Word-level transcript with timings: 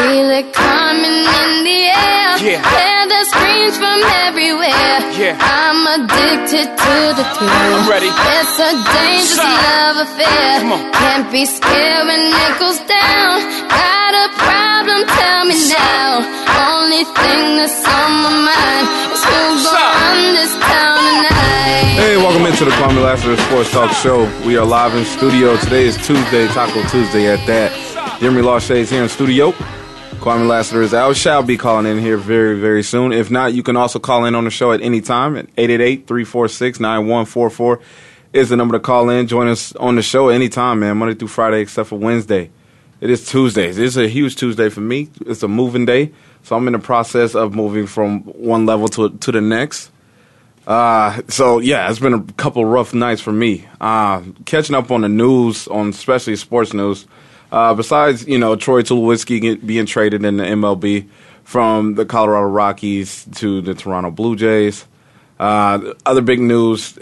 feel 0.00 0.30
it 0.32 0.48
coming 0.56 1.18
in 1.28 1.50
the 1.68 1.80
air. 1.92 2.30
Yeah. 2.40 2.64
Hear 2.64 3.02
the 3.12 3.22
screams 3.28 3.76
from 3.76 4.00
everywhere. 4.24 4.96
Yeah. 5.20 5.36
I'm 5.36 5.80
addicted 5.96 6.68
to 6.72 6.96
the 7.18 7.24
thrill. 7.36 7.72
I'm 7.76 7.84
ready. 7.84 8.08
It's 8.08 8.56
a 8.56 8.72
dangerous 8.80 9.36
Shine. 9.36 9.60
love 9.68 9.96
affair. 10.08 10.52
Come 10.64 10.72
on. 10.72 10.80
Can't 10.96 11.28
be 11.28 11.44
scared 11.44 12.08
when 12.08 12.22
it 12.32 12.54
goes 12.56 12.80
down. 12.88 13.44
Got 13.68 14.12
a 14.24 14.26
problem? 14.40 15.04
Tell 15.20 15.42
me 15.44 15.56
now. 15.68 16.24
Only 16.72 17.04
thing 17.04 17.44
that's 17.60 17.84
on 17.84 18.10
my 18.24 18.32
mind 18.48 18.86
is 19.12 19.20
who's 19.20 19.64
gonna 19.68 20.00
run 20.00 20.20
this 20.32 20.52
town 20.64 20.96
tonight. 21.12 21.92
Hey, 22.00 22.16
welcome 22.16 22.46
into 22.48 22.64
the 22.64 22.72
Kwamie 22.80 23.04
Lassiter 23.04 23.36
Sports 23.36 23.70
Talk 23.70 23.92
Show. 23.92 24.24
We 24.46 24.56
are 24.56 24.64
live 24.64 24.94
in 24.96 25.04
studio. 25.04 25.58
Today 25.58 25.84
is 25.84 25.96
Tuesday, 26.06 26.46
Taco 26.48 26.80
Tuesday 26.88 27.28
at 27.28 27.44
that. 27.46 27.70
Jeremy 28.20 28.42
Lachey 28.42 28.76
is 28.76 28.90
here 28.90 29.02
in 29.02 29.08
studio. 29.08 29.52
Kwamie 30.20 30.46
Lassiter 30.46 30.82
is 30.82 30.92
out. 30.92 31.16
Shall 31.16 31.42
be 31.42 31.56
calling 31.56 31.86
in 31.86 31.98
here 31.98 32.18
very, 32.18 32.60
very 32.60 32.82
soon. 32.82 33.10
If 33.10 33.30
not, 33.30 33.54
you 33.54 33.62
can 33.62 33.74
also 33.74 33.98
call 33.98 34.26
in 34.26 34.34
on 34.34 34.44
the 34.44 34.50
show 34.50 34.70
at 34.72 34.82
any 34.82 35.00
time 35.00 35.34
at 35.34 35.46
888-346-9144 35.56 37.80
is 38.34 38.50
the 38.50 38.56
number 38.56 38.76
to 38.76 38.80
call 38.80 39.08
in. 39.08 39.26
Join 39.26 39.48
us 39.48 39.74
on 39.76 39.96
the 39.96 40.02
show 40.02 40.28
anytime, 40.28 40.80
man, 40.80 40.98
Monday 40.98 41.14
through 41.14 41.28
Friday 41.28 41.62
except 41.62 41.88
for 41.88 41.98
Wednesday. 41.98 42.50
It 43.00 43.08
is 43.08 43.26
Tuesdays. 43.26 43.78
It's 43.78 43.96
a 43.96 44.08
huge 44.08 44.36
Tuesday 44.36 44.68
for 44.68 44.82
me. 44.82 45.08
It's 45.24 45.42
a 45.42 45.48
moving 45.48 45.86
day. 45.86 46.12
So 46.42 46.54
I'm 46.54 46.66
in 46.66 46.74
the 46.74 46.80
process 46.80 47.34
of 47.34 47.54
moving 47.54 47.86
from 47.86 48.20
one 48.24 48.66
level 48.66 48.88
to, 48.88 49.08
to 49.08 49.32
the 49.32 49.40
next. 49.40 49.90
Uh, 50.66 51.22
so 51.28 51.60
yeah, 51.60 51.88
it's 51.88 51.98
been 51.98 52.12
a 52.12 52.22
couple 52.34 52.62
rough 52.66 52.92
nights 52.92 53.22
for 53.22 53.32
me. 53.32 53.66
Uh, 53.80 54.20
catching 54.44 54.76
up 54.76 54.90
on 54.90 55.00
the 55.00 55.08
news, 55.08 55.66
on 55.68 55.88
especially 55.88 56.36
sports 56.36 56.74
news. 56.74 57.06
Uh, 57.50 57.74
besides, 57.74 58.26
you 58.26 58.38
know, 58.38 58.56
Troy 58.56 58.82
Tulowitzki 58.82 59.64
being 59.66 59.86
traded 59.86 60.24
in 60.24 60.36
the 60.36 60.44
MLB 60.44 61.08
from 61.44 61.96
the 61.96 62.06
Colorado 62.06 62.46
Rockies 62.46 63.26
to 63.36 63.60
the 63.60 63.74
Toronto 63.74 64.10
Blue 64.10 64.36
Jays. 64.36 64.86
Uh, 65.38 65.94
other 66.06 66.20
big 66.20 66.38
news 66.38 66.98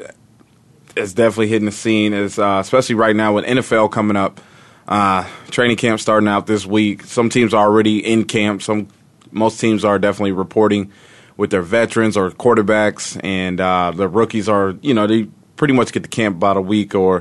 is 0.97 1.13
definitely 1.15 1.49
hitting 1.49 1.67
the 1.67 1.73
scene 1.73 2.13
is 2.13 2.39
uh, 2.39 2.59
especially 2.61 2.95
right 2.95 3.15
now 3.15 3.35
with 3.35 3.45
NFL 3.45 3.91
coming 3.93 4.17
up. 4.17 4.41
Uh, 4.87 5.29
training 5.51 5.77
camp 5.77 6.01
starting 6.01 6.29
out 6.29 6.47
this 6.47 6.65
week. 6.65 7.03
Some 7.05 7.29
teams 7.29 7.53
are 7.53 7.67
already 7.67 7.99
in 7.99 8.25
camp. 8.25 8.63
Some 8.63 8.89
most 9.31 9.61
teams 9.61 9.85
are 9.85 9.99
definitely 9.99 10.33
reporting 10.33 10.91
with 11.37 11.51
their 11.51 11.63
veterans 11.63 12.17
or 12.17 12.31
quarterbacks, 12.31 13.21
and 13.23 13.61
uh, 13.61 13.93
the 13.95 14.09
rookies 14.09 14.49
are 14.49 14.77
you 14.81 14.95
know 14.95 15.07
they 15.07 15.29
pretty 15.57 15.75
much 15.75 15.93
get 15.93 16.05
to 16.05 16.09
camp 16.09 16.37
about 16.37 16.57
a 16.57 16.61
week 16.61 16.95
or 16.95 17.19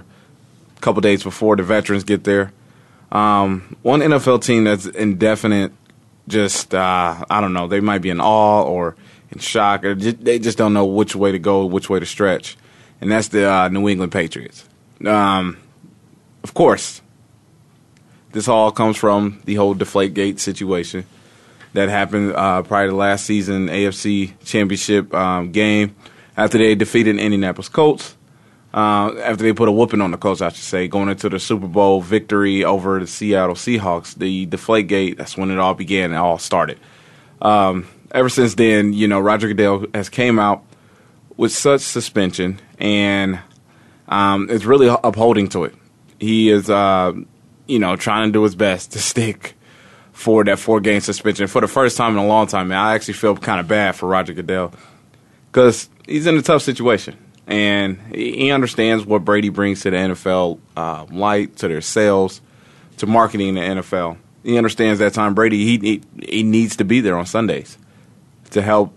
a 0.77 0.79
couple 0.79 1.01
days 1.01 1.23
before 1.23 1.55
the 1.55 1.63
veterans 1.63 2.03
get 2.03 2.23
there. 2.23 2.53
Um, 3.11 3.77
one 3.83 4.01
NFL 4.01 4.43
team 4.43 4.65
that's 4.65 4.85
indefinite, 4.85 5.71
just 6.27 6.73
uh, 6.73 7.25
I 7.29 7.41
don't 7.41 7.53
know, 7.53 7.67
they 7.67 7.79
might 7.79 7.99
be 7.99 8.09
in 8.09 8.19
awe 8.19 8.63
or 8.63 8.95
in 9.31 9.39
shock, 9.39 9.83
or 9.83 9.95
ju- 9.95 10.11
they 10.11 10.39
just 10.39 10.57
don't 10.57 10.73
know 10.73 10.85
which 10.85 11.15
way 11.15 11.31
to 11.31 11.39
go, 11.39 11.65
which 11.65 11.89
way 11.89 11.99
to 11.99 12.05
stretch, 12.05 12.57
and 12.99 13.11
that's 13.11 13.29
the 13.29 13.49
uh, 13.49 13.69
New 13.69 13.87
England 13.87 14.11
Patriots. 14.11 14.67
Um, 15.05 15.57
of 16.43 16.53
course, 16.53 17.01
this 18.31 18.47
all 18.47 18.71
comes 18.71 18.97
from 18.97 19.41
the 19.45 19.55
whole 19.55 19.75
Deflategate 19.75 20.39
situation 20.39 21.05
that 21.73 21.89
happened 21.89 22.33
uh, 22.33 22.63
prior 22.63 22.87
to 22.87 22.95
last 22.95 23.25
season 23.25 23.67
AFC 23.67 24.33
Championship 24.43 25.13
um, 25.13 25.51
game 25.51 25.95
after 26.35 26.57
they 26.57 26.75
defeated 26.75 27.17
Indianapolis 27.19 27.69
Colts. 27.69 28.16
Uh, 28.73 29.15
after 29.19 29.43
they 29.43 29.53
put 29.53 29.69
a 29.69 29.71
whooping 29.71 30.01
on 30.01 30.11
the 30.11 30.17
Colts, 30.17 30.41
I 30.41 30.49
should 30.49 30.63
say, 30.63 30.87
going 30.87 31.09
into 31.09 31.29
the 31.29 31.39
Super 31.39 31.67
Bowl 31.67 32.01
victory 32.01 32.63
over 32.63 32.99
the 32.99 33.07
Seattle 33.07 33.55
Seahawks, 33.55 34.15
the 34.15 34.45
Deflategate, 34.45 35.17
that's 35.17 35.37
when 35.37 35.49
it 35.51 35.57
all 35.57 35.73
began. 35.73 36.11
It 36.11 36.17
all 36.17 36.37
started. 36.37 36.79
Um, 37.41 37.87
ever 38.11 38.29
since 38.29 38.55
then, 38.55 38.93
you 38.93 39.07
know, 39.07 39.19
Roger 39.19 39.47
Goodell 39.47 39.85
has 39.93 40.09
came 40.09 40.37
out 40.37 40.63
with 41.37 41.51
such 41.51 41.81
suspension 41.81 42.59
and 42.77 43.39
um, 44.09 44.49
is 44.49 44.65
really 44.65 44.87
upholding 44.87 45.47
to 45.49 45.63
it. 45.63 45.75
He 46.19 46.49
is, 46.49 46.69
uh, 46.69 47.13
you 47.67 47.79
know, 47.79 47.95
trying 47.95 48.27
to 48.27 48.33
do 48.33 48.43
his 48.43 48.55
best 48.55 48.91
to 48.93 48.99
stick 48.99 49.55
for 50.11 50.43
that 50.43 50.59
four 50.59 50.81
game 50.81 50.99
suspension 50.99 51.47
for 51.47 51.61
the 51.61 51.67
first 51.67 51.95
time 51.95 52.17
in 52.17 52.23
a 52.23 52.27
long 52.27 52.47
time. 52.47 52.69
Man, 52.69 52.79
I 52.79 52.95
actually 52.95 53.13
feel 53.13 53.35
kind 53.37 53.59
of 53.59 53.67
bad 53.67 53.95
for 53.95 54.09
Roger 54.09 54.33
Goodell 54.33 54.73
because 55.51 55.89
he's 56.05 56.25
in 56.27 56.35
a 56.37 56.41
tough 56.41 56.63
situation 56.63 57.17
and 57.47 57.97
he 58.13 58.51
understands 58.51 59.05
what 59.05 59.23
Brady 59.23 59.49
brings 59.49 59.81
to 59.81 59.91
the 59.91 59.97
NFL 59.97 60.59
uh, 60.75 61.05
light, 61.09 61.55
to 61.57 61.69
their 61.69 61.81
sales, 61.81 62.41
to 62.97 63.07
marketing 63.07 63.55
the 63.55 63.61
NFL. 63.61 64.17
He 64.43 64.57
understands 64.57 64.99
that 64.99 65.13
Tom 65.13 65.33
Brady 65.33 65.65
he, 65.65 65.77
he 65.77 66.25
he 66.25 66.43
needs 66.43 66.75
to 66.77 66.83
be 66.83 66.99
there 66.99 67.17
on 67.17 67.25
Sundays 67.25 67.77
to 68.51 68.61
help 68.61 68.93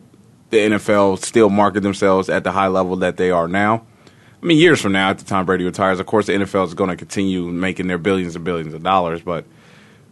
the 0.50 0.58
NFL 0.58 1.24
still 1.24 1.48
market 1.48 1.82
themselves 1.82 2.28
at 2.28 2.44
the 2.44 2.52
high 2.52 2.66
level 2.66 2.96
that 2.96 3.16
they 3.16 3.30
are 3.30 3.48
now. 3.48 3.86
I 4.42 4.46
mean, 4.46 4.58
years 4.58 4.80
from 4.80 4.92
now, 4.92 5.10
at 5.10 5.18
the 5.18 5.24
time 5.24 5.46
Brady 5.46 5.64
retires, 5.64 6.00
of 6.00 6.06
course, 6.06 6.26
the 6.26 6.32
NFL 6.32 6.66
is 6.66 6.74
going 6.74 6.90
to 6.90 6.96
continue 6.96 7.46
making 7.46 7.86
their 7.86 7.98
billions 7.98 8.36
and 8.36 8.44
billions 8.44 8.74
of 8.74 8.82
dollars. 8.82 9.20
But 9.22 9.44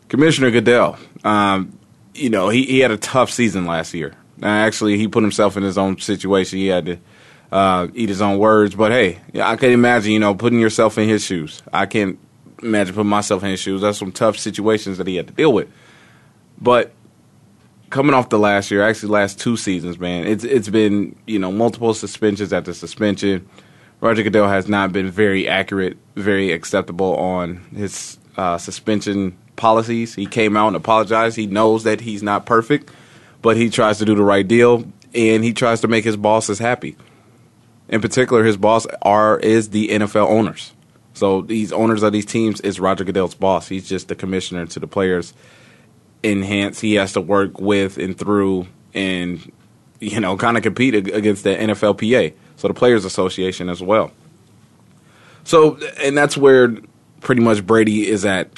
Commissioner 0.08 0.50
Goodell, 0.50 0.98
um, 1.24 1.78
you 2.14 2.30
know, 2.30 2.48
he, 2.50 2.64
he 2.64 2.80
had 2.80 2.90
a 2.90 2.98
tough 2.98 3.30
season 3.30 3.66
last 3.66 3.94
year. 3.94 4.14
Actually, 4.42 4.98
he 4.98 5.08
put 5.08 5.22
himself 5.22 5.56
in 5.56 5.62
his 5.62 5.78
own 5.78 5.98
situation. 5.98 6.58
He 6.58 6.66
had 6.66 6.86
to 6.86 6.98
uh, 7.50 7.88
eat 7.94 8.08
his 8.08 8.20
own 8.20 8.38
words. 8.38 8.74
But 8.74 8.92
hey, 8.92 9.20
I 9.40 9.56
can 9.56 9.70
imagine, 9.70 10.12
you 10.12 10.18
know, 10.18 10.34
putting 10.34 10.60
yourself 10.60 10.98
in 10.98 11.08
his 11.08 11.24
shoes. 11.24 11.62
I 11.72 11.86
can't 11.86 12.18
imagine 12.62 12.94
putting 12.94 13.10
myself 13.10 13.42
in 13.42 13.50
his 13.50 13.60
shoes. 13.60 13.82
That's 13.82 13.98
some 13.98 14.12
tough 14.12 14.38
situations 14.38 14.98
that 14.98 15.06
he 15.06 15.16
had 15.16 15.28
to 15.28 15.32
deal 15.32 15.52
with. 15.52 15.68
But 16.60 16.92
coming 17.90 18.14
off 18.14 18.28
the 18.28 18.38
last 18.38 18.70
year, 18.70 18.82
actually 18.82 19.10
last 19.10 19.38
two 19.38 19.56
seasons, 19.56 19.98
man, 19.98 20.26
it's 20.26 20.44
it's 20.44 20.68
been 20.68 21.16
you 21.26 21.38
know 21.38 21.52
multiple 21.52 21.94
suspensions 21.94 22.52
after 22.52 22.72
suspension. 22.74 23.48
Roger 24.00 24.22
Goodell 24.22 24.48
has 24.48 24.68
not 24.68 24.92
been 24.92 25.10
very 25.10 25.48
accurate, 25.48 25.96
very 26.14 26.52
acceptable 26.52 27.16
on 27.16 27.56
his 27.74 28.18
uh, 28.36 28.56
suspension 28.56 29.36
policies. 29.56 30.14
He 30.14 30.26
came 30.26 30.56
out 30.56 30.68
and 30.68 30.76
apologized. 30.76 31.36
He 31.36 31.48
knows 31.48 31.82
that 31.82 32.00
he's 32.00 32.22
not 32.22 32.46
perfect, 32.46 32.90
but 33.42 33.56
he 33.56 33.70
tries 33.70 33.98
to 33.98 34.04
do 34.04 34.14
the 34.14 34.22
right 34.22 34.46
deal 34.46 34.84
and 35.14 35.42
he 35.42 35.52
tries 35.52 35.80
to 35.80 35.88
make 35.88 36.04
his 36.04 36.16
bosses 36.16 36.58
happy. 36.58 36.96
In 37.88 38.00
particular, 38.00 38.44
his 38.44 38.56
boss 38.56 38.86
are 39.02 39.38
is 39.38 39.70
the 39.70 39.88
NFL 39.88 40.28
owners. 40.28 40.72
So 41.14 41.42
these 41.42 41.72
owners 41.72 42.02
of 42.02 42.12
these 42.12 42.26
teams 42.26 42.60
is 42.60 42.78
Roger 42.78 43.02
Goodell's 43.04 43.34
boss. 43.34 43.66
He's 43.66 43.88
just 43.88 44.08
the 44.08 44.14
commissioner 44.14 44.66
to 44.66 44.80
the 44.80 44.86
players. 44.86 45.32
Enhance. 46.22 46.80
He 46.80 46.94
has 46.94 47.12
to 47.14 47.20
work 47.20 47.60
with 47.60 47.98
and 47.98 48.16
through 48.16 48.66
and 48.94 49.52
you 50.00 50.20
know 50.20 50.36
kind 50.36 50.56
of 50.56 50.62
compete 50.62 50.94
against 50.94 51.44
the 51.44 51.50
NFLPA, 51.50 52.34
so 52.56 52.68
the 52.68 52.74
Players 52.74 53.04
Association 53.04 53.68
as 53.68 53.82
well. 53.82 54.12
So 55.44 55.78
and 56.00 56.16
that's 56.16 56.36
where 56.36 56.76
pretty 57.20 57.42
much 57.42 57.66
Brady 57.66 58.08
is 58.08 58.24
at 58.24 58.50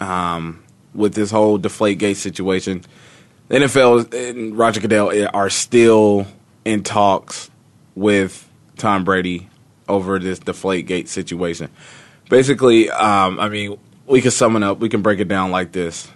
um, 0.00 0.62
with 0.94 1.14
this 1.14 1.30
whole 1.30 1.58
Deflategate 1.58 2.16
situation. 2.16 2.84
The 3.48 3.56
NFL 3.56 4.12
and 4.12 4.58
Roger 4.58 4.80
Goodell 4.80 5.28
are 5.32 5.50
still 5.50 6.26
in 6.64 6.82
talks 6.82 7.50
with 7.94 8.48
Tom 8.76 9.04
Brady 9.04 9.48
over 9.88 10.18
this 10.18 10.38
Deflategate 10.38 11.08
situation. 11.08 11.70
Basically, 12.28 12.90
um, 12.90 13.38
I 13.38 13.48
mean, 13.48 13.78
we 14.06 14.20
can 14.20 14.30
sum 14.30 14.56
it 14.56 14.62
up. 14.62 14.78
We 14.78 14.88
can 14.88 15.02
break 15.02 15.20
it 15.20 15.28
down 15.28 15.50
like 15.50 15.72
this: 15.72 16.08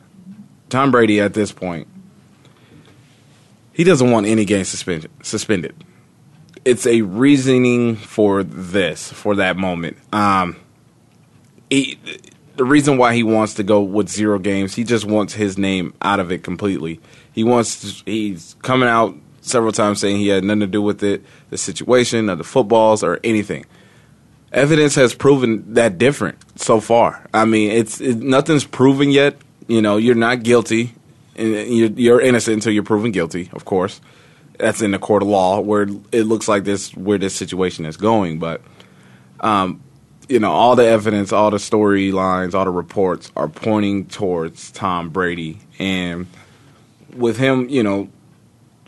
Tom 0.69 0.91
Brady 0.91 1.21
at 1.21 1.35
this 1.35 1.53
point, 1.53 1.87
he 3.73 3.85
doesn't 3.85 4.11
want 4.11 4.27
any 4.27 4.45
game 4.45 4.65
suspended. 4.65 5.11
Suspended. 5.23 5.75
It's 6.65 6.87
a 6.87 7.03
reasoning 7.03 7.97
for 7.97 8.43
this, 8.43 9.11
for 9.11 9.37
that 9.37 9.57
moment. 9.57 9.97
Um, 10.13 10.57
he, 11.71 11.99
the 12.57 12.65
reason 12.65 12.99
why 12.99 13.15
he 13.15 13.23
wants 13.23 13.55
to 13.55 13.63
go 13.63 13.81
with 13.81 14.11
zero 14.11 14.39
games, 14.39 14.75
he 14.75 14.85
just 14.85 15.07
wants 15.07 15.33
his 15.33 15.57
name 15.57 15.95
out 16.03 16.21
of 16.21 16.31
it 16.31 16.43
completely. 16.43 17.01
He 17.33 17.45
wants. 17.45 18.03
He's 18.05 18.57
coming 18.63 18.89
out 18.89 19.17
several 19.41 19.73
times 19.73 20.01
saying 20.01 20.19
he 20.19 20.29
had 20.29 20.45
nothing 20.45 20.61
to 20.61 20.67
do 20.67 20.83
with 20.83 21.03
it, 21.03 21.25
the 21.51 21.59
situation, 21.59 22.31
or 22.31 22.37
the 22.37 22.45
footballs, 22.45 23.03
or 23.03 23.21
anything. 23.25 23.65
Evidence 24.53 24.95
has 24.97 25.15
proven 25.15 25.75
that 25.75 25.99
different 25.99 26.39
so 26.59 26.81
far. 26.81 27.27
I 27.33 27.45
mean, 27.45 27.71
it's 27.71 28.01
it, 28.01 28.19
nothing's 28.19 28.65
proven 28.65 29.11
yet. 29.11 29.37
You 29.69 29.81
know, 29.81 29.97
you're 29.97 30.17
not 30.17 30.43
guilty, 30.43 30.95
and 31.37 31.53
you're, 31.53 31.91
you're 31.91 32.21
innocent 32.21 32.55
until 32.55 32.73
you're 32.73 32.83
proven 32.83 33.13
guilty. 33.13 33.49
Of 33.53 33.65
course, 33.65 34.01
that's 34.59 34.83
in 34.83 34.91
the 34.91 34.99
court 34.99 35.23
of 35.23 35.29
law 35.29 35.61
where 35.61 35.83
it 36.11 36.25
looks 36.25 36.49
like 36.49 36.65
this 36.65 36.95
where 36.97 37.19
this 37.19 37.35
situation 37.35 37.87
is 37.87 37.97
going. 37.97 38.41
But 38.41 38.61
um, 39.41 39.83
you 40.31 40.39
know, 40.39 40.53
all 40.53 40.77
the 40.77 40.87
evidence, 40.87 41.33
all 41.33 41.51
the 41.51 41.57
storylines, 41.57 42.55
all 42.55 42.65
the 42.65 42.71
reports 42.71 43.33
are 43.37 43.49
pointing 43.49 44.07
towards 44.07 44.71
Tom 44.71 45.11
Brady. 45.11 45.59
And 45.79 46.29
with 47.17 47.37
him, 47.37 47.69
you 47.69 47.83
know, 47.83 48.09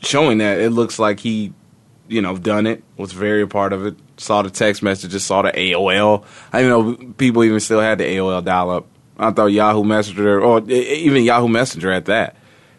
showing 0.02 0.38
that, 0.38 0.60
it 0.60 0.70
looks 0.70 0.98
like 0.98 1.20
he, 1.20 1.52
you 2.08 2.20
know, 2.20 2.36
done 2.36 2.66
it, 2.66 2.82
was 2.96 3.12
very 3.12 3.42
a 3.42 3.46
part 3.46 3.72
of 3.72 3.86
it, 3.86 3.96
saw 4.16 4.42
the 4.42 4.50
text 4.50 4.82
messages, 4.82 5.24
saw 5.24 5.42
the 5.42 5.52
AOL. 5.52 6.24
I 6.52 6.62
know 6.62 6.94
people 7.16 7.44
even 7.44 7.60
still 7.60 7.80
had 7.80 7.98
the 7.98 8.04
AOL 8.04 8.44
dial 8.44 8.70
up. 8.70 8.86
I 9.18 9.30
thought 9.30 9.46
Yahoo 9.46 9.84
Messenger, 9.84 10.40
or 10.40 10.68
even 10.68 11.22
Yahoo 11.22 11.48
Messenger 11.48 11.92
at 11.92 12.06
that, 12.06 12.36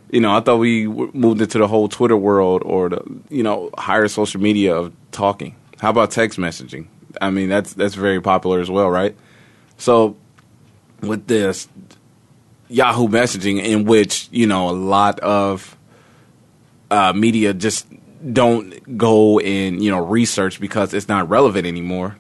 You 0.10 0.20
know, 0.20 0.36
I 0.36 0.42
thought 0.42 0.58
we 0.58 0.88
moved 0.88 1.42
into 1.42 1.58
the 1.58 1.68
whole 1.68 1.88
Twitter 1.88 2.18
world 2.18 2.64
or 2.66 2.90
the 2.90 3.02
you 3.30 3.44
know 3.44 3.70
higher 3.78 4.08
social 4.08 4.42
media 4.42 4.76
of 4.76 4.94
talking. 5.12 5.56
How 5.80 5.90
about 5.90 6.12
text 6.12 6.38
messaging? 6.40 6.88
I 7.22 7.30
mean, 7.30 7.50
that's 7.50 7.74
that's 7.74 7.96
very 7.96 8.20
popular 8.20 8.60
as 8.60 8.70
well, 8.70 8.90
right? 8.90 9.16
So 9.78 10.18
with 11.02 11.28
this 11.28 11.68
Yahoo 12.68 13.08
messaging, 13.08 13.64
in 13.64 13.86
which 13.86 14.28
you 14.32 14.48
know 14.48 14.70
a 14.70 14.72
lot 14.72 15.20
of 15.20 15.78
uh, 16.94 17.12
media 17.14 17.54
just 17.54 17.88
don't 18.32 18.98
go 18.98 19.40
and 19.40 19.84
you 19.84 19.92
know 19.92 20.06
research 20.06 20.60
because 20.60 20.94
it's 20.94 21.08
not 21.08 21.28
relevant 21.28 21.66
anymore. 21.66 22.16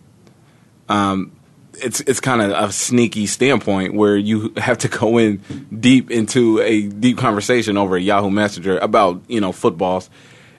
Um, 0.90 1.32
it's 1.76 2.02
it's 2.02 2.20
kind 2.20 2.42
of 2.42 2.52
a 2.52 2.72
sneaky 2.72 3.28
standpoint 3.28 3.94
where 3.94 4.18
you 4.18 4.52
have 4.58 4.80
to 4.80 4.88
go 5.00 5.18
in 5.18 5.38
deep 5.80 6.10
into 6.10 6.60
a 6.62 6.88
deep 6.88 7.18
conversation 7.18 7.78
over 7.78 7.96
a 7.96 8.02
Yahoo 8.02 8.32
Messenger 8.32 8.80
about 8.80 9.22
you 9.28 9.40
know 9.40 9.52
footballs. 9.52 10.10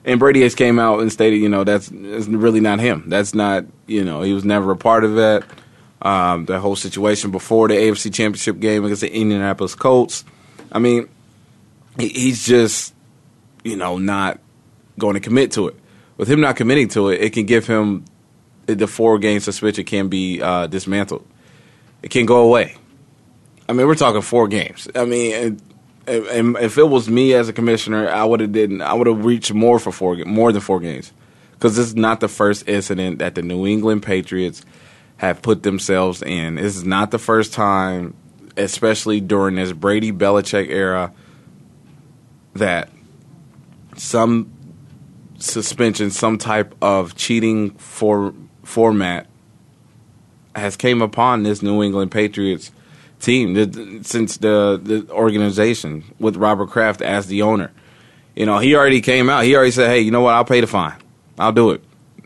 And 0.05 0.19
Brady 0.19 0.43
has 0.43 0.53
came 0.53 0.77
out 0.77 0.99
and 0.99 1.11
stated, 1.11 1.37
you 1.37 1.49
know, 1.49 1.63
that's, 1.63 1.89
that's 1.91 2.27
really 2.27 2.59
not 2.59 2.79
him. 2.79 3.05
That's 3.07 3.33
not, 3.33 3.65
you 3.87 4.03
know, 4.03 4.21
he 4.21 4.33
was 4.33 4.45
never 4.45 4.69
a 4.71 4.77
part 4.77 5.03
of 5.03 5.15
that. 5.15 5.43
Um, 5.99 6.45
the 6.45 6.59
whole 6.59 6.75
situation 6.75 7.31
before 7.31 7.67
the 7.67 7.73
AFC 7.73 8.13
Championship 8.13 8.59
game 8.59 8.85
against 8.85 9.01
the 9.01 9.11
Indianapolis 9.11 9.73
Colts. 9.73 10.23
I 10.71 10.77
mean, 10.77 11.09
he, 11.97 12.09
he's 12.09 12.45
just, 12.45 12.93
you 13.65 13.75
know, 13.75 13.97
not 13.97 14.39
going 14.97 15.15
to 15.15 15.19
commit 15.19 15.51
to 15.53 15.67
it. 15.67 15.75
With 16.15 16.29
him 16.29 16.39
not 16.39 16.55
committing 16.55 16.87
to 16.89 17.09
it, 17.09 17.21
it 17.21 17.33
can 17.33 17.45
give 17.45 17.67
him 17.67 18.05
the 18.67 18.87
four 18.87 19.19
game 19.19 19.41
suspension 19.41 19.83
can 19.83 20.07
be 20.07 20.41
uh, 20.41 20.67
dismantled. 20.67 21.27
It 22.01 22.11
can 22.11 22.25
go 22.25 22.37
away. 22.37 22.77
I 23.67 23.73
mean, 23.73 23.87
we're 23.87 23.95
talking 23.95 24.21
four 24.21 24.47
games. 24.47 24.87
I 24.95 25.05
mean, 25.05 25.59
and 26.07 26.57
if 26.57 26.77
it 26.77 26.87
was 26.87 27.09
me 27.09 27.33
as 27.33 27.49
a 27.49 27.53
commissioner, 27.53 28.07
I 28.07 28.23
would 28.23 28.39
have 28.39 28.51
didn't. 28.51 28.81
I 28.81 28.93
would 28.93 29.07
have 29.07 29.25
reached 29.25 29.53
more 29.53 29.79
for 29.79 29.91
four, 29.91 30.15
more 30.17 30.51
than 30.51 30.61
four 30.61 30.79
games, 30.79 31.11
because 31.53 31.75
this 31.75 31.87
is 31.87 31.95
not 31.95 32.19
the 32.19 32.27
first 32.27 32.67
incident 32.69 33.19
that 33.19 33.35
the 33.35 33.41
New 33.41 33.65
England 33.65 34.03
Patriots 34.03 34.63
have 35.17 35.41
put 35.41 35.63
themselves 35.63 36.21
in. 36.21 36.55
This 36.55 36.75
is 36.77 36.85
not 36.85 37.09
the 37.09 37.17
first 37.17 37.53
time, 37.53 38.13
especially 38.55 39.19
during 39.19 39.55
this 39.55 39.71
Brady 39.71 40.11
Belichick 40.11 40.69
era, 40.69 41.11
that 42.53 42.89
some 43.95 44.51
suspension, 45.37 46.11
some 46.11 46.37
type 46.37 46.75
of 46.81 47.15
cheating 47.15 47.71
for 47.71 48.33
format 48.63 49.27
has 50.55 50.77
came 50.77 51.01
upon 51.01 51.43
this 51.43 51.61
New 51.61 51.83
England 51.83 52.11
Patriots 52.11 52.71
team 53.19 54.03
since 54.03 54.37
the 54.37 54.79
the 54.81 55.07
organization 55.11 56.03
with 56.19 56.37
Robert 56.37 56.69
Kraft 56.69 57.01
as 57.01 57.27
the 57.27 57.41
owner. 57.41 57.71
You 58.35 58.45
know, 58.45 58.59
he 58.59 58.75
already 58.75 59.01
came 59.01 59.29
out. 59.29 59.43
He 59.43 59.55
already 59.55 59.71
said, 59.71 59.89
"Hey, 59.89 60.01
you 60.01 60.11
know 60.11 60.21
what? 60.21 60.33
I'll 60.33 60.45
pay 60.45 60.61
the 60.61 60.67
fine. 60.67 60.95
I'll 61.39 61.51
do 61.51 61.71
it." 61.71 61.83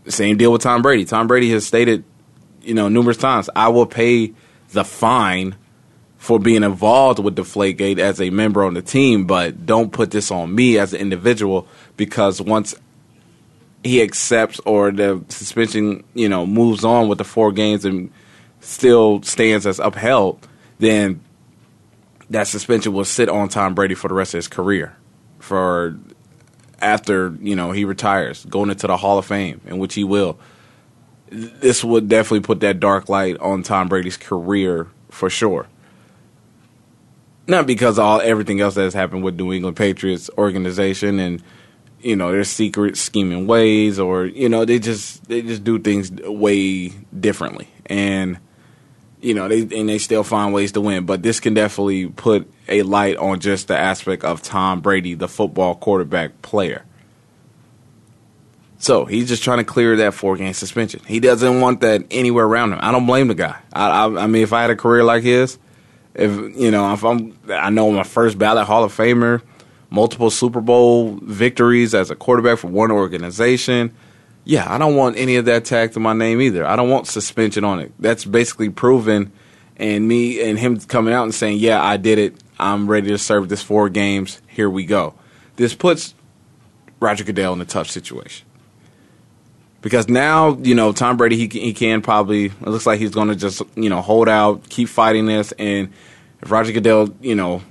Same 0.07 0.38
deal 0.38 0.51
with 0.51 0.62
Tom 0.62 0.81
Brady. 0.81 1.06
Tom 1.06 1.27
Brady 1.27 1.51
has 1.51 1.65
stated, 1.65 2.04
you 2.63 2.74
know, 2.74 2.89
numerous 2.89 3.18
times, 3.18 3.50
"I 3.56 3.69
will 3.69 3.86
pay 3.86 4.33
the 4.72 4.83
fine 4.83 5.56
for 6.19 6.38
being 6.38 6.63
involved 6.63 7.18
with 7.18 7.38
Deflategate 7.38 7.98
as 7.98 8.19
a 8.19 8.30
member 8.30 8.66
on 8.66 8.74
the 8.74 8.81
team, 8.81 9.25
but 9.25 9.66
don't 9.66 9.92
put 9.92 10.12
this 10.12 10.30
on 10.30 10.54
me 10.54 10.77
as 10.77 10.94
an 10.94 11.00
individual 11.00 11.66
because 11.95 12.42
once 12.42 12.75
he 13.86 14.01
accepts 14.01 14.60
or 14.66 14.92
the 14.92 15.24
suspension, 15.30 16.04
you 16.13 16.27
know, 16.27 16.45
moves 16.45 16.83
on 16.83 17.07
with 17.07 17.18
the 17.19 17.24
four 17.24 17.54
games 17.54 17.86
and 17.86 18.12
still 18.60 19.24
stands 19.24 19.66
as 19.66 19.80
upheld, 19.80 20.45
then 20.80 21.21
that 22.30 22.48
suspension 22.48 22.92
will 22.92 23.06
sit 23.06 23.30
on 23.30 23.48
Tom 23.48 23.74
Brady 23.74 23.95
for 23.95 24.10
the 24.10 24.13
rest 24.13 24.33
of 24.33 24.39
his 24.39 24.50
career. 24.50 24.95
For 25.39 25.98
after 26.81 27.33
you 27.39 27.56
know 27.56 27.72
he 27.72 27.86
retires, 27.86 28.44
going 28.45 28.69
into 28.69 28.88
the 28.88 28.98
Hall 28.98 29.18
of 29.18 29.25
Fame, 29.25 29.62
in 29.65 29.80
which 29.80 29.94
he 29.95 30.04
will. 30.04 30.38
This 31.30 31.81
would 31.81 32.10
definitely 32.10 32.42
put 32.42 32.60
that 32.60 32.81
dark 32.81 33.07
light 33.07 33.38
on 33.38 33.63
Tom 33.63 33.88
Brady's 33.88 34.18
career 34.18 34.88
for 35.10 35.30
sure. 35.30 35.68
Not 37.50 37.68
because 37.68 37.98
of 37.98 38.06
all 38.06 38.22
everything 38.22 38.62
else 38.62 38.75
that 38.75 38.84
has 38.84 38.94
happened 38.94 39.24
with 39.24 39.36
New 39.36 39.51
England 39.51 39.75
Patriots 39.75 40.30
organization 40.38 41.19
and 41.19 41.44
you 42.00 42.16
know 42.16 42.31
their 42.31 42.44
secret 42.44 42.96
scheming 42.96 43.48
ways, 43.48 44.00
or 44.00 44.25
you 44.25 44.48
know 44.48 44.66
they 44.66 44.80
just 44.80 45.28
they 45.28 45.42
just 45.42 45.63
do 45.63 45.80
things 45.80 46.12
way 46.12 46.90
differently, 47.19 47.68
and 47.88 48.40
you 49.22 49.34
know, 49.34 49.48
they 49.48 49.62
and 49.62 49.90
they 49.90 49.98
still 49.98 50.24
find 50.24 50.54
ways 50.54 50.72
to 50.74 50.81
win. 50.81 51.06
But 51.06 51.24
this 51.24 51.40
can 51.40 51.54
definitely 51.54 52.07
put 52.07 52.50
a 52.68 52.84
light 52.84 53.18
on 53.18 53.40
just 53.40 53.68
the 53.68 53.78
aspect 53.78 54.24
of 54.24 54.42
Tom 54.42 54.81
Brady, 54.81 55.13
the 55.13 55.28
football 55.28 55.75
quarterback 55.75 56.42
player. 56.42 56.86
So 58.78 59.04
he's 59.04 59.28
just 59.28 59.44
trying 59.44 59.57
to 59.57 59.66
clear 59.66 59.98
that 59.98 60.13
four 60.13 60.38
game 60.38 60.54
suspension. 60.54 61.01
He 61.06 61.19
doesn't 61.19 61.60
want 61.60 61.81
that 61.81 62.06
anywhere 62.12 62.46
around 62.46 62.72
him. 62.72 62.80
I 62.81 62.94
don't 62.94 63.06
blame 63.06 63.28
the 63.28 63.36
guy. 63.36 63.60
I, 63.74 64.06
I, 64.06 64.24
I 64.24 64.28
mean, 64.28 64.42
if 64.42 64.54
I 64.54 64.62
had 64.62 64.69
a 64.69 64.75
career 64.75 65.04
like 65.04 65.24
his, 65.24 65.57
if 66.19 66.57
you 66.57 66.71
know, 66.71 66.94
if 66.94 67.04
I'm, 67.04 67.38
I 67.50 67.69
know 67.69 67.92
my 67.92 68.04
first 68.04 68.38
ballot 68.38 68.68
Hall 68.68 68.83
of 68.83 68.95
Famer, 68.95 69.42
multiple 69.89 70.30
Super 70.30 70.62
Bowl 70.62 71.18
victories 71.21 71.95
as 71.95 72.12
a 72.12 72.16
quarterback 72.16 72.60
for 72.60 72.68
one 72.68 72.92
organization 72.92 73.94
yeah, 74.50 74.66
I 74.68 74.80
don't 74.80 74.95
want 74.95 75.16
any 75.16 75.36
of 75.36 75.45
that 75.45 75.66
tagged 75.66 75.94
to 75.94 76.00
my 76.00 76.13
name 76.13 76.42
either. 76.42 76.66
I 76.66 76.75
don't 76.75 76.89
want 76.89 77.06
suspension 77.06 77.63
on 77.63 77.80
it. 77.80 77.92
That's 78.00 78.25
basically 78.25 78.69
proven, 78.69 79.31
and 79.77 80.07
me 80.07 80.42
and 80.42 80.57
him 80.57 80.80
coming 80.80 81.13
out 81.13 81.24
and 81.24 81.36
saying, 81.36 81.60
"Yeah, 81.60 81.83
I 81.83 81.98
did 81.98 82.18
it. 82.18 82.36
I'm 82.60 82.89
ready 82.89 83.10
to 83.10 83.19
serve 83.19 83.48
this 83.48 83.62
four 83.62 83.89
games. 83.89 84.42
Here 84.48 84.68
we 84.68 84.86
go." 84.86 85.13
This 85.57 85.75
puts 85.75 86.15
Roger 87.00 87.24
Goodell 87.24 87.54
in 87.54 87.62
a 87.62 87.65
tough 87.65 87.92
situation 87.92 88.48
because 89.81 90.10
now 90.10 90.57
you 90.57 90.74
know 90.74 90.94
Tom 90.94 91.15
Brady. 91.18 91.36
He 91.38 91.48
he 91.48 91.74
can 91.74 92.01
probably. 92.01 92.45
It 92.45 92.62
looks 92.62 92.88
like 92.88 93.00
he's 93.00 93.12
going 93.12 93.27
to 93.27 93.36
just 93.36 93.62
you 93.75 93.89
know 93.89 94.01
hold 94.01 94.27
out, 94.27 94.68
keep 94.68 94.89
fighting 94.89 95.27
this, 95.27 95.51
and 95.60 95.94
if 96.41 96.51
Roger 96.51 96.71
Goodell, 96.71 97.09
you 97.21 97.36
know, 97.36 97.62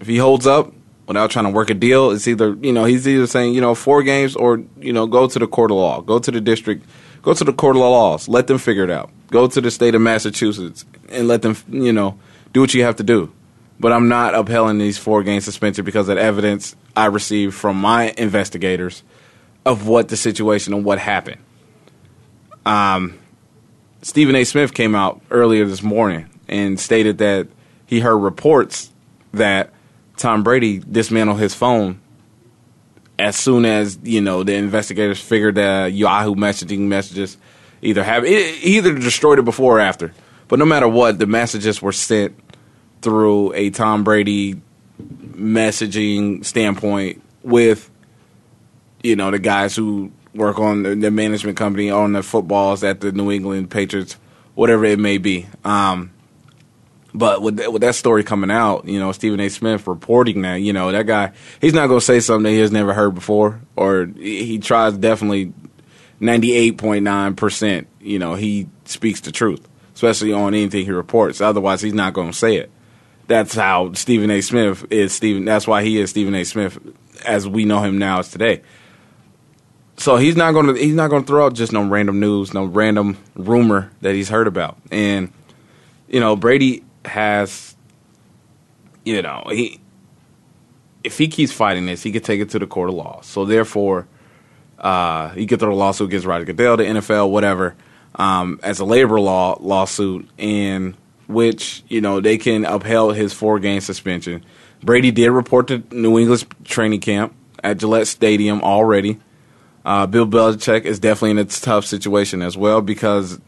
if 0.00 0.06
he 0.06 0.16
holds 0.16 0.46
up, 0.46 0.72
without 1.08 1.30
trying 1.30 1.46
to 1.46 1.50
work 1.50 1.70
a 1.70 1.74
deal. 1.74 2.10
It's 2.12 2.28
either 2.28 2.54
you 2.60 2.72
know 2.72 2.84
he's 2.84 3.08
either 3.08 3.26
saying 3.26 3.54
you 3.54 3.60
know 3.60 3.74
four 3.74 4.04
games 4.04 4.36
or 4.36 4.62
you 4.78 4.92
know 4.92 5.06
go 5.06 5.26
to 5.26 5.38
the 5.38 5.48
court 5.48 5.72
of 5.72 5.78
law, 5.78 6.00
go 6.02 6.20
to 6.20 6.30
the 6.30 6.40
district, 6.40 6.86
go 7.22 7.34
to 7.34 7.42
the 7.42 7.52
court 7.52 7.74
of 7.74 7.80
laws, 7.80 8.28
let 8.28 8.46
them 8.46 8.58
figure 8.58 8.84
it 8.84 8.90
out. 8.90 9.10
Go 9.30 9.48
to 9.48 9.60
the 9.60 9.70
state 9.70 9.94
of 9.94 10.02
Massachusetts 10.02 10.84
and 11.08 11.26
let 11.26 11.42
them 11.42 11.56
you 11.68 11.92
know 11.92 12.18
do 12.52 12.60
what 12.60 12.74
you 12.74 12.84
have 12.84 12.96
to 12.96 13.02
do. 13.02 13.32
But 13.80 13.92
I'm 13.92 14.08
not 14.08 14.34
upheld 14.34 14.78
these 14.78 14.98
four 14.98 15.22
game 15.22 15.40
suspension 15.40 15.84
because 15.84 16.08
of 16.08 16.18
evidence 16.18 16.76
I 16.94 17.06
received 17.06 17.54
from 17.54 17.80
my 17.80 18.12
investigators 18.18 19.02
of 19.64 19.86
what 19.86 20.08
the 20.08 20.16
situation 20.16 20.74
and 20.74 20.84
what 20.84 20.98
happened. 20.98 21.40
Um, 22.66 23.18
Stephen 24.02 24.34
A. 24.34 24.44
Smith 24.44 24.74
came 24.74 24.94
out 24.94 25.20
earlier 25.30 25.64
this 25.64 25.82
morning 25.82 26.28
and 26.48 26.78
stated 26.78 27.18
that 27.18 27.48
he 27.88 28.00
heard 28.00 28.18
reports 28.18 28.92
that 29.32 29.72
Tom 30.16 30.44
Brady 30.44 30.78
dismantled 30.78 31.40
his 31.40 31.54
phone 31.54 32.00
as 33.18 33.34
soon 33.34 33.64
as 33.64 33.98
you 34.02 34.20
know 34.20 34.44
the 34.44 34.54
investigators 34.54 35.20
figured 35.20 35.56
that 35.56 35.92
Yahoo 35.92 36.34
messaging 36.34 36.80
messages 36.80 37.36
either 37.82 38.04
have 38.04 38.24
it, 38.24 38.62
either 38.62 38.94
destroyed 38.94 39.38
it 39.38 39.44
before 39.44 39.78
or 39.78 39.80
after. 39.80 40.12
But 40.46 40.58
no 40.58 40.64
matter 40.64 40.86
what, 40.86 41.18
the 41.18 41.26
messages 41.26 41.82
were 41.82 41.92
sent 41.92 42.38
through 43.02 43.54
a 43.54 43.70
Tom 43.70 44.04
Brady 44.04 44.60
messaging 45.00 46.44
standpoint 46.44 47.22
with 47.42 47.90
you 49.02 49.16
know 49.16 49.30
the 49.30 49.38
guys 49.38 49.74
who 49.74 50.12
work 50.34 50.58
on 50.58 50.82
the, 50.82 50.94
the 50.94 51.10
management 51.10 51.56
company 51.56 51.90
on 51.90 52.12
the 52.12 52.22
footballs 52.22 52.84
at 52.84 53.00
the 53.00 53.12
New 53.12 53.32
England 53.32 53.70
Patriots, 53.70 54.16
whatever 54.54 54.84
it 54.84 54.98
may 54.98 55.18
be. 55.18 55.46
Um, 55.64 56.12
but 57.14 57.40
with 57.40 57.58
with 57.68 57.82
that 57.82 57.94
story 57.94 58.22
coming 58.22 58.50
out, 58.50 58.86
you 58.86 58.98
know, 58.98 59.12
Stephen 59.12 59.40
A. 59.40 59.48
Smith 59.48 59.86
reporting 59.86 60.42
that, 60.42 60.56
you 60.56 60.72
know, 60.72 60.92
that 60.92 61.06
guy, 61.06 61.32
he's 61.60 61.72
not 61.72 61.86
going 61.86 62.00
to 62.00 62.04
say 62.04 62.20
something 62.20 62.44
that 62.44 62.50
he 62.50 62.58
has 62.58 62.72
never 62.72 62.92
heard 62.92 63.14
before, 63.14 63.60
or 63.76 64.06
he 64.16 64.58
tries 64.58 64.96
definitely 64.96 65.52
ninety 66.20 66.52
eight 66.52 66.78
point 66.78 67.04
nine 67.04 67.34
percent. 67.34 67.88
You 68.00 68.18
know, 68.18 68.34
he 68.34 68.68
speaks 68.84 69.20
the 69.20 69.32
truth, 69.32 69.66
especially 69.94 70.32
on 70.32 70.54
anything 70.54 70.84
he 70.84 70.90
reports. 70.90 71.40
Otherwise, 71.40 71.80
he's 71.80 71.94
not 71.94 72.12
going 72.12 72.30
to 72.30 72.36
say 72.36 72.56
it. 72.56 72.70
That's 73.26 73.54
how 73.54 73.92
Stephen 73.94 74.30
A. 74.30 74.40
Smith 74.40 74.86
is. 74.90 75.12
Stephen. 75.12 75.44
That's 75.44 75.66
why 75.66 75.82
he 75.82 76.00
is 76.00 76.10
Stephen 76.10 76.34
A. 76.34 76.44
Smith, 76.44 76.78
as 77.24 77.48
we 77.48 77.64
know 77.64 77.80
him 77.80 77.98
now 77.98 78.20
as 78.20 78.30
today. 78.30 78.62
So 79.96 80.16
he's 80.16 80.36
not 80.36 80.52
going 80.52 80.66
to 80.66 80.74
he's 80.74 80.94
not 80.94 81.08
going 81.08 81.22
to 81.22 81.26
throw 81.26 81.46
out 81.46 81.54
just 81.54 81.72
no 81.72 81.86
random 81.86 82.20
news, 82.20 82.54
no 82.54 82.64
random 82.64 83.16
rumor 83.34 83.90
that 84.02 84.14
he's 84.14 84.28
heard 84.28 84.46
about, 84.46 84.78
and 84.92 85.32
you 86.06 86.20
know 86.20 86.36
Brady 86.36 86.84
has, 87.08 87.76
you 89.04 89.22
know, 89.22 89.44
he 89.50 89.80
if 91.04 91.18
he 91.18 91.28
keeps 91.28 91.52
fighting 91.52 91.86
this, 91.86 92.02
he 92.02 92.12
could 92.12 92.24
take 92.24 92.40
it 92.40 92.50
to 92.50 92.58
the 92.58 92.66
court 92.66 92.88
of 92.88 92.94
law. 92.94 93.20
So 93.22 93.44
therefore, 93.44 94.06
uh, 94.78 95.30
he 95.30 95.46
could 95.46 95.60
throw 95.60 95.72
a 95.72 95.74
lawsuit 95.74 96.08
against 96.08 96.26
Roger 96.26 96.44
Goodell, 96.44 96.76
the 96.76 96.84
NFL, 96.84 97.30
whatever, 97.30 97.74
um, 98.14 98.60
as 98.62 98.80
a 98.80 98.84
labor 98.84 99.20
law 99.20 99.56
lawsuit, 99.60 100.28
in 100.38 100.96
which 101.26 101.82
you 101.88 102.00
know 102.00 102.20
they 102.20 102.38
can 102.38 102.64
upheld 102.64 103.16
his 103.16 103.32
four 103.32 103.58
game 103.58 103.80
suspension. 103.80 104.44
Brady 104.82 105.10
did 105.10 105.30
report 105.30 105.68
to 105.68 105.82
New 105.90 106.18
England's 106.18 106.46
training 106.64 107.00
camp 107.00 107.34
at 107.62 107.78
Gillette 107.78 108.06
Stadium 108.06 108.62
already. 108.62 109.18
Uh, 109.84 110.06
Bill 110.06 110.26
Belichick 110.26 110.84
is 110.84 110.98
definitely 110.98 111.30
in 111.32 111.38
a 111.38 111.44
tough 111.44 111.84
situation 111.84 112.42
as 112.42 112.56
well 112.56 112.80
because 112.80 113.40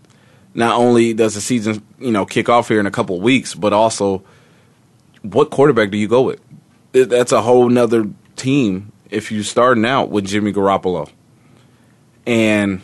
not 0.54 0.76
only 0.76 1.14
does 1.14 1.35
the 1.35 1.40
season 1.40 1.83
you 1.99 2.11
know 2.11 2.26
kick 2.26 2.49
off 2.49 2.69
here 2.69 2.80
in 2.80 2.87
a 2.87 2.90
couple 2.90 3.21
weeks, 3.21 3.54
but 3.54 3.73
also 3.73 4.23
what 5.23 5.50
quarterback 5.50 5.90
do 5.90 5.99
you 5.99 6.09
go 6.09 6.23
with? 6.23 6.40
That's 6.92 7.33
a 7.33 7.42
whole 7.42 7.69
nother 7.69 8.09
team 8.37 8.92
if 9.11 9.30
you're 9.30 9.45
starting 9.45 9.85
out 9.85 10.11
with 10.11 10.26
Jimmy 10.26 10.52
Garoppolo. 10.52 11.11
And 12.26 12.83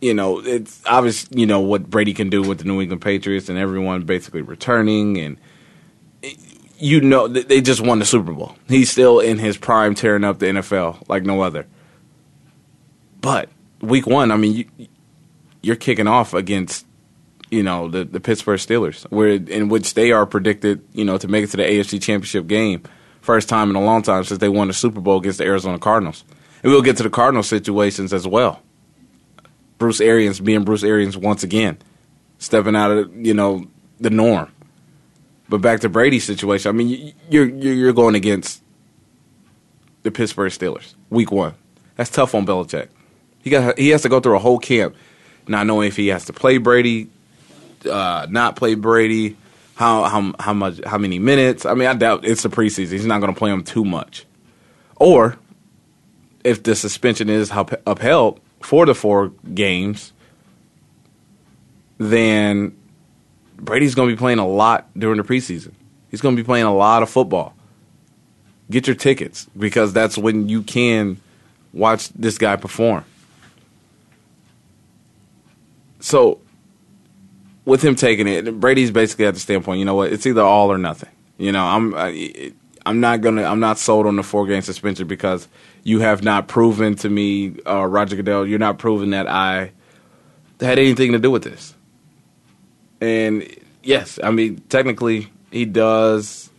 you 0.00 0.12
know, 0.12 0.40
it's 0.40 0.82
obvious, 0.84 1.26
you 1.30 1.46
know, 1.46 1.60
what 1.60 1.88
Brady 1.88 2.12
can 2.12 2.28
do 2.28 2.42
with 2.42 2.58
the 2.58 2.64
New 2.64 2.80
England 2.80 3.00
Patriots 3.00 3.48
and 3.48 3.58
everyone 3.58 4.02
basically 4.02 4.42
returning 4.42 5.18
and 5.18 5.38
you 6.76 7.00
know 7.00 7.28
they 7.28 7.60
just 7.60 7.80
won 7.80 7.98
the 7.98 8.04
Super 8.04 8.32
Bowl. 8.32 8.56
He's 8.68 8.90
still 8.90 9.20
in 9.20 9.38
his 9.38 9.56
prime 9.56 9.94
tearing 9.94 10.24
up 10.24 10.38
the 10.38 10.46
NFL 10.46 11.08
like 11.08 11.22
no 11.24 11.40
other. 11.40 11.66
But 13.20 13.48
week 13.80 14.06
1, 14.06 14.30
I 14.30 14.36
mean, 14.36 14.52
you, 14.76 14.88
you're 15.64 15.76
kicking 15.76 16.06
off 16.06 16.34
against 16.34 16.86
you 17.50 17.62
know 17.62 17.88
the 17.88 18.04
the 18.04 18.20
Pittsburgh 18.20 18.58
Steelers, 18.58 19.04
where 19.10 19.28
in 19.28 19.68
which 19.68 19.94
they 19.94 20.12
are 20.12 20.26
predicted, 20.26 20.84
you 20.92 21.04
know, 21.04 21.18
to 21.18 21.28
make 21.28 21.44
it 21.44 21.50
to 21.50 21.56
the 21.56 21.62
AFC 21.62 22.00
Championship 22.00 22.46
game, 22.46 22.82
first 23.20 23.48
time 23.48 23.70
in 23.70 23.76
a 23.76 23.84
long 23.84 24.02
time 24.02 24.24
since 24.24 24.38
they 24.38 24.48
won 24.48 24.68
the 24.68 24.74
Super 24.74 25.00
Bowl 25.00 25.18
against 25.18 25.38
the 25.38 25.44
Arizona 25.44 25.78
Cardinals. 25.78 26.24
And 26.62 26.72
we'll 26.72 26.82
get 26.82 26.96
to 26.98 27.02
the 27.02 27.10
Cardinal 27.10 27.42
situations 27.42 28.12
as 28.12 28.26
well. 28.26 28.62
Bruce 29.78 30.00
Arians 30.00 30.40
being 30.40 30.64
Bruce 30.64 30.82
Arians 30.82 31.16
once 31.16 31.42
again, 31.42 31.78
stepping 32.38 32.76
out 32.76 32.90
of 32.90 33.14
you 33.14 33.34
know 33.34 33.66
the 34.00 34.10
norm. 34.10 34.50
But 35.48 35.60
back 35.60 35.80
to 35.80 35.88
Brady's 35.88 36.24
situation, 36.24 36.70
I 36.70 36.72
mean, 36.72 37.12
you're 37.28 37.46
you're 37.46 37.92
going 37.92 38.14
against 38.14 38.62
the 40.02 40.10
Pittsburgh 40.10 40.52
Steelers, 40.52 40.94
Week 41.10 41.30
One. 41.30 41.54
That's 41.96 42.10
tough 42.10 42.34
on 42.34 42.46
Belichick. 42.46 42.88
He 43.42 43.50
got 43.50 43.78
he 43.78 43.90
has 43.90 44.02
to 44.02 44.08
go 44.08 44.20
through 44.20 44.36
a 44.36 44.40
whole 44.40 44.58
camp, 44.58 44.96
not 45.48 45.66
knowing 45.66 45.88
if 45.88 45.96
he 45.96 46.08
has 46.08 46.26
to 46.26 46.32
play 46.32 46.58
Brady, 46.58 47.08
uh, 47.90 48.26
not 48.30 48.56
play 48.56 48.74
Brady, 48.74 49.36
how 49.74 50.04
how 50.04 50.34
how 50.38 50.52
much 50.52 50.80
how 50.84 50.98
many 50.98 51.18
minutes. 51.18 51.66
I 51.66 51.74
mean, 51.74 51.88
I 51.88 51.94
doubt 51.94 52.24
it's 52.24 52.42
the 52.42 52.48
preseason. 52.48 52.92
He's 52.92 53.06
not 53.06 53.20
going 53.20 53.32
to 53.32 53.38
play 53.38 53.50
him 53.50 53.64
too 53.64 53.84
much. 53.84 54.24
Or 54.96 55.36
if 56.44 56.62
the 56.62 56.76
suspension 56.76 57.28
is 57.28 57.50
upheld 57.86 58.40
for 58.60 58.86
the 58.86 58.94
four 58.94 59.28
games, 59.52 60.12
then 61.98 62.76
Brady's 63.56 63.94
going 63.94 64.08
to 64.08 64.14
be 64.14 64.18
playing 64.18 64.38
a 64.38 64.46
lot 64.46 64.88
during 64.98 65.16
the 65.16 65.24
preseason. 65.24 65.72
He's 66.10 66.20
going 66.20 66.36
to 66.36 66.42
be 66.42 66.46
playing 66.46 66.66
a 66.66 66.74
lot 66.74 67.02
of 67.02 67.10
football. 67.10 67.54
Get 68.70 68.86
your 68.86 68.96
tickets 68.96 69.46
because 69.56 69.92
that's 69.92 70.16
when 70.16 70.48
you 70.48 70.62
can 70.62 71.20
watch 71.72 72.08
this 72.10 72.38
guy 72.38 72.56
perform. 72.56 73.04
So 76.04 76.38
with 77.64 77.82
him 77.82 77.94
taking 77.94 78.28
it, 78.28 78.60
Brady's 78.60 78.90
basically 78.90 79.24
at 79.24 79.32
the 79.32 79.40
standpoint. 79.40 79.78
You 79.78 79.86
know 79.86 79.94
what? 79.94 80.12
It's 80.12 80.26
either 80.26 80.42
all 80.42 80.70
or 80.70 80.76
nothing. 80.76 81.08
You 81.38 81.50
know, 81.50 81.64
I'm 81.64 81.94
I, 81.94 82.52
I'm 82.84 83.00
not 83.00 83.22
gonna 83.22 83.44
I'm 83.44 83.58
not 83.58 83.78
sold 83.78 84.06
on 84.06 84.16
the 84.16 84.22
four 84.22 84.46
game 84.46 84.60
suspension 84.60 85.06
because 85.06 85.48
you 85.82 86.00
have 86.00 86.22
not 86.22 86.46
proven 86.46 86.94
to 86.96 87.08
me, 87.08 87.56
uh, 87.66 87.86
Roger 87.86 88.16
Goodell, 88.16 88.46
you're 88.46 88.58
not 88.58 88.76
proving 88.78 89.10
that 89.10 89.26
I 89.26 89.72
had 90.60 90.78
anything 90.78 91.12
to 91.12 91.18
do 91.18 91.30
with 91.30 91.42
this. 91.42 91.74
And 93.00 93.48
yes, 93.82 94.18
I 94.22 94.30
mean 94.30 94.58
technically 94.68 95.32
he 95.50 95.64
does 95.64 96.50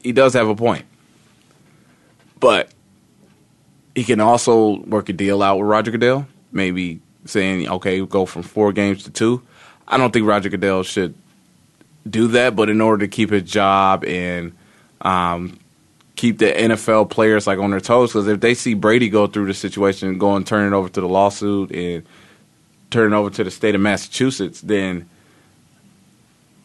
he 0.00 0.12
does 0.12 0.32
have 0.34 0.46
a 0.46 0.54
point, 0.54 0.84
but 2.38 2.70
he 3.96 4.04
can 4.04 4.20
also 4.20 4.76
work 4.82 5.08
a 5.08 5.12
deal 5.12 5.42
out 5.42 5.58
with 5.58 5.66
Roger 5.66 5.90
Goodell, 5.90 6.28
maybe 6.52 7.00
saying 7.28 7.68
okay, 7.68 8.04
go 8.04 8.26
from 8.26 8.42
four 8.42 8.72
games 8.72 9.04
to 9.04 9.10
two 9.10 9.42
I 9.88 9.96
don't 9.96 10.12
think 10.12 10.26
Roger 10.26 10.48
Goodell 10.48 10.82
should 10.82 11.14
do 12.08 12.28
that, 12.28 12.56
but 12.56 12.68
in 12.68 12.80
order 12.80 13.06
to 13.06 13.08
keep 13.08 13.30
his 13.30 13.42
job 13.44 14.04
and 14.04 14.52
um, 15.00 15.58
keep 16.16 16.38
the 16.38 16.46
NFL 16.46 17.10
players 17.10 17.46
like 17.46 17.58
on 17.58 17.70
their 17.70 17.80
toes, 17.80 18.10
because 18.10 18.26
if 18.26 18.40
they 18.40 18.54
see 18.54 18.74
Brady 18.74 19.08
go 19.08 19.26
through 19.26 19.46
the 19.46 19.54
situation 19.54 20.08
and 20.08 20.20
go 20.20 20.34
and 20.34 20.46
turn 20.46 20.72
it 20.72 20.76
over 20.76 20.88
to 20.88 21.00
the 21.00 21.08
lawsuit 21.08 21.70
and 21.70 22.04
turn 22.90 23.12
it 23.12 23.16
over 23.16 23.30
to 23.30 23.44
the 23.44 23.50
state 23.50 23.74
of 23.74 23.80
Massachusetts, 23.80 24.60
then 24.60 25.08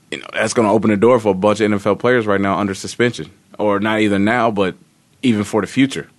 you 0.10 0.20
know 0.20 0.27
that's 0.34 0.53
going 0.53 0.68
to 0.68 0.74
open 0.74 0.89
the 0.89 0.98
door 0.98 1.20
for 1.20 1.30
a 1.30 1.36
bunch 1.36 1.60
of 1.60 1.72
NFL 1.72 2.00
players 2.00 2.25
right 2.25 2.41
now 2.41 2.58
under 2.58 2.74
suspension, 2.74 3.32
or 3.60 3.80
not 3.80 4.00
even 4.00 4.24
now, 4.24 4.50
but 4.50 4.75
even 5.22 5.44
for 5.44 5.62
the 5.62 5.68
future. 5.68 6.10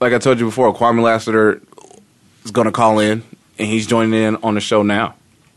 Like 0.00 0.14
I 0.14 0.18
told 0.18 0.40
you 0.40 0.46
before, 0.46 0.74
Kwamie 0.74 1.02
Lassiter 1.02 1.60
is 2.44 2.50
going 2.50 2.64
to 2.64 2.72
call 2.72 3.00
in 3.00 3.22
and 3.58 3.68
he's 3.68 3.86
joining 3.86 4.14
in 4.14 4.36
on 4.36 4.54
the 4.54 4.60
show 4.60 4.82
now. 4.82 5.14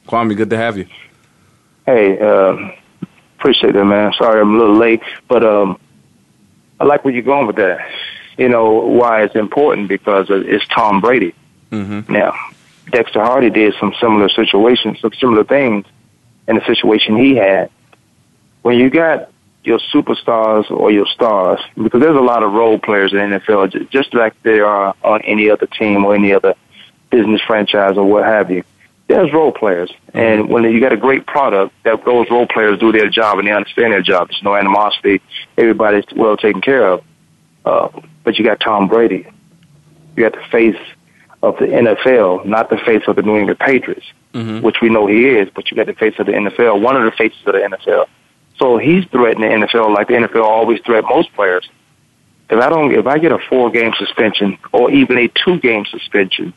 Kwamie, 0.07 0.35
good 0.35 0.49
to 0.49 0.57
have 0.57 0.77
you. 0.77 0.85
Hey, 1.85 2.19
uh, 2.19 2.71
appreciate 3.39 3.73
that, 3.73 3.85
man. 3.85 4.11
Sorry 4.17 4.41
I'm 4.41 4.55
a 4.55 4.57
little 4.57 4.75
late, 4.75 5.01
but 5.29 5.45
um, 5.45 5.79
I 6.79 6.83
like 6.83 7.05
where 7.05 7.13
you're 7.13 7.23
going 7.23 7.47
with 7.47 7.55
that. 7.55 7.89
You 8.37 8.49
know 8.49 8.71
why 8.71 9.23
it's 9.23 9.35
important 9.35 9.87
because 9.87 10.27
it's 10.29 10.67
Tom 10.67 10.99
Brady. 10.99 11.33
Mm-hmm. 11.71 12.11
Now, 12.11 12.35
Dexter 12.91 13.23
Hardy 13.23 13.49
did 13.49 13.73
some 13.79 13.93
similar 14.01 14.27
situations, 14.27 14.99
some 14.99 15.13
similar 15.19 15.45
things 15.45 15.85
in 16.47 16.55
the 16.55 16.65
situation 16.65 17.15
he 17.15 17.35
had. 17.35 17.69
When 18.61 18.77
you 18.77 18.89
got 18.89 19.29
your 19.63 19.79
superstars 19.93 20.69
or 20.69 20.91
your 20.91 21.05
stars, 21.07 21.59
because 21.81 22.01
there's 22.01 22.17
a 22.17 22.21
lot 22.21 22.43
of 22.43 22.51
role 22.51 22.77
players 22.77 23.13
in 23.13 23.17
the 23.17 23.39
NFL, 23.39 23.89
just 23.89 24.13
like 24.13 24.33
there 24.43 24.65
are 24.65 24.95
on 25.03 25.21
any 25.21 25.49
other 25.49 25.67
team 25.67 26.05
or 26.05 26.15
any 26.15 26.33
other 26.33 26.53
business 27.09 27.41
franchise 27.45 27.97
or 27.97 28.05
what 28.05 28.25
have 28.25 28.51
you. 28.51 28.63
There's 29.07 29.31
role 29.33 29.51
players, 29.51 29.91
and 30.13 30.49
when 30.49 30.63
you 30.63 30.79
got 30.79 30.93
a 30.93 30.97
great 30.97 31.25
product, 31.27 31.73
that 31.83 32.03
those 32.05 32.29
role 32.31 32.47
players 32.47 32.79
do 32.79 32.91
their 32.91 33.09
job 33.09 33.37
and 33.37 33.47
they 33.47 33.51
understand 33.51 33.93
their 33.93 34.01
job. 34.01 34.29
There's 34.29 34.43
no 34.43 34.55
animosity. 34.55 35.21
Everybody's 35.57 36.05
well 36.15 36.37
taken 36.37 36.61
care 36.61 36.87
of. 36.87 37.03
Uh, 37.65 37.89
but 38.23 38.37
you 38.39 38.45
got 38.45 38.59
Tom 38.59 38.87
Brady. 38.87 39.27
You 40.15 40.23
got 40.23 40.33
the 40.33 40.47
face 40.49 40.79
of 41.41 41.57
the 41.57 41.65
NFL, 41.65 42.45
not 42.45 42.69
the 42.69 42.77
face 42.77 43.03
of 43.07 43.17
the 43.17 43.21
New 43.21 43.37
England 43.37 43.59
Patriots, 43.59 44.05
mm-hmm. 44.33 44.61
which 44.61 44.77
we 44.81 44.89
know 44.89 45.05
he 45.07 45.27
is. 45.27 45.49
But 45.53 45.69
you 45.69 45.77
got 45.77 45.87
the 45.87 45.93
face 45.93 46.15
of 46.17 46.25
the 46.25 46.31
NFL, 46.31 46.81
one 46.81 46.95
of 46.95 47.03
the 47.03 47.11
faces 47.11 47.39
of 47.45 47.53
the 47.53 47.59
NFL. 47.59 48.07
So 48.63 48.77
he's 48.77 49.03
threatening 49.11 49.59
the 49.59 49.67
NFL 49.67 49.93
like 49.93 50.07
the 50.07 50.13
NFL 50.13 50.45
always 50.45 50.79
threat 50.85 51.03
most 51.03 51.33
players. 51.33 51.69
If 52.49 52.61
I 52.61 52.69
don't, 52.69 52.93
if 52.93 53.05
I 53.05 53.19
get 53.19 53.33
a 53.33 53.39
four 53.49 53.69
game 53.69 53.91
suspension 53.97 54.57
or 54.71 54.89
even 54.89 55.17
a 55.17 55.27
two 55.43 55.59
game 55.59 55.83
suspension, 55.83 56.53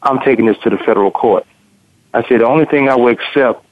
I'm 0.00 0.20
taking 0.20 0.46
this 0.46 0.56
to 0.58 0.70
the 0.70 0.78
federal 0.78 1.10
court. 1.10 1.44
I 2.14 2.22
said 2.28 2.40
the 2.40 2.46
only 2.46 2.66
thing 2.66 2.88
I 2.88 2.94
will 2.94 3.08
accept, 3.08 3.64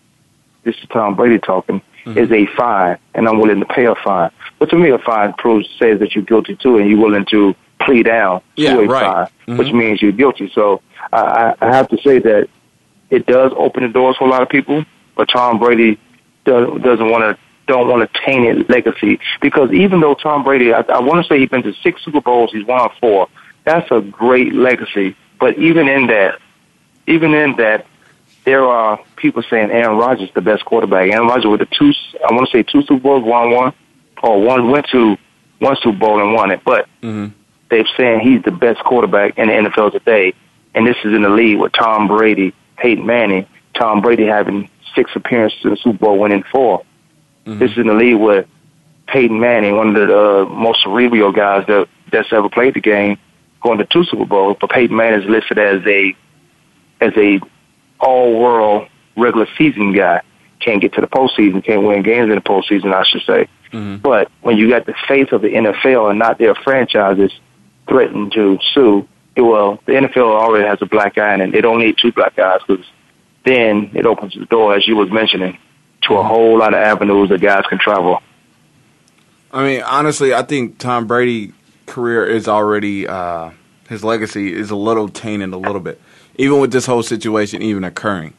this 0.64 0.74
is 0.82 0.88
Tom 0.92 1.14
Brady 1.14 1.38
talking, 1.38 1.80
mm-hmm. 2.04 2.18
is 2.18 2.32
a 2.32 2.46
fine, 2.56 2.98
and 3.14 3.28
I'm 3.28 3.38
willing 3.38 3.60
to 3.60 3.66
pay 3.66 3.86
a 3.86 3.94
fine. 3.94 4.32
But 4.58 4.70
to 4.70 4.76
me, 4.76 4.90
a 4.90 4.98
fine 4.98 5.32
proves 5.34 5.68
says 5.78 6.00
that 6.00 6.16
you're 6.16 6.24
guilty 6.24 6.56
too, 6.56 6.78
and 6.78 6.90
you're 6.90 6.98
willing 6.98 7.26
to 7.26 7.54
plea 7.80 8.02
down 8.02 8.42
yeah, 8.56 8.74
to 8.74 8.80
a 8.80 8.86
right. 8.86 9.02
fine, 9.04 9.26
mm-hmm. 9.26 9.56
which 9.56 9.72
means 9.72 10.02
you're 10.02 10.10
guilty. 10.10 10.50
So 10.52 10.82
I, 11.12 11.54
I 11.60 11.76
have 11.76 11.86
to 11.90 11.98
say 11.98 12.18
that 12.18 12.48
it 13.08 13.26
does 13.26 13.52
open 13.56 13.84
the 13.84 13.88
doors 13.88 14.16
for 14.16 14.26
a 14.26 14.30
lot 14.30 14.42
of 14.42 14.48
people, 14.48 14.84
but 15.14 15.28
Tom 15.28 15.60
Brady 15.60 15.96
doesn't 16.44 17.10
want 17.10 17.22
to 17.22 17.38
don't 17.66 17.88
want 17.88 18.02
to 18.02 18.20
taint 18.24 18.56
his 18.56 18.68
legacy 18.68 19.20
because 19.40 19.70
even 19.72 20.00
though 20.00 20.14
Tom 20.14 20.42
Brady, 20.42 20.72
I, 20.72 20.80
I 20.80 21.00
want 21.00 21.24
to 21.24 21.28
say 21.28 21.38
he's 21.38 21.48
been 21.48 21.62
to 21.62 21.72
six 21.82 22.02
Super 22.04 22.20
Bowls, 22.20 22.50
he's 22.52 22.66
won 22.66 22.90
four. 23.00 23.28
That's 23.64 23.88
a 23.92 24.00
great 24.00 24.52
legacy 24.52 25.16
but 25.40 25.58
even 25.58 25.88
in 25.88 26.06
that, 26.08 26.38
even 27.06 27.34
in 27.34 27.56
that, 27.56 27.86
there 28.44 28.64
are 28.64 29.00
people 29.16 29.42
saying 29.42 29.70
Aaron 29.70 29.96
Rodgers 29.96 30.28
is 30.28 30.34
the 30.34 30.42
best 30.42 30.64
quarterback. 30.64 31.10
Aaron 31.10 31.26
Rodgers 31.26 31.46
with 31.46 31.60
the 31.60 31.66
two, 31.66 31.92
I 32.28 32.32
want 32.32 32.48
to 32.48 32.52
say 32.52 32.62
two 32.62 32.82
Super 32.82 33.00
Bowls, 33.00 33.24
one 33.24 33.50
one, 33.50 33.72
or 34.22 34.40
one 34.40 34.70
went 34.70 34.86
to 34.92 35.16
one 35.58 35.76
Super 35.82 35.98
Bowl 35.98 36.20
and 36.20 36.34
won 36.34 36.50
it. 36.50 36.60
But 36.64 36.86
mm-hmm. 37.02 37.28
they're 37.70 37.88
saying 37.96 38.20
he's 38.20 38.42
the 38.42 38.50
best 38.50 38.80
quarterback 38.80 39.38
in 39.38 39.48
the 39.48 39.54
NFL 39.54 39.92
today. 39.92 40.34
And 40.74 40.86
this 40.86 40.96
is 41.04 41.14
in 41.14 41.22
the 41.22 41.30
league 41.30 41.58
with 41.58 41.72
Tom 41.72 42.06
Brady, 42.06 42.54
Peyton 42.76 43.04
Manning, 43.04 43.46
Tom 43.74 44.02
Brady 44.02 44.26
having 44.26 44.70
six 44.94 45.10
appearances 45.14 45.58
in 45.64 45.70
the 45.70 45.76
Super 45.76 45.98
Bowl, 45.98 46.18
winning 46.18 46.44
4 46.50 46.78
mm-hmm. 47.46 47.58
This 47.58 47.72
is 47.72 47.78
in 47.78 47.86
the 47.86 47.94
league 47.94 48.18
with 48.18 48.46
Peyton 49.06 49.40
Manning, 49.40 49.76
one 49.76 49.96
of 49.96 50.08
the 50.08 50.18
uh, 50.18 50.44
most 50.46 50.82
cerebral 50.82 51.32
guys 51.32 51.66
that 51.66 51.88
that's 52.12 52.32
ever 52.32 52.48
played 52.48 52.74
the 52.74 52.80
game, 52.80 53.18
going 53.62 53.78
to 53.78 53.84
two 53.84 54.04
Super 54.04 54.24
Bowls, 54.24 54.56
but 54.60 54.70
Peyton 54.70 54.96
Manning 54.96 55.22
is 55.22 55.28
listed 55.28 55.58
as 55.58 55.82
a 55.86 56.16
as 57.00 57.12
a 57.16 57.40
all 57.98 58.38
world 58.38 58.88
regular 59.16 59.46
season 59.58 59.92
guy. 59.92 60.22
Can't 60.60 60.80
get 60.80 60.92
to 60.94 61.00
the 61.00 61.06
postseason, 61.06 61.64
can't 61.64 61.82
win 61.82 62.02
games 62.02 62.28
in 62.28 62.34
the 62.34 62.42
postseason, 62.42 62.92
I 62.92 63.04
should 63.04 63.22
say. 63.22 63.48
Mm-hmm. 63.72 63.96
But 63.96 64.30
when 64.42 64.58
you 64.58 64.68
got 64.68 64.86
the 64.86 64.94
face 65.08 65.28
of 65.32 65.42
the 65.42 65.48
NFL 65.48 66.10
and 66.10 66.18
not 66.18 66.38
their 66.38 66.54
franchises 66.54 67.32
threatening 67.88 68.30
to 68.32 68.58
sue, 68.74 69.08
well, 69.36 69.80
the 69.86 69.92
NFL 69.92 70.18
already 70.18 70.66
has 70.66 70.78
a 70.82 70.86
black 70.86 71.16
eye 71.16 71.34
and 71.34 71.52
they 71.52 71.60
don't 71.60 71.78
need 71.78 71.96
two 71.98 72.12
black 72.12 72.38
eyes 72.38 72.60
because 72.66 72.84
then 73.44 73.90
it 73.94 74.06
opens 74.06 74.34
the 74.34 74.46
door, 74.46 74.74
as 74.74 74.86
you 74.86 74.96
was 74.96 75.10
mentioning, 75.10 75.58
to 76.02 76.14
a 76.14 76.22
whole 76.22 76.58
lot 76.58 76.74
of 76.74 76.80
avenues 76.80 77.28
that 77.30 77.40
guys 77.40 77.64
can 77.68 77.78
travel. 77.78 78.22
I 79.52 79.64
mean, 79.64 79.82
honestly, 79.82 80.32
I 80.32 80.42
think 80.42 80.78
Tom 80.78 81.06
Brady 81.06 81.52
career 81.86 82.24
is 82.24 82.46
already 82.46 83.06
uh, 83.06 83.50
his 83.88 84.04
legacy 84.04 84.52
is 84.52 84.70
a 84.70 84.76
little 84.76 85.08
tainted 85.08 85.52
a 85.52 85.56
little 85.56 85.80
bit, 85.80 86.00
even 86.36 86.60
with 86.60 86.72
this 86.72 86.86
whole 86.86 87.02
situation 87.02 87.60
even 87.62 87.84
occurring. 87.84 88.34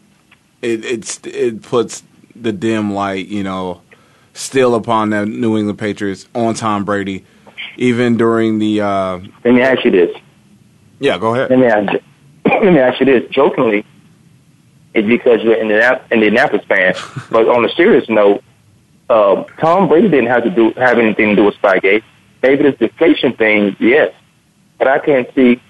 It 0.61 0.85
it's 0.85 1.19
it 1.25 1.61
puts 1.61 2.03
the 2.35 2.53
dim 2.53 2.93
light, 2.93 3.27
you 3.27 3.43
know, 3.43 3.81
still 4.33 4.75
upon 4.75 5.09
the 5.09 5.25
New 5.25 5.57
England 5.57 5.79
Patriots 5.79 6.27
on 6.33 6.53
Tom 6.53 6.85
Brady, 6.85 7.25
even 7.77 8.17
during 8.17 8.59
the. 8.59 8.81
Uh, 8.81 9.19
Let 9.43 9.53
me 9.53 9.61
ask 9.61 9.83
you 9.83 9.91
this. 9.91 10.15
Yeah, 10.99 11.17
go 11.17 11.33
ahead. 11.33 11.49
Let 11.49 11.59
me 11.59 11.65
ask. 11.65 12.03
Let 12.45 12.73
me 12.73 12.79
ask 12.79 12.99
you 12.99 13.05
this. 13.05 13.29
Jokingly, 13.31 13.85
it's 14.93 15.07
because 15.07 15.41
you're 15.41 15.55
an 15.55 16.01
Indianapolis 16.11 16.65
fan, 16.65 16.93
but 17.31 17.47
on 17.47 17.65
a 17.65 17.69
serious 17.69 18.07
note, 18.09 18.43
uh, 19.09 19.43
Tom 19.59 19.87
Brady 19.87 20.09
didn't 20.09 20.27
have 20.27 20.43
to 20.43 20.49
do 20.49 20.71
have 20.77 20.97
anything 20.97 21.29
to 21.29 21.35
do 21.35 21.45
with 21.45 21.55
Spygate. 21.55 22.03
Maybe 22.41 22.63
this 22.63 22.77
deflation 22.77 23.33
thing, 23.33 23.75
yes, 23.79 24.13
but 24.77 24.87
I 24.87 24.99
can't 24.99 25.29
see. 25.35 25.61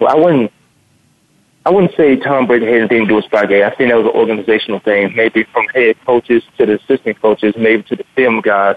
Well, 0.00 0.10
I 0.10 0.18
wouldn't. 0.18 0.52
I 1.64 1.70
wouldn't 1.70 1.94
say 1.96 2.16
Tom 2.16 2.46
Brady 2.48 2.66
had 2.66 2.74
anything 2.74 3.02
to 3.02 3.06
do 3.06 3.14
with 3.16 3.26
Spygate. 3.26 3.64
I 3.64 3.74
think 3.74 3.90
that 3.90 3.96
was 3.96 4.06
an 4.06 4.18
organizational 4.18 4.80
thing, 4.80 5.14
maybe 5.14 5.44
from 5.44 5.68
head 5.68 5.96
coaches 6.04 6.42
to 6.58 6.66
the 6.66 6.74
assistant 6.74 7.20
coaches, 7.20 7.54
maybe 7.56 7.84
to 7.84 7.96
the 7.96 8.04
film 8.16 8.40
guys. 8.40 8.76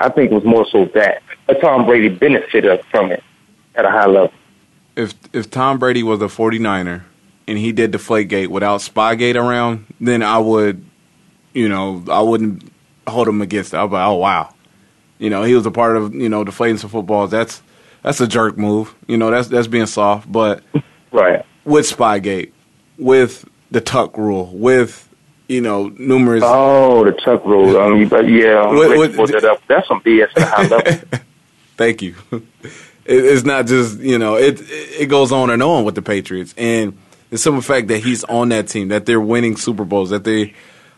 I 0.00 0.08
think 0.10 0.30
it 0.30 0.34
was 0.34 0.44
more 0.44 0.66
so 0.70 0.84
that. 0.94 1.22
But 1.46 1.60
Tom 1.60 1.84
Brady 1.86 2.08
benefited 2.08 2.84
from 2.90 3.10
it 3.10 3.24
at 3.74 3.84
a 3.84 3.90
high 3.90 4.06
level. 4.06 4.32
If 4.94 5.14
if 5.32 5.50
Tom 5.50 5.78
Brady 5.78 6.02
was 6.02 6.20
a 6.22 6.26
49er 6.26 7.02
and 7.48 7.58
he 7.58 7.72
did 7.72 7.92
Deflategate 7.92 8.48
without 8.48 8.80
Spygate 8.80 9.34
around, 9.34 9.86
then 10.00 10.22
I 10.22 10.38
would, 10.38 10.84
you 11.54 11.68
know, 11.68 12.04
I 12.08 12.20
wouldn't 12.20 12.70
hold 13.08 13.26
him 13.26 13.40
against 13.40 13.72
it. 13.72 13.78
I'd 13.78 13.86
be 13.86 13.94
like, 13.94 14.06
oh 14.06 14.16
wow, 14.16 14.54
you 15.18 15.30
know, 15.30 15.42
he 15.42 15.54
was 15.54 15.64
a 15.64 15.70
part 15.70 15.96
of 15.96 16.14
you 16.14 16.28
know 16.28 16.44
deflating 16.44 16.76
some 16.76 16.90
footballs. 16.90 17.30
That's 17.30 17.62
that's 18.02 18.20
a 18.20 18.28
jerk 18.28 18.58
move. 18.58 18.94
You 19.08 19.16
know, 19.16 19.30
that's 19.30 19.48
that's 19.48 19.66
being 19.66 19.86
soft. 19.86 20.30
But 20.30 20.62
right 21.10 21.44
with 21.64 21.86
Spygate, 21.86 22.52
with 22.98 23.48
the 23.70 23.80
Tuck 23.80 24.18
rule, 24.18 24.50
with 24.52 25.08
you 25.48 25.62
know 25.62 25.88
numerous. 25.88 26.44
Oh, 26.44 27.04
the 27.04 27.12
Tuck 27.12 27.44
rule. 27.46 27.78
Um, 27.78 27.98
yeah, 28.02 28.62
that 29.32 29.48
up. 29.50 29.62
That's 29.66 29.88
some 29.88 30.02
BS 30.02 30.28
at 30.36 30.38
a 30.38 30.46
high 30.46 30.66
level. 30.66 31.18
Thank 31.78 32.02
you. 32.02 32.14
it's 33.06 33.44
not 33.44 33.66
just 33.66 34.00
you 34.00 34.18
know 34.18 34.36
it 34.36 34.60
it 34.68 35.08
goes 35.08 35.32
on 35.32 35.48
and 35.48 35.62
on 35.62 35.84
with 35.84 35.94
the 35.94 36.02
Patriots 36.02 36.52
and 36.58 36.98
the 37.30 37.38
simple 37.38 37.62
fact 37.62 37.88
that 37.88 38.02
he's 38.02 38.24
on 38.24 38.50
that 38.50 38.68
team, 38.68 38.88
that 38.88 39.06
they're 39.06 39.20
winning 39.20 39.56
Super 39.56 39.84
Bowls, 39.84 40.10
that 40.10 40.24
they, 40.24 40.54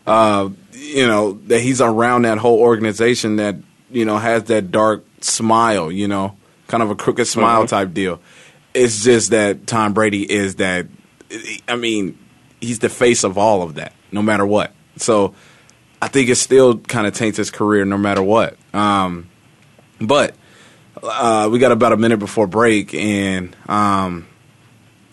uh, 0.07 0.49
you 0.71 1.05
know, 1.07 1.33
that 1.47 1.61
he's 1.61 1.81
around 1.81 2.23
that 2.23 2.37
whole 2.37 2.59
organization 2.59 3.37
that 3.37 3.55
you 3.89 4.05
know 4.05 4.17
has 4.17 4.45
that 4.45 4.71
dark 4.71 5.03
smile, 5.19 5.91
you 5.91 6.07
know, 6.07 6.35
kind 6.67 6.83
of 6.83 6.89
a 6.89 6.95
crooked 6.95 7.27
smile 7.27 7.61
mm-hmm. 7.61 7.67
type 7.69 7.93
deal. 7.93 8.19
It's 8.73 9.03
just 9.03 9.31
that 9.31 9.67
Tom 9.67 9.93
Brady 9.93 10.29
is 10.29 10.55
that. 10.55 10.87
I 11.67 11.75
mean, 11.75 12.17
he's 12.59 12.79
the 12.79 12.89
face 12.89 13.23
of 13.23 13.37
all 13.37 13.61
of 13.63 13.75
that, 13.75 13.93
no 14.11 14.21
matter 14.21 14.45
what. 14.45 14.73
So 14.97 15.33
I 16.01 16.07
think 16.07 16.29
it 16.29 16.35
still 16.35 16.77
kind 16.77 17.07
of 17.07 17.13
taints 17.13 17.37
his 17.37 17.51
career, 17.51 17.85
no 17.85 17.97
matter 17.97 18.23
what. 18.23 18.57
Um, 18.73 19.29
but 19.99 20.35
uh, 21.01 21.49
we 21.51 21.59
got 21.59 21.71
about 21.71 21.93
a 21.93 21.97
minute 21.97 22.19
before 22.19 22.47
break, 22.47 22.93
and 22.93 23.55
um, 23.67 24.27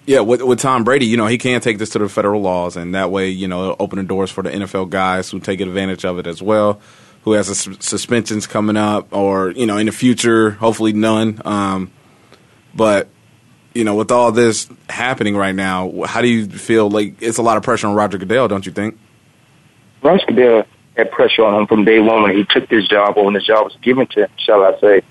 yeah, 0.08 0.20
with, 0.20 0.40
with 0.40 0.58
Tom 0.58 0.84
Brady, 0.84 1.04
you 1.04 1.18
know, 1.18 1.26
he 1.26 1.36
can 1.36 1.60
take 1.60 1.76
this 1.76 1.90
to 1.90 1.98
the 1.98 2.08
federal 2.08 2.40
laws, 2.40 2.78
and 2.78 2.94
that 2.94 3.10
way, 3.10 3.28
you 3.28 3.46
know, 3.46 3.76
open 3.78 3.98
the 3.98 4.04
doors 4.04 4.30
for 4.30 4.42
the 4.42 4.48
NFL 4.48 4.88
guys 4.88 5.30
who 5.30 5.38
take 5.38 5.60
advantage 5.60 6.02
of 6.06 6.18
it 6.18 6.26
as 6.26 6.40
well. 6.40 6.80
Who 7.24 7.32
has 7.32 7.68
suspensions 7.80 8.46
coming 8.46 8.78
up, 8.78 9.12
or 9.12 9.50
you 9.50 9.66
know, 9.66 9.76
in 9.76 9.84
the 9.84 9.92
future, 9.92 10.52
hopefully 10.52 10.94
none. 10.94 11.42
Um, 11.44 11.92
but 12.74 13.08
you 13.74 13.84
know, 13.84 13.96
with 13.96 14.10
all 14.10 14.32
this 14.32 14.66
happening 14.88 15.36
right 15.36 15.54
now, 15.54 16.04
how 16.06 16.22
do 16.22 16.28
you 16.28 16.48
feel? 16.48 16.88
Like 16.88 17.20
it's 17.20 17.36
a 17.36 17.42
lot 17.42 17.58
of 17.58 17.62
pressure 17.62 17.86
on 17.86 17.94
Roger 17.94 18.16
Goodell, 18.16 18.48
don't 18.48 18.64
you 18.64 18.72
think? 18.72 18.98
Roger 20.02 20.24
Goodell 20.26 20.64
had 20.96 21.10
pressure 21.10 21.44
on 21.44 21.60
him 21.60 21.66
from 21.66 21.84
day 21.84 21.98
one 21.98 22.22
when 22.22 22.34
he 22.34 22.46
took 22.48 22.66
this 22.70 22.88
job, 22.88 23.18
or 23.18 23.26
when 23.26 23.34
the 23.34 23.40
job 23.40 23.64
was 23.64 23.76
given 23.82 24.06
to 24.06 24.20
him, 24.20 24.30
shall 24.38 24.64
I 24.64 24.80
say? 24.80 25.02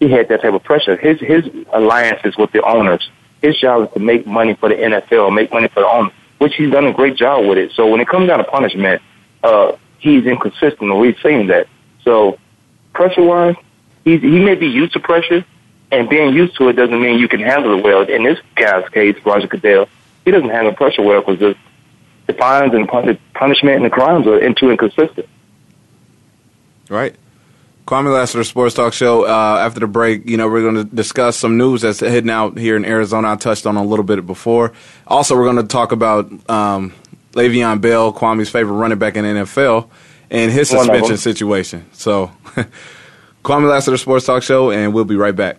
He 0.00 0.10
had 0.10 0.28
that 0.28 0.42
type 0.42 0.54
of 0.54 0.64
pressure. 0.64 0.96
His 0.96 1.20
his 1.20 1.44
alliances 1.72 2.36
with 2.36 2.50
the 2.50 2.64
owners. 2.64 3.08
His 3.42 3.58
job 3.58 3.88
is 3.88 3.94
to 3.94 4.00
make 4.00 4.26
money 4.26 4.54
for 4.54 4.68
the 4.68 4.74
NFL, 4.74 5.34
make 5.34 5.52
money 5.52 5.68
for 5.68 5.80
the 5.80 5.88
owners, 5.88 6.12
which 6.38 6.54
he's 6.54 6.70
done 6.70 6.86
a 6.86 6.92
great 6.92 7.16
job 7.16 7.46
with 7.46 7.58
it. 7.58 7.72
So 7.72 7.86
when 7.86 8.00
it 8.00 8.08
comes 8.08 8.28
down 8.28 8.38
to 8.38 8.44
punishment, 8.44 9.02
uh, 9.42 9.72
he's 9.98 10.26
inconsistent, 10.26 10.94
we've 10.96 11.18
seen 11.22 11.46
that. 11.48 11.66
So 12.04 12.38
pressure 12.92 13.22
wise, 13.22 13.56
he's, 14.04 14.20
he 14.20 14.38
may 14.38 14.54
be 14.54 14.66
used 14.66 14.92
to 14.94 15.00
pressure, 15.00 15.44
and 15.90 16.08
being 16.08 16.34
used 16.34 16.56
to 16.56 16.68
it 16.68 16.74
doesn't 16.74 17.00
mean 17.00 17.18
you 17.18 17.28
can 17.28 17.40
handle 17.40 17.78
it 17.78 17.82
well. 17.82 18.02
In 18.02 18.24
this 18.24 18.38
guy's 18.54 18.88
case, 18.90 19.16
Roger 19.24 19.46
Goodell, 19.46 19.88
he 20.24 20.30
doesn't 20.30 20.50
handle 20.50 20.74
pressure 20.74 21.02
well 21.02 21.22
because 21.22 21.56
the 22.26 22.32
fines 22.34 22.74
and 22.74 22.88
punishment 22.88 23.76
and 23.76 23.84
the 23.84 23.90
crimes 23.90 24.26
are 24.26 24.52
too 24.54 24.70
inconsistent. 24.70 25.28
Right. 26.88 27.14
Kwamie 27.86 28.12
Lassiter, 28.12 28.44
Sports 28.44 28.74
Talk 28.74 28.92
Show. 28.92 29.24
Uh, 29.24 29.58
after 29.60 29.80
the 29.80 29.86
break, 29.86 30.28
you 30.28 30.36
know, 30.36 30.48
we're 30.48 30.62
going 30.62 30.76
to 30.76 30.84
discuss 30.84 31.36
some 31.36 31.56
news 31.56 31.82
that's 31.82 32.00
heading 32.00 32.30
out 32.30 32.56
here 32.56 32.76
in 32.76 32.84
Arizona. 32.84 33.32
I 33.32 33.36
touched 33.36 33.66
on 33.66 33.76
a 33.76 33.84
little 33.84 34.04
bit 34.04 34.24
before. 34.26 34.72
Also, 35.06 35.36
we're 35.36 35.44
going 35.44 35.56
to 35.56 35.64
talk 35.64 35.92
about 35.92 36.30
um, 36.48 36.92
Le'Veon 37.32 37.80
Bell, 37.80 38.12
Kwamie's 38.12 38.48
favorite 38.50 38.74
running 38.74 38.98
back 38.98 39.16
in 39.16 39.24
NFL, 39.24 39.88
and 40.30 40.52
his 40.52 40.68
suspension 40.68 41.16
situation. 41.16 41.86
So, 41.92 42.30
Kwamie 43.44 43.68
Lassiter, 43.68 43.96
Sports 43.96 44.26
Talk 44.26 44.42
Show, 44.42 44.70
and 44.70 44.94
we'll 44.94 45.04
be 45.04 45.16
right 45.16 45.34
back. 45.34 45.58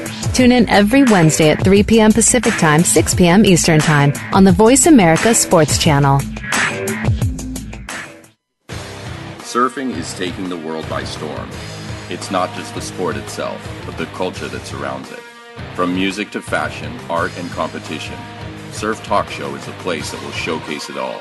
Tune 0.33 0.51
in 0.51 0.69
every 0.69 1.03
Wednesday 1.03 1.49
at 1.49 1.63
3 1.63 1.83
p.m. 1.83 2.11
Pacific 2.11 2.53
Time, 2.53 2.83
6 2.83 3.15
p.m. 3.15 3.45
Eastern 3.45 3.79
Time 3.79 4.13
on 4.33 4.43
the 4.43 4.51
Voice 4.51 4.85
America 4.85 5.33
Sports 5.33 5.77
Channel. 5.77 6.19
Surfing 9.39 9.95
is 9.97 10.13
taking 10.13 10.47
the 10.47 10.57
world 10.57 10.87
by 10.89 11.03
storm. 11.03 11.49
It's 12.09 12.31
not 12.31 12.53
just 12.55 12.73
the 12.73 12.81
sport 12.81 13.17
itself, 13.17 13.59
but 13.85 13.97
the 13.97 14.05
culture 14.07 14.47
that 14.47 14.65
surrounds 14.65 15.11
it. 15.11 15.19
From 15.75 15.93
music 15.93 16.31
to 16.31 16.41
fashion, 16.41 16.97
art, 17.09 17.37
and 17.37 17.49
competition, 17.51 18.17
Surf 18.71 19.03
Talk 19.03 19.29
Show 19.29 19.53
is 19.55 19.67
a 19.67 19.73
place 19.73 20.11
that 20.11 20.23
will 20.23 20.31
showcase 20.31 20.89
it 20.89 20.97
all. 20.97 21.19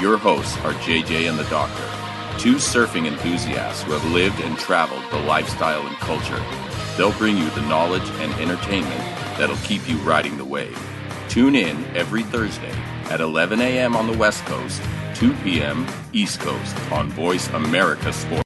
Your 0.00 0.16
hosts 0.16 0.56
are 0.58 0.72
JJ 0.74 1.28
and 1.28 1.38
the 1.38 1.44
Doctor, 1.44 1.82
two 2.38 2.56
surfing 2.56 3.06
enthusiasts 3.06 3.82
who 3.82 3.92
have 3.92 4.12
lived 4.12 4.40
and 4.40 4.56
traveled 4.58 5.02
the 5.10 5.20
lifestyle 5.26 5.86
and 5.86 5.96
culture 5.96 6.42
They'll 6.96 7.12
bring 7.12 7.36
you 7.36 7.48
the 7.50 7.60
knowledge 7.62 8.08
and 8.20 8.32
entertainment 8.40 9.00
that'll 9.36 9.56
keep 9.56 9.86
you 9.88 9.98
riding 9.98 10.38
the 10.38 10.44
wave. 10.44 10.78
Tune 11.28 11.54
in 11.54 11.84
every 11.94 12.22
Thursday 12.22 12.72
at 13.10 13.20
11 13.20 13.60
a.m. 13.60 13.94
on 13.94 14.10
the 14.10 14.16
West 14.16 14.44
Coast, 14.46 14.80
2 15.14 15.34
p.m. 15.44 15.86
East 16.14 16.40
Coast 16.40 16.74
on 16.90 17.10
Voice 17.10 17.48
America 17.50 18.12
Sports. 18.12 18.45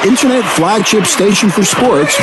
Your 0.00 0.08
internet 0.08 0.44
flagship 0.52 1.04
station 1.04 1.50
for 1.50 1.62
sports. 1.64 2.16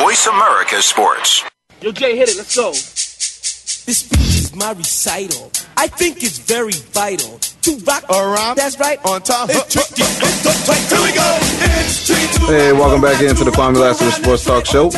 Voice 0.00 0.26
America 0.26 0.82
Sports. 0.82 1.44
Yo, 1.80 1.90
Jay, 1.92 2.16
hit 2.16 2.28
it. 2.28 2.36
Let's 2.36 2.54
go. 2.54 2.70
This 2.70 3.98
speech 3.98 4.20
is 4.20 4.54
my 4.54 4.72
recital. 4.72 5.50
I 5.76 5.86
think 5.88 6.22
it's 6.22 6.38
very 6.38 6.72
vital 6.72 7.38
to 7.38 7.76
rock 7.78 8.04
around. 8.10 8.56
That's 8.56 8.78
right. 8.78 9.04
On 9.04 9.20
top. 9.20 9.50
It's 9.50 9.72
tricky. 9.72 10.02
Here 10.02 11.02
we 11.02 11.12
go. 11.12 12.46
Hey, 12.46 12.72
welcome 12.72 13.00
back 13.00 13.20
into 13.22 13.44
the 13.44 13.50
Kwamie 13.50 13.80
Lassiter 13.80 14.10
Sports 14.10 14.44
Talk 14.44 14.66
Show. 14.66 14.90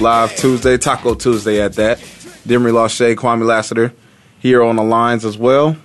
Live 0.00 0.36
Tuesday, 0.36 0.78
Taco 0.78 1.14
Tuesday 1.14 1.60
at 1.60 1.74
that. 1.74 1.98
Demery 2.46 2.72
Lachey, 2.72 3.14
Kwamie 3.14 3.46
Lassiter 3.46 3.92
here 4.38 4.62
on 4.62 4.76
the 4.76 4.84
lines 4.84 5.24
as 5.24 5.36
well. 5.36 5.76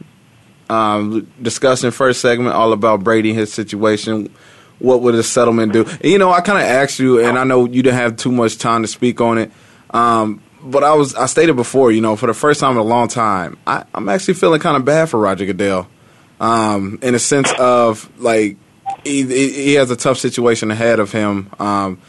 Um, 0.69 1.31
discussing 1.41 1.91
first 1.91 2.21
segment 2.21 2.55
all 2.55 2.73
about 2.73 3.03
Brady, 3.03 3.33
his 3.33 3.51
situation. 3.53 4.33
What 4.79 5.01
would 5.01 5.15
a 5.15 5.23
settlement 5.23 5.71
do? 5.71 5.85
And, 5.85 6.05
you 6.05 6.17
know, 6.17 6.31
I 6.31 6.41
kind 6.41 6.57
of 6.57 6.65
asked 6.65 6.99
you, 6.99 7.23
and 7.23 7.37
I 7.37 7.43
know 7.43 7.65
you 7.65 7.83
didn't 7.83 7.97
have 7.97 8.17
too 8.17 8.31
much 8.31 8.57
time 8.57 8.81
to 8.81 8.87
speak 8.87 9.21
on 9.21 9.37
it. 9.37 9.51
Um, 9.91 10.41
but 10.63 10.83
I 10.83 10.93
was 10.93 11.13
I 11.15 11.25
stated 11.25 11.55
before, 11.55 11.91
you 11.91 12.01
know, 12.01 12.15
for 12.15 12.27
the 12.27 12.33
first 12.33 12.59
time 12.59 12.71
in 12.71 12.77
a 12.77 12.83
long 12.83 13.07
time, 13.07 13.57
I, 13.67 13.83
I'm 13.93 14.09
actually 14.09 14.35
feeling 14.35 14.59
kind 14.59 14.77
of 14.77 14.85
bad 14.85 15.09
for 15.09 15.19
Roger 15.19 15.45
Goodell, 15.45 15.87
um, 16.39 16.99
in 17.01 17.15
a 17.15 17.19
sense 17.19 17.51
of 17.59 18.09
like 18.19 18.57
he, 19.03 19.23
he 19.23 19.73
has 19.73 19.91
a 19.91 19.95
tough 19.95 20.17
situation 20.17 20.71
ahead 20.71 20.99
of 20.99 21.11
him. 21.11 21.49
Um, 21.59 22.01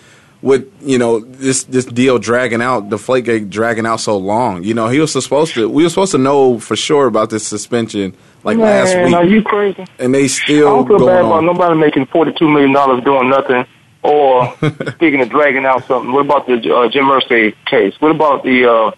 with 0.43 0.71
you 0.83 0.99
know 0.99 1.21
this 1.21 1.65
this 1.65 1.87
deal 1.87 2.19
dragging 2.19 2.61
out, 2.61 2.91
the 2.91 2.97
Flakegate 2.97 3.51
dragging 3.51 3.87
out 3.87 4.01
so 4.01 4.17
long. 4.17 4.63
You 4.63 4.75
know, 4.75 4.89
he 4.89 5.01
was 5.01 5.13
supposed 5.13 5.55
to. 5.55 5.69
We 5.69 5.83
were 5.83 5.89
supposed 5.89 6.13
to 6.13 6.19
know 6.19 6.59
for 6.59 6.77
sure 6.77 7.07
about 7.07 7.31
this 7.31 7.47
suspension 7.47 8.15
like 8.45 8.57
Man, 8.59 8.67
last 8.67 8.97
week. 8.97 9.15
are 9.15 9.25
you 9.25 9.43
crazy? 9.43 9.85
And 9.99 10.15
they 10.15 10.29
still. 10.29 10.69
I 10.69 10.71
don't 10.71 10.87
feel 10.87 11.07
bad 11.07 11.23
on. 11.25 11.27
about 11.27 11.45
nobody 11.45 11.79
making 11.81 12.07
forty-two 12.07 12.49
million 12.49 12.73
dollars 12.73 13.03
doing 13.05 13.29
nothing. 13.29 13.67
Or 14.03 14.55
speaking 14.93 15.23
of 15.23 15.31
dragging 15.31 15.65
out 15.65 15.87
something, 15.87 16.13
what 16.13 16.27
about 16.27 16.47
the 16.47 16.55
uh, 16.55 16.89
Jim 16.91 17.07
Irsay 17.07 17.55
case? 17.65 17.95
What 18.01 18.11
about 18.11 18.45
the 18.45 18.71
uh, 18.71 18.91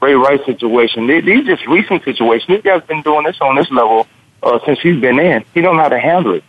Ray 0.00 0.14
Rice 0.14 0.44
situation? 0.44 1.06
These, 1.06 1.24
these 1.24 1.46
just 1.46 1.64
recent 1.68 2.02
situations. 2.04 2.48
This 2.48 2.62
guy's 2.62 2.82
been 2.82 3.02
doing 3.02 3.24
this 3.24 3.40
on 3.40 3.54
this 3.54 3.70
level 3.70 4.08
uh, 4.42 4.58
since 4.66 4.80
he's 4.80 5.00
been 5.00 5.20
in. 5.20 5.44
He 5.54 5.60
don't 5.60 5.76
know 5.76 5.82
how 5.82 5.88
to 5.90 5.98
handle 6.00 6.34
it. 6.34 6.42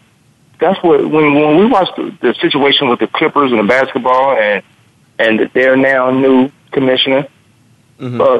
That's 0.60 0.82
what 0.84 1.02
when 1.02 1.36
when 1.36 1.58
we 1.58 1.66
watched 1.68 1.96
the, 1.96 2.16
the 2.20 2.34
situation 2.42 2.90
with 2.90 3.00
the 3.00 3.08
Clippers 3.08 3.52
and 3.52 3.60
the 3.60 3.68
basketball 3.68 4.36
and 4.38 4.64
and 5.20 5.52
their 5.54 5.78
now 5.78 6.10
new 6.10 6.50
commissioner. 6.72 7.28
Uh, 8.00 8.40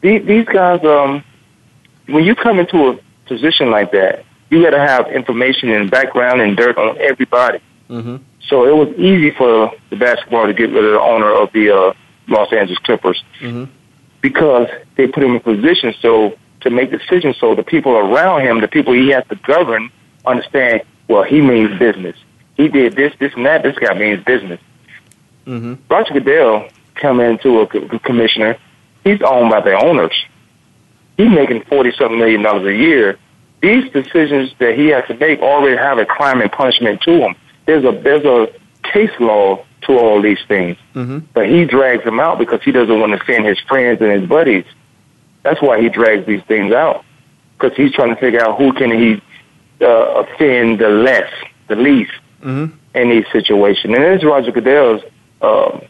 these, 0.00 0.24
these 0.24 0.46
guys, 0.46 0.82
um, 0.84 1.22
when 2.06 2.24
you 2.24 2.34
come 2.34 2.58
into 2.60 2.90
a 2.90 2.98
position 3.26 3.70
like 3.70 3.92
that, 3.92 4.24
you 4.50 4.62
got 4.62 4.70
to 4.70 4.78
have 4.78 5.08
information 5.08 5.70
and 5.70 5.90
background 5.90 6.40
and 6.40 6.56
dirt 6.56 6.78
on 6.78 6.96
everybody. 7.00 7.58
Mhm. 7.90 8.20
So 8.48 8.64
it 8.66 8.74
was 8.76 8.88
easy 8.96 9.30
for 9.30 9.72
the 9.90 9.96
basketball 9.96 10.46
to 10.46 10.52
get 10.54 10.70
rid 10.70 10.84
of 10.84 10.92
the 10.92 11.00
owner 11.00 11.30
of 11.32 11.52
the 11.52 11.70
uh, 11.70 11.92
Los 12.28 12.52
Angeles 12.52 12.78
Clippers 12.80 13.22
Mhm. 13.40 13.68
because 14.20 14.68
they 14.96 15.06
put 15.08 15.22
him 15.22 15.34
in 15.34 15.40
position 15.40 15.94
so 16.00 16.34
to 16.60 16.70
make 16.70 16.90
decisions 16.90 17.36
so 17.38 17.54
the 17.54 17.62
people 17.62 17.92
around 17.96 18.40
him, 18.42 18.60
the 18.60 18.68
people 18.68 18.92
he 18.92 19.08
has 19.10 19.24
to 19.28 19.36
govern, 19.36 19.90
understand. 20.24 20.82
Well, 21.08 21.22
he 21.22 21.40
means 21.40 21.78
business. 21.78 22.16
He 22.56 22.68
did 22.68 22.94
this, 22.96 23.12
this, 23.20 23.32
and 23.34 23.46
that. 23.46 23.62
This 23.62 23.76
guy 23.78 23.94
means 23.94 24.24
business. 24.24 24.60
Mm-hmm. 25.46 25.74
Roger 25.88 26.14
Goodell 26.14 26.68
come 26.96 27.20
into 27.20 27.60
a 27.60 27.66
co- 27.66 27.98
commissioner. 28.00 28.56
He's 29.04 29.20
owned 29.22 29.50
by 29.50 29.60
the 29.60 29.74
owners. 29.78 30.14
He's 31.16 31.30
making 31.30 31.62
forty 31.64 31.92
something 31.92 32.18
million 32.18 32.42
dollars 32.42 32.66
a 32.66 32.74
year. 32.74 33.18
These 33.62 33.90
decisions 33.92 34.52
that 34.58 34.76
he 34.76 34.88
has 34.88 35.04
to 35.08 35.14
make 35.14 35.40
already 35.40 35.76
have 35.76 35.98
a 35.98 36.04
crime 36.06 36.40
and 36.42 36.52
punishment 36.52 37.00
to 37.02 37.18
them. 37.18 37.34
There's 37.66 37.84
a 37.84 37.92
there's 37.92 38.24
a 38.24 38.48
case 38.92 39.10
law 39.18 39.64
to 39.82 39.98
all 39.98 40.20
these 40.20 40.38
things, 40.48 40.76
Mm-hmm. 40.94 41.18
but 41.32 41.48
he 41.48 41.64
drags 41.64 42.04
them 42.04 42.18
out 42.20 42.38
because 42.38 42.62
he 42.62 42.72
doesn't 42.72 42.98
want 43.00 43.12
to 43.12 43.20
offend 43.20 43.46
his 43.46 43.58
friends 43.60 44.00
and 44.02 44.10
his 44.10 44.28
buddies. 44.28 44.64
That's 45.42 45.62
why 45.62 45.80
he 45.80 45.88
drags 45.88 46.26
these 46.26 46.42
things 46.44 46.72
out 46.72 47.04
because 47.58 47.76
he's 47.76 47.92
trying 47.92 48.14
to 48.14 48.20
figure 48.20 48.40
out 48.44 48.58
who 48.58 48.72
can 48.72 48.90
he 48.90 49.22
uh, 49.80 49.86
offend 50.24 50.78
the 50.80 50.88
less, 50.88 51.30
the 51.68 51.76
least 51.76 52.12
Mm-hmm. 52.42 52.76
in 52.94 53.10
these 53.10 53.24
situations. 53.32 53.92
And 53.94 54.04
it's 54.04 54.22
Roger 54.24 54.52
Goodell's 54.52 55.02
um, 55.42 55.82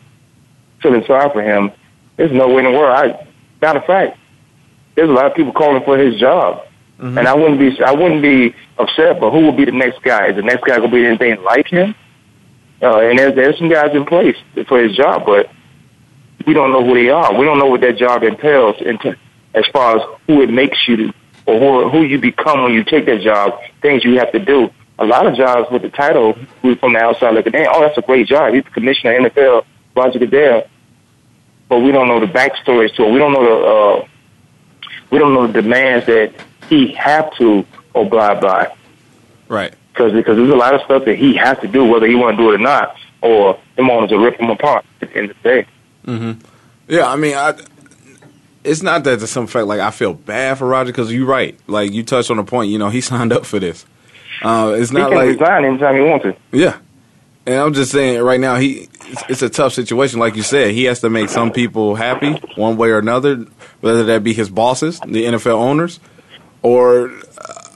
feeling 0.80 1.04
sorry 1.06 1.28
for 1.32 1.42
him. 1.42 1.70
There's 2.16 2.32
no 2.32 2.48
way 2.48 2.64
in 2.64 2.72
the 2.72 2.78
world. 2.78 2.96
I, 2.96 3.26
matter 3.60 3.80
of 3.80 3.84
fact, 3.84 4.16
there's 4.96 5.08
a 5.08 5.12
lot 5.12 5.26
of 5.26 5.34
people 5.34 5.52
calling 5.52 5.84
for 5.84 5.96
his 5.98 6.18
job, 6.18 6.62
Mm-hmm. 6.98 7.18
and 7.18 7.28
I 7.28 7.34
wouldn't 7.34 7.58
be 7.58 7.78
I 7.84 7.92
wouldn't 7.92 8.22
be 8.22 8.54
upset. 8.78 9.20
But 9.20 9.30
who 9.30 9.40
will 9.40 9.52
be 9.52 9.66
the 9.66 9.72
next 9.72 10.02
guy? 10.02 10.28
Is 10.28 10.36
the 10.36 10.42
next 10.42 10.64
guy 10.64 10.78
going 10.78 10.90
to 10.90 10.96
be 10.96 11.04
anything 11.04 11.42
like 11.44 11.68
him? 11.68 11.94
Uh, 12.82 13.00
and 13.00 13.18
there's 13.18 13.34
there's 13.34 13.58
some 13.58 13.68
guys 13.68 13.94
in 13.94 14.06
place 14.06 14.36
for 14.66 14.82
his 14.82 14.96
job, 14.96 15.26
but 15.26 15.50
we 16.46 16.54
don't 16.54 16.72
know 16.72 16.82
who 16.82 16.94
they 16.94 17.10
are. 17.10 17.34
We 17.38 17.44
don't 17.44 17.58
know 17.58 17.66
what 17.66 17.82
that 17.82 17.98
job 17.98 18.22
entails 18.22 18.76
in 18.80 18.96
t- 18.98 19.12
as 19.54 19.66
far 19.74 19.96
as 19.98 20.02
who 20.26 20.40
it 20.40 20.48
makes 20.48 20.88
you 20.88 21.12
or 21.44 21.60
who, 21.60 21.90
who 21.90 22.02
you 22.02 22.18
become 22.18 22.62
when 22.62 22.72
you 22.72 22.82
take 22.82 23.04
that 23.06 23.20
job. 23.20 23.60
Things 23.82 24.02
you 24.02 24.18
have 24.18 24.32
to 24.32 24.38
do. 24.38 24.70
A 24.98 25.04
lot 25.04 25.26
of 25.26 25.34
jobs 25.36 25.70
with 25.70 25.82
the 25.82 25.90
title, 25.90 26.34
we 26.62 26.76
from 26.76 26.94
the 26.94 26.98
outside 27.00 27.34
looking 27.34 27.52
in, 27.54 27.66
oh, 27.70 27.82
that's 27.82 27.98
a 27.98 28.02
great 28.02 28.26
job. 28.26 28.54
He's 28.54 28.64
the 28.64 28.70
commissioner 28.70 29.18
of 29.26 29.32
NFL, 29.34 29.64
Roger 29.94 30.18
Goodell. 30.18 30.66
But 31.68 31.80
we 31.80 31.92
don't 31.92 32.08
know 32.08 32.20
the 32.20 32.26
backstories 32.26 32.94
to 32.96 33.02
it. 33.04 33.10
We 33.12 33.18
don't 33.18 33.34
know 33.34 33.44
the 33.44 33.66
uh, 34.02 34.08
we 35.10 35.18
don't 35.18 35.34
know 35.34 35.46
the 35.46 35.62
demands 35.62 36.06
that 36.06 36.32
he 36.68 36.92
have 36.92 37.34
to 37.36 37.64
abide 37.94 38.40
by 38.40 38.72
Right. 39.48 39.72
because 39.92 40.12
because 40.12 40.36
there's 40.36 40.50
a 40.50 40.56
lot 40.56 40.74
of 40.74 40.80
stuff 40.82 41.04
that 41.04 41.16
he 41.16 41.34
has 41.36 41.58
to 41.60 41.68
do, 41.68 41.84
whether 41.84 42.06
he 42.06 42.14
want 42.14 42.36
to 42.36 42.42
do 42.42 42.50
it 42.50 42.54
or 42.56 42.58
not, 42.58 42.96
or 43.22 43.58
them 43.76 43.90
owners 43.90 44.10
will 44.10 44.18
rip 44.18 44.38
him 44.40 44.50
apart 44.50 44.84
at 45.00 45.10
the 45.10 45.16
end 45.16 45.30
of 45.30 45.36
the 45.42 45.48
day. 45.48 45.66
Mm-hmm. 46.06 46.40
Yeah, 46.88 47.06
I 47.10 47.16
mean, 47.16 47.34
I, 47.36 47.54
it's 48.64 48.82
not 48.82 49.04
that 49.04 49.20
to 49.20 49.26
some 49.26 49.46
fact 49.46 49.66
like 49.66 49.80
I 49.80 49.90
feel 49.92 50.14
bad 50.14 50.58
for 50.58 50.66
Roger 50.66 50.90
because 50.92 51.12
you're 51.12 51.26
right. 51.26 51.58
Like 51.66 51.92
you 51.92 52.02
touched 52.02 52.30
on 52.30 52.36
the 52.36 52.44
point. 52.44 52.70
You 52.70 52.78
know, 52.78 52.88
he 52.90 53.00
signed 53.12 53.32
up 53.32 53.46
for 53.46 53.58
this. 53.58 53.86
Uh, 54.42 54.74
it's 54.76 54.90
He 54.90 54.98
not 54.98 55.08
can 55.10 55.18
like 55.18 55.28
resign 55.28 55.64
anytime 55.64 55.94
he 55.94 56.00
wants 56.02 56.24
to. 56.24 56.36
yeah. 56.52 56.78
And 57.48 57.54
I'm 57.54 57.72
just 57.74 57.92
saying, 57.92 58.20
right 58.22 58.40
now, 58.40 58.56
he 58.56 58.88
it's, 59.02 59.22
it's 59.28 59.42
a 59.42 59.48
tough 59.48 59.72
situation. 59.72 60.18
Like 60.18 60.34
you 60.34 60.42
said, 60.42 60.72
he 60.72 60.84
has 60.84 61.00
to 61.02 61.08
make 61.10 61.28
some 61.28 61.52
people 61.52 61.94
happy 61.94 62.32
one 62.56 62.76
way 62.76 62.88
or 62.90 62.98
another, 62.98 63.46
whether 63.86 64.04
that 64.04 64.22
be 64.22 64.34
his 64.34 64.50
bosses, 64.50 65.00
the 65.00 65.24
NFL 65.24 65.54
owners, 65.54 66.00
or 66.62 67.12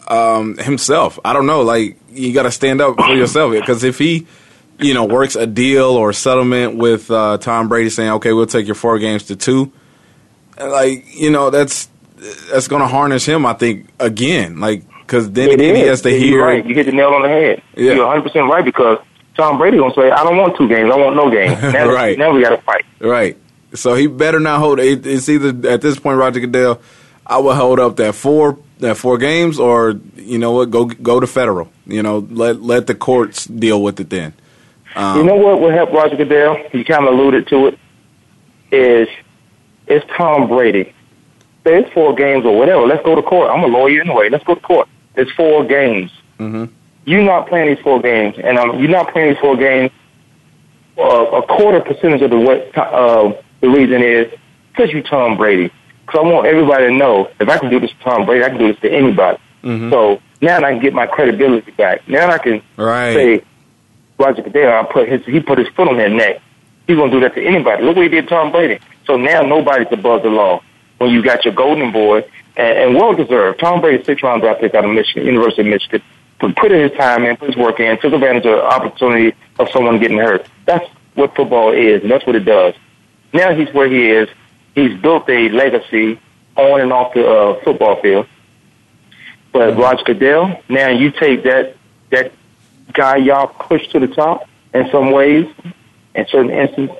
um, 0.09 0.57
himself. 0.59 1.18
I 1.25 1.33
don't 1.33 1.46
know. 1.46 1.62
Like 1.62 1.99
you 2.11 2.35
got 2.35 2.42
to 2.42 2.51
stand 2.51 2.81
up 2.81 2.96
for 2.96 3.14
yourself 3.14 3.53
because 3.53 3.85
if 3.85 3.99
he, 3.99 4.27
you 4.79 4.92
know, 4.92 5.05
works 5.05 5.37
a 5.37 5.46
deal 5.46 5.85
or 5.87 6.12
settlement 6.12 6.77
with 6.77 7.11
uh, 7.11 7.38
Tom 7.38 7.68
Brady, 7.68 7.90
saying, 7.90 8.11
"Okay, 8.11 8.33
we'll 8.33 8.46
take 8.46 8.66
your 8.66 8.75
four 8.75 8.99
games 8.99 9.25
to 9.25 9.37
two, 9.37 9.73
like 10.59 11.05
you 11.14 11.31
know, 11.31 11.51
that's 11.51 11.88
that's 12.51 12.68
going 12.68 12.83
to 12.83 12.88
harness 12.88 13.25
him. 13.25 13.46
I 13.46 13.55
think 13.55 13.88
again, 13.99 14.61
like 14.61 14.85
because 15.01 15.31
then 15.31 15.51
again 15.51 15.77
he 15.77 15.83
has 15.83 16.03
to 16.03 16.11
You're 16.11 16.18
hear. 16.18 16.44
Right. 16.44 16.66
You 16.66 16.75
hit 16.75 16.87
the 16.87 16.92
nail 16.92 17.09
on 17.11 17.23
the 17.23 17.29
head. 17.29 17.62
Yeah. 17.77 17.94
You're 17.94 18.07
100 18.07 18.23
percent 18.23 18.51
right 18.51 18.64
because 18.64 18.99
Tom 19.37 19.59
Brady 19.59 19.79
gonna 19.79 19.94
say, 19.94 20.11
"I 20.11 20.25
don't 20.25 20.37
want 20.37 20.57
two 20.57 20.68
games. 20.68 20.90
I 20.92 20.96
want 20.96 21.16
no 21.16 21.31
games." 21.31 21.61
Now, 21.73 21.88
Right. 21.88 22.18
Now 22.18 22.33
we 22.33 22.42
got 22.42 22.51
to 22.51 22.62
fight. 22.62 22.85
Right. 23.01 23.37
So 23.74 23.94
he 23.94 24.06
better 24.06 24.40
not 24.40 24.59
hold 24.59 24.80
it. 24.80 25.06
It's 25.06 25.28
either 25.28 25.68
at 25.68 25.80
this 25.80 25.98
point, 25.98 26.18
Roger 26.18 26.40
Goodell, 26.40 26.80
I 27.26 27.38
will 27.38 27.54
hold 27.54 27.78
up 27.78 27.96
that 27.96 28.14
four 28.14 28.59
that 28.80 28.96
four 28.96 29.18
games, 29.18 29.59
or 29.59 30.00
you 30.16 30.38
know 30.38 30.52
what, 30.52 30.70
go 30.70 30.87
go 30.87 31.20
to 31.20 31.26
federal. 31.26 31.70
You 31.87 32.02
know, 32.02 32.18
let 32.30 32.62
let 32.62 32.87
the 32.87 32.94
courts 32.94 33.44
deal 33.46 33.83
with 33.83 34.00
it 34.00 34.11
then. 34.11 34.33
Um, 34.96 35.18
you 35.18 35.24
know 35.24 35.37
what 35.37 35.61
would 35.61 35.72
help 35.74 35.92
Roger 35.92 36.16
Goodell? 36.16 36.56
He 36.72 36.83
kind 36.83 37.06
of 37.06 37.14
alluded 37.14 37.46
to 37.48 37.68
it. 37.68 37.78
Is 38.72 39.09
it's 39.87 40.04
Tom 40.16 40.48
Brady. 40.48 40.92
It's 41.64 41.92
four 41.92 42.14
games 42.14 42.44
or 42.44 42.56
whatever. 42.56 42.87
Let's 42.87 43.04
go 43.04 43.14
to 43.14 43.22
court. 43.22 43.50
I'm 43.50 43.62
a 43.62 43.66
lawyer 43.66 44.00
anyway. 44.00 44.28
Let's 44.30 44.44
go 44.44 44.54
to 44.54 44.61
court. 44.61 44.88
It's 45.14 45.30
four 45.33 45.64
games. 45.64 46.11
hmm 46.38 46.64
You're 47.04 47.22
not 47.22 47.48
playing 47.48 47.74
these 47.74 47.83
four 47.85 48.00
games, 48.00 48.37
and 48.42 48.59
um, 48.59 48.78
you're 48.80 48.88
not 48.90 49.12
playing 49.12 49.35
these 49.35 49.40
four 49.40 49.56
games. 49.56 49.92
Uh, 50.98 51.24
a 51.26 51.42
quarter 51.46 51.80
percentage 51.80 52.22
of 52.22 52.30
the 52.30 52.38
what 52.38 52.76
uh, 52.76 53.33
the 53.61 53.68
reason 53.68 54.03
is 54.03 54.33
because 54.73 54.92
you 54.92 55.03
Tom 55.03 55.37
Brady. 55.37 55.70
Because 56.07 56.20
I 56.25 56.29
want 56.29 56.46
everybody 56.46 56.87
to 56.87 56.92
know 56.92 57.31
if 57.38 57.49
I 57.49 57.59
can 57.59 57.70
do 57.70 57.79
this 57.81 57.90
to 57.90 57.96
Tom 57.99 58.27
Brady, 58.27 58.44
I 58.44 58.49
can 58.49 58.59
do 58.59 58.68
this 58.73 58.81
to 58.83 58.90
anybody. 58.90 59.38
Mhm. 59.62 59.90
So 59.90 60.20
now 60.40 60.57
I 60.59 60.73
can 60.73 60.81
get 60.81 60.92
my 60.94 61.07
credibility 61.07 61.70
back. 61.73 62.03
Now 62.09 62.31
I 62.31 62.38
can 62.38 62.62
Right. 62.77 63.14
say 63.14 63.42
Roger 64.18 64.42
Goodell. 64.42 64.73
I 64.73 64.83
put 64.85 65.09
his 65.09 65.25
he 65.25 65.40
put 65.40 65.59
his 65.59 65.68
foot 65.68 65.88
on 65.88 65.96
their 65.96 66.09
neck. 66.09 66.40
He's 66.87 66.96
gonna 66.96 67.11
do 67.12 67.20
that 67.20 67.35
to 67.35 67.44
anybody. 67.44 67.83
Look 67.85 67.96
what 67.96 68.03
he 68.03 68.09
did 68.09 68.29
to 68.29 68.35
Tom 68.35 68.51
Brady. 68.51 68.79
So 69.07 69.16
now 69.16 69.42
nobody's 69.42 69.88
above 69.92 70.23
the 70.23 70.31
law. 70.31 70.62
When 70.99 71.11
you 71.11 71.23
got 71.23 71.44
your 71.44 71.55
golden 71.55 71.92
boy 71.92 72.25
and, 72.57 72.79
and 72.79 72.94
well 72.96 73.14
deserved, 73.14 73.61
Tom 73.61 73.81
Brady 73.81 74.03
six 74.05 74.23
round 74.23 74.42
draft 74.42 74.61
pick 74.61 74.75
out 74.75 74.85
of 74.85 74.90
Michigan, 74.90 75.25
University 75.27 75.62
of 75.62 75.68
Michigan, 75.68 76.03
put, 76.38 76.57
put 76.57 76.70
his 76.70 76.92
time 76.92 77.25
in, 77.25 77.37
put 77.37 77.49
his 77.49 77.57
work 77.57 77.79
in, 77.81 77.96
took 77.99 78.12
advantage 78.12 78.44
of 78.46 78.57
the 78.57 78.64
opportunity 78.64 79.35
of 79.59 79.70
someone 79.70 79.99
getting 79.99 80.18
hurt. 80.18 80.44
That's 80.66 80.87
what 81.14 81.35
football 81.37 81.70
is, 81.73 82.03
and 82.03 82.11
that's 82.11 82.27
what 82.27 82.37
it 82.37 82.44
does. 82.44 82.75
Now 83.33 83.55
he's 83.55 83.73
where 83.73 83.88
he 83.88 84.11
is. 84.11 84.29
He's 84.75 84.99
built 85.01 85.29
a 85.29 85.49
legacy 85.49 86.21
on 86.57 86.81
and 86.81 86.93
off 86.93 87.14
the 87.14 87.27
uh, 87.27 87.61
football 87.64 88.01
field. 88.01 88.27
But 89.53 89.77
Roger 89.77 90.05
Goodell, 90.05 90.62
now 90.69 90.88
you 90.88 91.11
take 91.11 91.45
that 91.45 91.77
that 92.11 92.33
guy 92.93 93.16
y'all 93.16 93.49
pushed 93.49 93.90
to 93.93 94.01
the 94.01 94.09
top 94.09 94.49
in 94.73 94.88
some 94.90 95.11
ways, 95.11 95.47
in 96.14 96.27
certain 96.29 96.51
instances, 96.51 96.97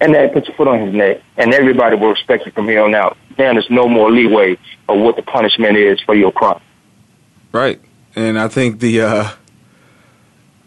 and 0.00 0.14
that 0.14 0.32
puts 0.32 0.48
a 0.48 0.52
foot 0.52 0.68
on 0.68 0.80
his 0.80 0.94
neck, 0.94 1.22
and 1.36 1.54
everybody 1.54 1.96
will 1.96 2.10
respect 2.10 2.44
you 2.44 2.52
from 2.52 2.66
here 2.66 2.82
on 2.82 2.94
out. 2.94 3.16
Then 3.36 3.54
there's 3.54 3.70
no 3.70 3.88
more 3.88 4.10
leeway 4.10 4.58
of 4.88 4.98
what 4.98 5.16
the 5.16 5.22
punishment 5.22 5.76
is 5.76 6.00
for 6.00 6.14
your 6.14 6.32
crime. 6.32 6.60
Right, 7.52 7.80
and 8.14 8.38
I 8.38 8.48
think 8.48 8.80
the. 8.80 9.00
Uh 9.02 9.30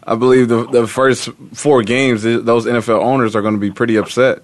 I 0.02 0.16
believe 0.16 0.48
the 0.48 0.66
the 0.66 0.86
first 0.88 1.28
four 1.52 1.82
games, 1.82 2.22
those 2.22 2.66
NFL 2.66 3.00
owners 3.00 3.36
are 3.36 3.42
going 3.42 3.54
to 3.54 3.60
be 3.60 3.70
pretty 3.70 3.96
upset. 3.96 4.42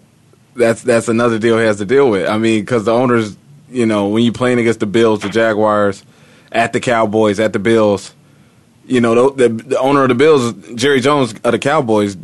That's 0.57 0.83
that's 0.83 1.09
another 1.09 1.39
deal 1.39 1.59
he 1.59 1.65
has 1.65 1.79
to 1.79 1.85
deal 1.85 2.11
with. 2.11 2.29
I 2.29 2.39
mean, 2.39 2.61
because 2.61 2.85
the 2.85 2.93
owners, 2.93 3.37
you 3.71 3.87
know, 3.87 4.09
when 4.09 4.23
you're 4.23 4.33
playing 4.33 4.59
against 4.59 4.81
the 4.81 4.87
Bills, 4.87 5.21
the 5.21 5.29
Jaguars, 5.29 6.05
at 6.53 6.73
the 6.73 6.81
Cowboys, 6.81 7.39
at 7.41 7.53
the 7.53 7.59
Bills, 7.59 8.15
you 8.87 9.01
know, 9.01 9.31
the, 9.31 9.49
the, 9.49 9.63
the 9.65 9.79
owner 9.79 10.03
of 10.03 10.09
the 10.09 10.15
Bills, 10.15 10.55
Jerry 10.75 11.01
Jones 11.01 11.33
of 11.33 11.53
the 11.53 11.59
Cowboys, 11.59 12.17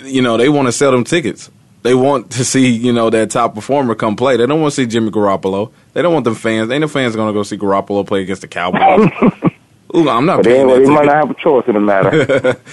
you 0.00 0.22
know, 0.22 0.36
they 0.36 0.48
want 0.48 0.66
to 0.66 0.72
sell 0.72 0.90
them 0.90 1.04
tickets. 1.04 1.50
They 1.82 1.94
want 1.94 2.32
to 2.32 2.44
see, 2.44 2.68
you 2.68 2.92
know, 2.92 3.08
that 3.10 3.30
top 3.30 3.54
performer 3.54 3.94
come 3.94 4.16
play. 4.16 4.36
They 4.36 4.46
don't 4.46 4.60
want 4.60 4.74
to 4.74 4.76
see 4.76 4.86
Jimmy 4.86 5.10
Garoppolo. 5.10 5.70
They 5.92 6.02
don't 6.02 6.12
want 6.12 6.24
them 6.24 6.34
fans. 6.34 6.70
Ain't 6.70 6.82
the 6.82 6.88
fans 6.88 7.14
going 7.14 7.28
to 7.28 7.32
go 7.32 7.44
see 7.44 7.56
Garoppolo 7.56 8.06
play 8.06 8.22
against 8.22 8.42
the 8.42 8.48
Cowboys. 8.48 9.10
Ooh, 9.96 10.08
I'm 10.08 10.26
not. 10.26 10.38
But 10.38 10.44
that 10.44 10.82
they 10.84 10.90
might 10.90 11.06
not 11.06 11.14
have 11.14 11.30
a 11.30 11.34
choice 11.34 11.64
in 11.66 11.74
the 11.74 11.80
matter. 11.80 12.60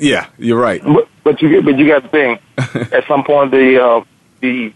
Yeah, 0.00 0.26
you're 0.38 0.60
right. 0.60 0.82
but, 0.82 1.08
but 1.28 1.42
you 1.42 1.62
but 1.62 1.78
you 1.78 1.86
got 1.86 2.02
to 2.02 2.08
think 2.08 2.40
at 2.92 3.06
some 3.06 3.22
point 3.22 3.50
the 3.50 3.82
uh, 3.84 4.04
the 4.40 4.72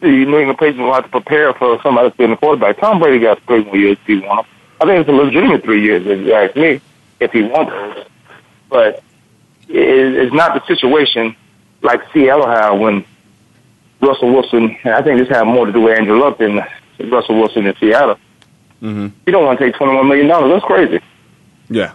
the 0.00 0.08
New 0.08 0.38
England 0.38 0.58
Patriots 0.58 0.78
will 0.78 0.92
have 0.92 1.04
to 1.04 1.10
prepare 1.10 1.54
for 1.54 1.80
somebody 1.82 2.10
to 2.10 2.16
be 2.16 2.24
in 2.24 2.30
the 2.30 2.36
quarterback. 2.36 2.78
Tom 2.78 2.98
Brady 2.98 3.20
got 3.20 3.40
three 3.44 3.64
more 3.64 3.76
years 3.76 3.96
if 4.00 4.06
he 4.06 4.18
wants. 4.18 4.50
I 4.80 4.84
think 4.86 5.00
it's 5.00 5.08
a 5.08 5.12
legitimate 5.12 5.62
three 5.62 5.82
years 5.82 6.04
if 6.06 6.26
you 6.26 6.32
ask 6.34 6.56
me 6.56 6.80
if 7.20 7.32
he 7.32 7.42
wants 7.42 7.70
those. 7.72 8.06
But 8.68 9.02
it, 9.68 10.14
it's 10.16 10.34
not 10.34 10.54
the 10.54 10.66
situation 10.66 11.36
like 11.82 12.02
Seattle 12.12 12.46
had 12.46 12.70
when 12.72 13.04
Russell 14.00 14.32
Wilson. 14.32 14.76
And 14.84 14.94
I 14.94 15.00
think 15.02 15.18
this 15.20 15.28
had 15.28 15.44
more 15.44 15.64
to 15.64 15.72
do 15.72 15.82
with 15.82 15.96
Andrew 15.96 16.18
Luck 16.18 16.38
than 16.38 16.60
Russell 17.10 17.36
Wilson 17.36 17.66
in 17.66 17.74
Seattle. 17.76 18.18
hmm 18.80 19.08
You 19.26 19.32
don't 19.32 19.44
want 19.44 19.58
to 19.58 19.64
take 19.64 19.76
twenty 19.76 19.94
one 19.94 20.08
million 20.08 20.26
dollars. 20.26 20.50
That's 20.52 20.64
crazy. 20.66 21.00
Yeah. 21.70 21.92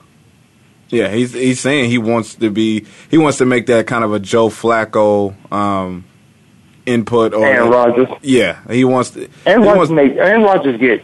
Yeah, 0.90 1.10
he's 1.10 1.34
he's 1.34 1.60
saying 1.60 1.90
he 1.90 1.98
wants 1.98 2.36
to 2.36 2.50
be 2.50 2.86
he 3.12 3.18
wants 3.18 3.38
to 3.40 3.46
make 3.46 3.68
that 3.68 3.86
kind 3.88 4.04
of 4.04 4.14
a 4.14 4.20
Joe 4.20 4.50
Flacco 4.50 5.36
um, 5.52 6.04
input 6.86 7.34
or 7.34 7.46
Aaron 7.46 7.70
Rodgers. 7.70 8.08
Yeah, 8.22 8.58
he 8.70 8.84
wants 8.86 9.12
to. 9.12 9.30
Aaron 9.46 9.62
he 9.64 9.70
Rodgers 9.70 9.92
make 9.92 10.14
Aaron 10.14 10.42
Rodgers 10.44 10.80
get 10.80 11.04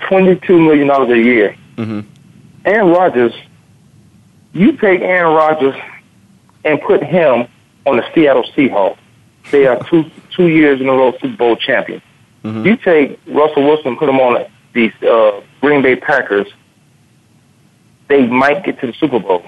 twenty 0.00 0.36
two 0.36 0.58
million 0.60 0.86
dollars 0.88 1.10
a 1.10 1.18
year. 1.18 1.56
hmm 1.76 2.00
Aaron 2.64 2.88
Rodgers, 2.90 3.32
you 4.52 4.72
take 4.76 5.00
Aaron 5.02 5.34
Rodgers 5.34 5.74
and 6.64 6.80
put 6.80 7.02
him 7.02 7.46
on 7.84 7.96
the 7.98 8.04
Seattle 8.14 8.44
Seahawks. 8.56 8.96
They 9.50 9.66
are 9.66 9.82
two 9.84 10.10
two 10.34 10.46
years 10.48 10.80
in 10.80 10.88
a 10.88 10.92
row 10.92 11.12
Super 11.20 11.36
Bowl 11.36 11.56
champions. 11.56 12.02
Mhm. 12.44 12.64
You 12.64 12.76
take 12.76 13.18
Russell 13.26 13.64
Wilson 13.64 13.88
and 13.88 13.98
put 13.98 14.08
him 14.08 14.20
on 14.20 14.44
the 14.74 14.92
uh, 15.10 15.40
Green 15.60 15.82
Bay 15.82 15.96
Packers. 15.96 16.46
They 18.08 18.26
might 18.26 18.64
get 18.64 18.80
to 18.80 18.86
the 18.86 18.92
Super 18.94 19.18
Bowl. 19.18 19.42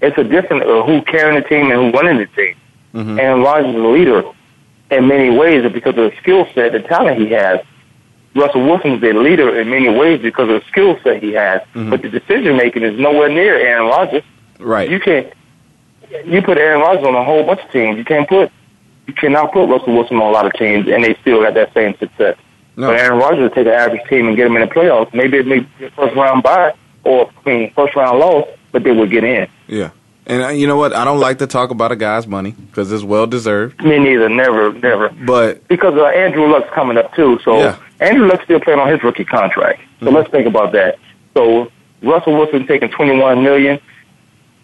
It's 0.00 0.16
a 0.18 0.24
different 0.24 0.62
uh, 0.62 0.84
who 0.84 1.02
carrying 1.02 1.40
the 1.40 1.48
team 1.48 1.70
and 1.70 1.74
who 1.74 1.90
running 1.98 2.18
the 2.18 2.26
team. 2.26 2.54
Mhm. 2.94 3.18
Aaron 3.20 3.42
Rodgers 3.42 3.74
is 3.74 3.80
a 3.80 3.86
leader 3.86 4.22
in 4.90 5.08
many 5.08 5.30
ways 5.36 5.70
because 5.72 5.90
of 5.98 6.10
the 6.10 6.12
skill 6.22 6.46
set, 6.54 6.72
the 6.72 6.80
talent 6.80 7.18
he 7.20 7.28
has. 7.30 7.60
Russell 8.34 8.62
Wilson 8.64 8.92
is 8.92 9.02
a 9.02 9.12
leader 9.18 9.58
in 9.58 9.68
many 9.68 9.88
ways 9.88 10.20
because 10.22 10.48
of 10.48 10.60
the 10.62 10.68
skill 10.68 10.98
set 11.02 11.22
he 11.22 11.32
has. 11.32 11.60
Mhm. 11.74 11.90
But 11.90 12.02
the 12.02 12.08
decision 12.08 12.56
making 12.56 12.82
is 12.84 12.98
nowhere 12.98 13.28
near 13.28 13.56
Aaron 13.56 13.86
Rodgers. 13.88 14.22
right. 14.60 14.88
You 14.88 14.98
can't. 15.00 15.26
You 16.24 16.40
put 16.42 16.56
Aaron 16.58 16.80
Rodgers 16.80 17.04
on 17.04 17.14
a 17.14 17.22
whole 17.22 17.44
bunch 17.44 17.60
of 17.60 17.70
teams. 17.70 17.98
You 17.98 18.04
can't 18.04 18.28
put. 18.28 18.50
You 19.06 19.14
cannot 19.14 19.52
put 19.52 19.68
Russell 19.68 19.94
Wilson 19.94 20.16
on 20.16 20.22
a 20.22 20.30
lot 20.30 20.46
of 20.46 20.52
teams, 20.54 20.88
and 20.88 21.02
they 21.04 21.14
still 21.20 21.42
got 21.42 21.54
that 21.54 21.72
same 21.74 21.94
success. 21.98 22.36
no, 22.76 22.88
But 22.88 23.00
Aaron 23.00 23.18
Rodgers 23.18 23.40
will 23.40 23.50
take 23.50 23.66
an 23.66 23.72
average 23.72 24.02
team 24.08 24.28
and 24.28 24.36
get 24.36 24.44
them 24.44 24.56
in 24.56 24.62
the 24.62 24.74
playoffs. 24.74 25.12
Maybe 25.14 25.38
it 25.38 25.46
may 25.46 25.60
be 25.60 25.84
a 25.86 25.90
first 25.90 26.14
round 26.16 26.42
bye 26.42 26.72
or 27.04 27.30
I 27.46 27.48
mean, 27.48 27.72
first 27.74 27.94
round 27.96 28.18
loss, 28.18 28.46
but 28.72 28.82
they 28.84 28.92
would 28.92 29.10
get 29.10 29.24
in. 29.24 29.48
yeah, 29.66 29.90
and 30.26 30.42
uh, 30.42 30.48
you 30.48 30.66
know 30.66 30.76
what? 30.76 30.92
I 30.92 31.04
don't 31.04 31.20
like 31.20 31.38
to 31.38 31.46
talk 31.46 31.70
about 31.70 31.92
a 31.92 31.96
guy's 31.96 32.26
money 32.26 32.52
because 32.52 32.90
it's 32.92 33.02
well 33.04 33.26
deserved. 33.26 33.82
Me 33.82 33.98
neither. 33.98 34.28
Never, 34.28 34.72
never. 34.72 35.08
But 35.10 35.66
Because 35.68 35.94
uh, 35.94 36.06
Andrew 36.06 36.46
Luck's 36.50 36.70
coming 36.74 36.96
up 36.98 37.14
too, 37.14 37.38
so 37.44 37.58
Yeah. 37.58 37.76
Andrew 38.00 38.26
Luck's 38.26 38.44
still 38.44 38.60
playing 38.60 38.78
on 38.80 38.88
his 38.88 39.02
rookie 39.02 39.24
contract. 39.24 39.80
So 40.00 40.06
Mhm. 40.06 40.14
let's 40.14 40.30
think 40.30 40.46
about 40.46 40.72
that. 40.72 40.98
So 41.34 41.70
Russell 42.02 42.34
Wilson 42.36 42.66
taking 42.66 42.88
twenty 42.90 43.18
one 43.18 43.42
million. 43.42 43.80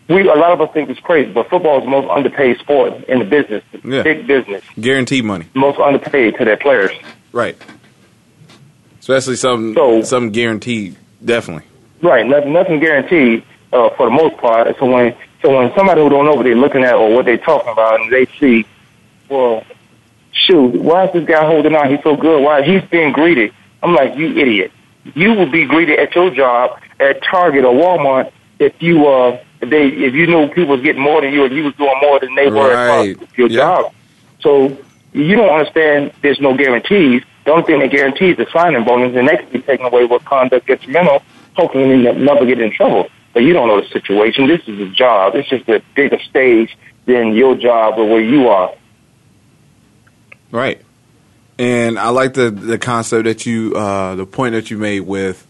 We 0.09 0.29
a 0.29 0.35
lot 0.35 0.53
of 0.53 0.61
us 0.61 0.69
think 0.75 0.91
it's 0.91 1.01
crazy, 1.01 1.33
but 1.33 1.49
football 1.49 1.79
is 1.79 1.85
the 1.85 1.91
most 1.91 2.11
underpaid 2.11 2.59
sport 2.59 2.93
in 3.09 3.21
the 3.21 3.25
business, 3.25 3.65
Yeah. 3.83 4.03
big 4.03 4.27
business, 4.27 4.63
guaranteed 4.79 5.25
money, 5.25 5.47
most 5.55 5.79
underpaid 5.79 6.37
to 6.37 6.45
their 6.45 6.59
players. 6.59 6.91
right? 7.33 7.57
Especially 9.01 9.37
some 9.37 9.75
So- 9.75 10.03
something 10.03 10.31
guaranteed, 10.33 10.97
definitely. 11.25 11.65
Right, 12.05 12.27
nothing, 12.27 12.53
nothing 12.53 12.81
guaranteed 12.81 13.43
uh, 13.73 13.89
for 13.97 14.05
the 14.07 14.11
most 14.11 14.37
part. 14.37 14.69
So 14.79 14.85
when 14.85 15.17
so 15.41 15.57
when 15.57 15.75
somebody 15.75 16.03
who 16.03 16.11
don't 16.11 16.27
know 16.27 16.35
what 16.35 16.43
they're 16.43 16.55
looking 16.55 16.85
at 16.85 16.95
or 16.95 17.15
what 17.15 17.25
they're 17.25 17.39
talking 17.39 17.73
about, 17.73 17.99
and 18.01 18.13
they 18.13 18.27
see, 18.39 18.67
well, 19.31 19.65
shoot, 20.33 20.69
why 20.83 21.07
is 21.07 21.13
this 21.15 21.27
guy 21.27 21.47
holding 21.47 21.75
on? 21.75 21.91
He's 21.91 22.03
so 22.03 22.15
good. 22.15 22.43
Why 22.43 22.63
he's 22.63 22.83
being 22.91 23.13
greedy? 23.13 23.53
I'm 23.83 23.95
like, 23.95 24.17
you 24.17 24.27
idiot. 24.37 24.71
You 25.15 25.33
would 25.33 25.51
be 25.51 25.65
greedy 25.65 25.95
at 25.95 26.15
your 26.15 26.31
job 26.31 26.79
at 27.01 27.23
Target 27.23 27.65
or 27.65 27.73
Walmart 27.75 28.31
if 28.59 28.75
you 28.83 29.07
uh 29.07 29.39
if 29.63 29.71
they 29.71 29.87
if 29.89 30.13
you 30.13 30.27
knew 30.27 30.49
people 30.49 30.77
was 30.77 30.83
getting 30.83 31.01
more 31.03 31.23
than 31.23 31.33
you 31.33 31.45
and 31.47 31.55
you 31.55 31.65
was 31.65 31.75
doing 31.77 31.95
more 32.03 32.21
than 32.21 32.35
they 32.35 32.49
were 32.51 32.75
Right. 32.75 33.17
at 33.19 33.39
your 33.39 33.49
Yeah. 33.49 33.57
job. 33.61 33.93
So 34.41 34.77
you 35.15 35.37
don't 35.37 35.49
understand. 35.49 36.13
There's 36.21 36.41
no 36.41 36.55
guarantees. 36.55 37.23
The 37.47 37.53
only 37.53 37.65
thing 37.65 37.81
that 37.81 37.91
guarantees 37.91 38.39
is 38.39 38.47
signing 38.53 38.85
bonus, 38.85 39.17
and 39.17 39.27
that 39.29 39.41
can 39.41 39.49
be 39.51 39.61
taken 39.61 39.87
away 39.87 40.05
with 40.05 40.23
conduct 40.27 40.67
detrimental. 40.67 41.23
Hopefully, 41.55 41.89
you 41.89 42.13
never 42.13 42.47
get 42.47 42.61
in 42.61 42.73
trouble. 42.73 43.09
But 43.33 43.41
you 43.41 43.53
don't 43.53 43.69
know 43.69 43.81
the 43.81 43.89
situation. 43.89 44.47
This 44.47 44.63
is 44.67 44.79
a 44.81 44.89
job. 44.91 45.35
It's 45.35 45.49
just 45.49 45.69
a 45.69 45.83
bigger 45.97 46.21
stage 46.29 46.77
than 47.07 47.35
your 47.35 47.57
job 47.57 47.99
or 47.99 48.09
where 48.09 48.21
you 48.21 48.49
are. 48.49 48.73
Right. 50.51 50.81
And 51.59 51.99
I 51.99 52.11
like 52.11 52.35
the 52.35 52.51
the 52.51 52.79
concept 52.79 53.25
that 53.25 53.45
you 53.45 53.75
uh, 53.75 54.15
the 54.15 54.27
point 54.27 54.55
that 54.55 54.71
you 54.71 54.79
made 54.79 55.01
with 55.01 55.47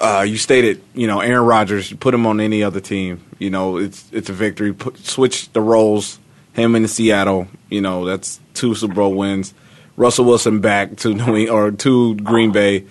uh, 0.00 0.24
you 0.26 0.36
stated 0.36 0.82
you 0.94 1.06
know 1.06 1.20
Aaron 1.20 1.46
Rodgers 1.46 1.92
put 1.92 2.14
him 2.14 2.26
on 2.26 2.40
any 2.40 2.62
other 2.62 2.80
team 2.80 3.24
you 3.38 3.50
know 3.50 3.76
it's 3.76 4.08
it's 4.12 4.28
a 4.28 4.32
victory 4.32 4.72
put, 4.72 4.98
switch 4.98 5.50
the 5.52 5.60
roles 5.60 6.18
him 6.52 6.74
in 6.74 6.86
Seattle 6.88 7.48
you 7.70 7.80
know 7.80 8.04
that's 8.04 8.40
two 8.54 8.74
Super 8.74 8.94
Bowl 8.94 9.14
wins 9.14 9.54
Russell 9.96 10.24
Wilson 10.24 10.60
back 10.60 10.96
to 10.96 11.14
New 11.14 11.48
or 11.48 11.70
to 11.70 12.14
Green 12.16 12.52
Bay 12.52 12.86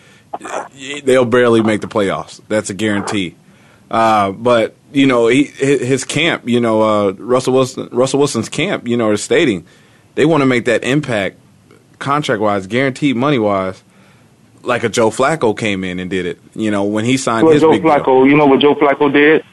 they'll 1.03 1.25
barely 1.25 1.61
make 1.61 1.81
the 1.81 1.87
playoffs 1.87 2.41
that's 2.47 2.69
a 2.69 2.73
guarantee 2.73 3.35
uh, 3.91 4.31
but 4.31 4.75
you 4.91 5.05
know 5.05 5.27
he, 5.27 5.43
his 5.43 6.03
camp 6.03 6.47
you 6.47 6.59
know 6.59 6.81
uh, 6.81 7.11
Russell 7.11 7.53
Wilson 7.53 7.89
Russell 7.91 8.19
Wilson's 8.19 8.49
camp 8.49 8.87
you 8.87 8.97
know 8.97 9.11
is 9.11 9.23
stating 9.23 9.65
they 10.15 10.25
want 10.25 10.41
to 10.41 10.45
make 10.45 10.65
that 10.65 10.83
impact 10.83 11.37
contract 11.99 12.41
wise, 12.41 12.67
guaranteed 12.67 13.15
money 13.15 13.39
wise, 13.39 13.83
like 14.63 14.83
a 14.83 14.89
Joe 14.89 15.09
Flacco 15.09 15.57
came 15.57 15.83
in 15.83 15.99
and 15.99 16.09
did 16.09 16.25
it. 16.25 16.39
You 16.53 16.71
know, 16.71 16.83
when 16.83 17.05
he 17.05 17.17
signed 17.17 17.45
Well, 17.45 17.53
his 17.53 17.61
Joe 17.61 17.71
big 17.71 17.83
deal. 17.83 17.91
Flacco, 17.91 18.29
you 18.29 18.35
know 18.35 18.45
what 18.45 18.59
Joe 18.59 18.75
Flacco 18.75 19.11
did? 19.11 19.43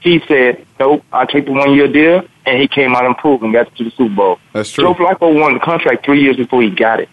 He 0.00 0.20
said, 0.28 0.64
"Nope, 0.78 1.04
I 1.12 1.26
take 1.26 1.46
the 1.46 1.52
one 1.52 1.74
year 1.74 1.88
deal," 1.88 2.22
and 2.46 2.60
he 2.60 2.68
came 2.68 2.94
out 2.94 3.04
and 3.04 3.16
proved 3.16 3.42
and 3.42 3.52
got 3.52 3.74
to 3.76 3.84
the 3.84 3.90
Super 3.90 4.14
Bowl. 4.14 4.38
That's 4.52 4.70
true. 4.70 4.84
Joe 4.84 4.94
Flacco 4.94 5.38
won 5.38 5.54
the 5.54 5.60
contract 5.60 6.04
three 6.04 6.22
years 6.22 6.36
before 6.36 6.62
he 6.62 6.70
got 6.70 7.00
it. 7.00 7.08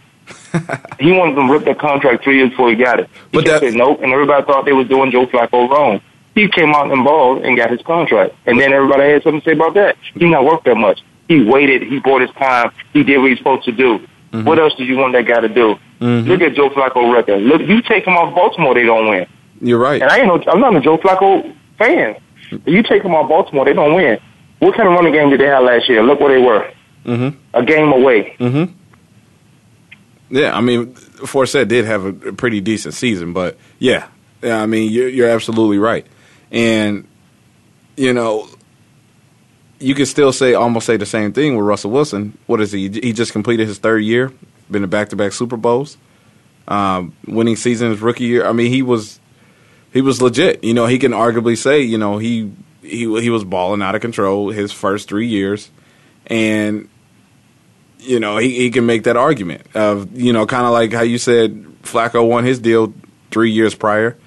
he 0.99 1.11
wanted 1.11 1.35
them 1.35 1.47
to 1.47 1.53
rip 1.53 1.65
that 1.65 1.79
contract 1.79 2.23
three 2.23 2.37
years 2.37 2.49
before 2.51 2.69
he 2.69 2.75
got 2.75 2.99
it. 2.99 3.09
He 3.31 3.37
But 3.41 3.47
said 3.47 3.73
nope, 3.73 3.99
and 4.01 4.11
everybody 4.11 4.45
thought 4.45 4.65
they 4.65 4.73
was 4.73 4.87
doing 4.87 5.11
Joe 5.11 5.25
Flacco 5.27 5.69
wrong. 5.69 6.01
He 6.33 6.47
came 6.49 6.73
out 6.73 6.91
and 6.91 7.03
balled 7.03 7.43
and 7.45 7.55
got 7.57 7.71
his 7.71 7.81
contract, 7.81 8.35
and 8.45 8.59
then 8.59 8.73
everybody 8.73 9.03
had 9.11 9.23
something 9.23 9.41
to 9.41 9.45
say 9.45 9.53
about 9.53 9.73
that. 9.75 9.95
He 10.13 10.25
not 10.29 10.43
worked 10.43 10.65
that 10.65 10.75
much. 10.75 11.01
He 11.27 11.43
waited. 11.43 11.83
He 11.83 11.99
bought 11.99 12.21
his 12.21 12.29
time. 12.31 12.71
He 12.93 13.03
did 13.03 13.17
what 13.19 13.29
he's 13.29 13.37
supposed 13.37 13.65
to 13.65 13.71
do. 13.71 13.99
What 14.31 14.59
else 14.59 14.73
do 14.75 14.83
you 14.83 14.97
want 14.97 15.13
that 15.13 15.25
guy 15.25 15.39
to 15.39 15.47
do? 15.47 15.75
Mhm. 16.01 16.27
Look 16.27 16.41
at 16.41 16.55
Joe 16.55 16.69
Flacco 16.69 17.13
record. 17.13 17.41
Look, 17.41 17.61
you 17.61 17.81
take 17.81 18.05
him 18.05 18.17
off 18.17 18.35
Baltimore, 18.35 18.73
they 18.73 18.83
don't 18.83 19.07
win. 19.07 19.25
You're 19.61 19.79
right. 19.79 20.01
And 20.01 20.11
I 20.11 20.17
ain't 20.19 20.27
no, 20.27 20.43
I'm 20.51 20.59
not 20.59 20.75
a 20.75 20.81
Joe 20.81 20.97
Flacco 20.97 21.53
fan. 21.77 22.15
If 22.51 22.61
you 22.67 22.83
take 22.83 23.01
them 23.03 23.15
off 23.15 23.29
Baltimore, 23.29 23.63
they 23.63 23.71
don't 23.71 23.93
win. 23.95 24.19
What 24.59 24.75
kind 24.75 24.89
of 24.89 24.93
running 24.93 25.13
game 25.13 25.29
did 25.29 25.39
they 25.39 25.45
have 25.47 25.63
last 25.63 25.87
year? 25.87 26.03
Look 26.03 26.19
where 26.19 26.37
they 26.37 26.45
were. 26.45 26.69
Mm-hmm. 27.05 27.29
A 27.53 27.63
game 27.63 27.93
away. 27.93 28.35
Mm-hmm. 28.39 28.73
Yeah, 30.35 30.53
I 30.53 30.59
mean, 30.59 30.93
Forsett 30.93 31.69
did 31.69 31.85
have 31.85 32.03
a, 32.03 32.33
pretty 32.33 32.59
decent 32.59 32.93
season, 32.93 33.31
but 33.31 33.57
yeah, 33.79 34.09
yeah, 34.43 34.61
I 34.61 34.65
mean, 34.65 34.91
you're, 34.91 35.07
you're 35.07 35.29
absolutely 35.29 35.77
right, 35.77 36.05
and 36.51 37.07
you 37.95 38.11
know, 38.11 38.49
you 39.79 39.95
can 39.95 40.05
still 40.05 40.33
say 40.33 40.53
almost 40.53 40.87
say 40.87 40.97
the 40.97 41.05
same 41.05 41.31
thing 41.31 41.55
with 41.55 41.65
Russell 41.65 41.91
Wilson. 41.91 42.37
What 42.47 42.59
is 42.59 42.73
he? 42.73 42.89
He 42.89 43.13
just 43.13 43.31
completed 43.31 43.65
his 43.65 43.79
third 43.79 43.99
year, 43.99 44.33
been 44.69 44.81
to 44.81 44.89
back 44.89 45.07
to 45.11 45.15
back 45.15 45.31
Super 45.31 45.55
Bowls, 45.55 45.95
um, 46.67 47.13
winning 47.25 47.55
season 47.55 47.91
his 47.91 48.01
rookie 48.01 48.25
year. 48.25 48.45
I 48.45 48.51
mean, 48.51 48.73
he 48.73 48.81
was 48.81 49.21
he 49.93 50.01
was 50.01 50.21
legit. 50.21 50.65
You 50.65 50.73
know, 50.73 50.85
he 50.85 50.99
can 50.99 51.13
arguably 51.13 51.57
say, 51.57 51.79
you 51.79 51.97
know, 51.97 52.17
he 52.17 52.51
he 52.81 53.21
he 53.21 53.29
was 53.29 53.45
balling 53.45 53.81
out 53.81 53.95
of 53.95 54.01
control 54.01 54.49
his 54.49 54.73
first 54.73 55.07
three 55.07 55.27
years, 55.27 55.71
and 56.27 56.89
you 58.05 58.19
know 58.19 58.37
he 58.37 58.55
he 58.55 58.71
can 58.71 58.85
make 58.85 59.03
that 59.03 59.17
argument 59.17 59.63
of 59.75 60.15
you 60.15 60.33
know 60.33 60.45
kind 60.45 60.65
of 60.65 60.71
like 60.71 60.93
how 60.93 61.01
you 61.01 61.17
said 61.17 61.65
Flacco 61.83 62.27
won 62.27 62.43
his 62.43 62.59
deal 62.59 62.93
three 63.31 63.51
years 63.51 63.75
prior. 63.75 64.17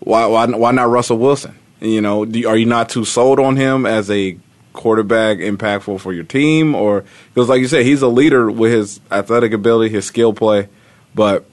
Why 0.00 0.26
why 0.26 0.46
why 0.46 0.72
not 0.72 0.88
Russell 0.88 1.18
Wilson? 1.18 1.56
You 1.80 2.00
know, 2.00 2.24
do, 2.24 2.48
are 2.48 2.56
you 2.56 2.66
not 2.66 2.88
too 2.88 3.04
sold 3.04 3.40
on 3.40 3.56
him 3.56 3.86
as 3.86 4.10
a 4.10 4.38
quarterback 4.72 5.38
impactful 5.38 6.00
for 6.00 6.12
your 6.12 6.24
team, 6.24 6.74
or 6.74 7.04
because 7.34 7.48
like 7.48 7.60
you 7.60 7.68
said, 7.68 7.84
he's 7.84 8.02
a 8.02 8.08
leader 8.08 8.50
with 8.50 8.72
his 8.72 9.00
athletic 9.10 9.52
ability, 9.52 9.90
his 9.90 10.04
skill 10.04 10.32
play, 10.32 10.68
but 11.14 11.44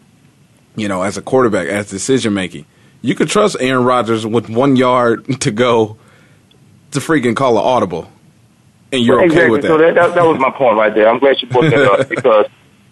you 0.75 0.87
know, 0.87 1.01
as 1.01 1.17
a 1.17 1.21
quarterback, 1.21 1.67
as 1.67 1.89
decision 1.89 2.33
making, 2.33 2.65
you 3.01 3.15
could 3.15 3.29
trust 3.29 3.57
Aaron 3.59 3.83
Rodgers 3.83 4.25
with 4.25 4.49
one 4.49 4.75
yard 4.75 5.25
to 5.41 5.51
go 5.51 5.97
to 6.91 6.99
freaking 6.99 7.35
call 7.35 7.57
an 7.57 7.63
audible, 7.65 8.09
and 8.91 9.03
you're 9.03 9.23
exactly. 9.23 9.43
okay 9.43 9.51
with 9.51 9.61
that. 9.63 9.67
So 9.67 9.77
that, 9.77 9.95
that 9.95 10.15
that 10.15 10.25
was 10.25 10.39
my 10.39 10.51
point 10.51 10.77
right 10.77 10.93
there. 10.93 11.07
I'm 11.07 11.19
glad 11.19 11.41
you 11.41 11.47
brought 11.47 11.69
that 11.69 11.99
up 11.99 12.09
because 12.15 12.45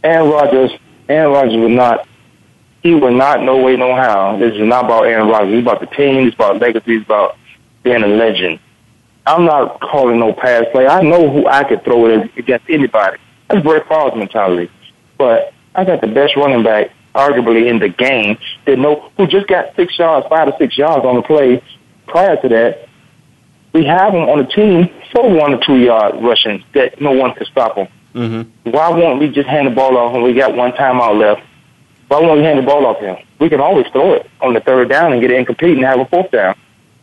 Aaron 0.03 0.29
Rodgers, 0.29 0.71
Aaron 1.09 1.31
Rodgers 1.33 1.57
would 1.57 1.71
not. 1.71 2.07
He 2.83 2.93
would 2.93 3.13
not, 3.13 3.41
no 3.41 3.57
way, 3.57 3.75
no 3.75 3.95
how. 3.95 4.37
This 4.37 4.53
is 4.53 4.61
not 4.61 4.85
about 4.85 5.07
Aaron 5.07 5.27
Rodgers. 5.27 5.55
It's 5.55 5.63
about 5.63 5.81
the 5.81 5.87
team. 5.87 6.27
It's 6.27 6.35
about 6.35 6.61
legacy. 6.61 6.97
It's 6.97 7.05
about 7.05 7.35
being 7.83 8.03
a 8.03 8.07
legend. 8.07 8.59
I'm 9.25 9.45
not 9.45 9.81
calling 9.81 10.19
no 10.19 10.31
pass 10.31 10.65
play. 10.71 10.87
I 10.87 11.01
know 11.01 11.29
who 11.29 11.47
I 11.47 11.63
could 11.65 11.83
throw 11.83 12.05
it 12.05 12.31
against 12.37 12.69
anybody. 12.69 13.17
That's 13.49 13.61
Brett 13.61 13.87
Favre's 13.89 14.15
mentality. 14.15 14.71
But 15.17 15.53
I 15.75 15.83
got 15.83 15.99
the 16.01 16.07
best 16.07 16.35
running 16.37 16.63
back, 16.63 16.91
arguably 17.13 17.67
in 17.67 17.79
the 17.79 17.89
game, 17.89 18.37
that 18.65 18.77
know 18.77 19.11
who 19.17 19.27
just 19.27 19.47
got 19.47 19.75
six 19.75 19.97
yards, 19.99 20.27
five 20.27 20.47
or 20.47 20.53
six 20.57 20.77
yards 20.77 21.05
on 21.05 21.15
the 21.15 21.23
play. 21.23 21.61
Prior 22.07 22.39
to 22.41 22.49
that, 22.49 22.86
we 23.73 23.85
have 23.85 24.13
him 24.13 24.23
on 24.29 24.39
the 24.39 24.45
team 24.45 24.89
for 25.11 25.29
one 25.29 25.53
or 25.53 25.59
two 25.65 25.77
yard 25.77 26.15
rushing 26.23 26.63
that 26.73 26.99
no 27.01 27.11
one 27.11 27.33
can 27.33 27.45
stop 27.45 27.75
him. 27.77 27.87
Mm-hmm. 28.13 28.71
Why 28.71 28.89
won't 28.89 29.19
we 29.19 29.29
just 29.29 29.47
hand 29.47 29.67
the 29.67 29.71
ball 29.71 29.97
off 29.97 30.13
when 30.13 30.23
we 30.23 30.33
got 30.33 30.55
one 30.55 30.71
timeout 30.71 31.19
left? 31.19 31.41
Why 32.07 32.19
won't 32.21 32.39
we 32.39 32.45
hand 32.45 32.57
the 32.59 32.63
ball 32.63 32.85
off 32.85 32.99
him? 32.99 33.17
We 33.39 33.49
can 33.49 33.59
always 33.59 33.85
throw 33.91 34.13
it 34.13 34.29
on 34.41 34.53
the 34.53 34.59
third 34.61 34.89
down 34.89 35.11
and 35.11 35.21
get 35.21 35.29
it 35.31 35.37
incomplete 35.37 35.77
and 35.77 35.85
have 35.85 35.99
a 35.99 36.05
fourth 36.05 36.31
down. 36.31 36.55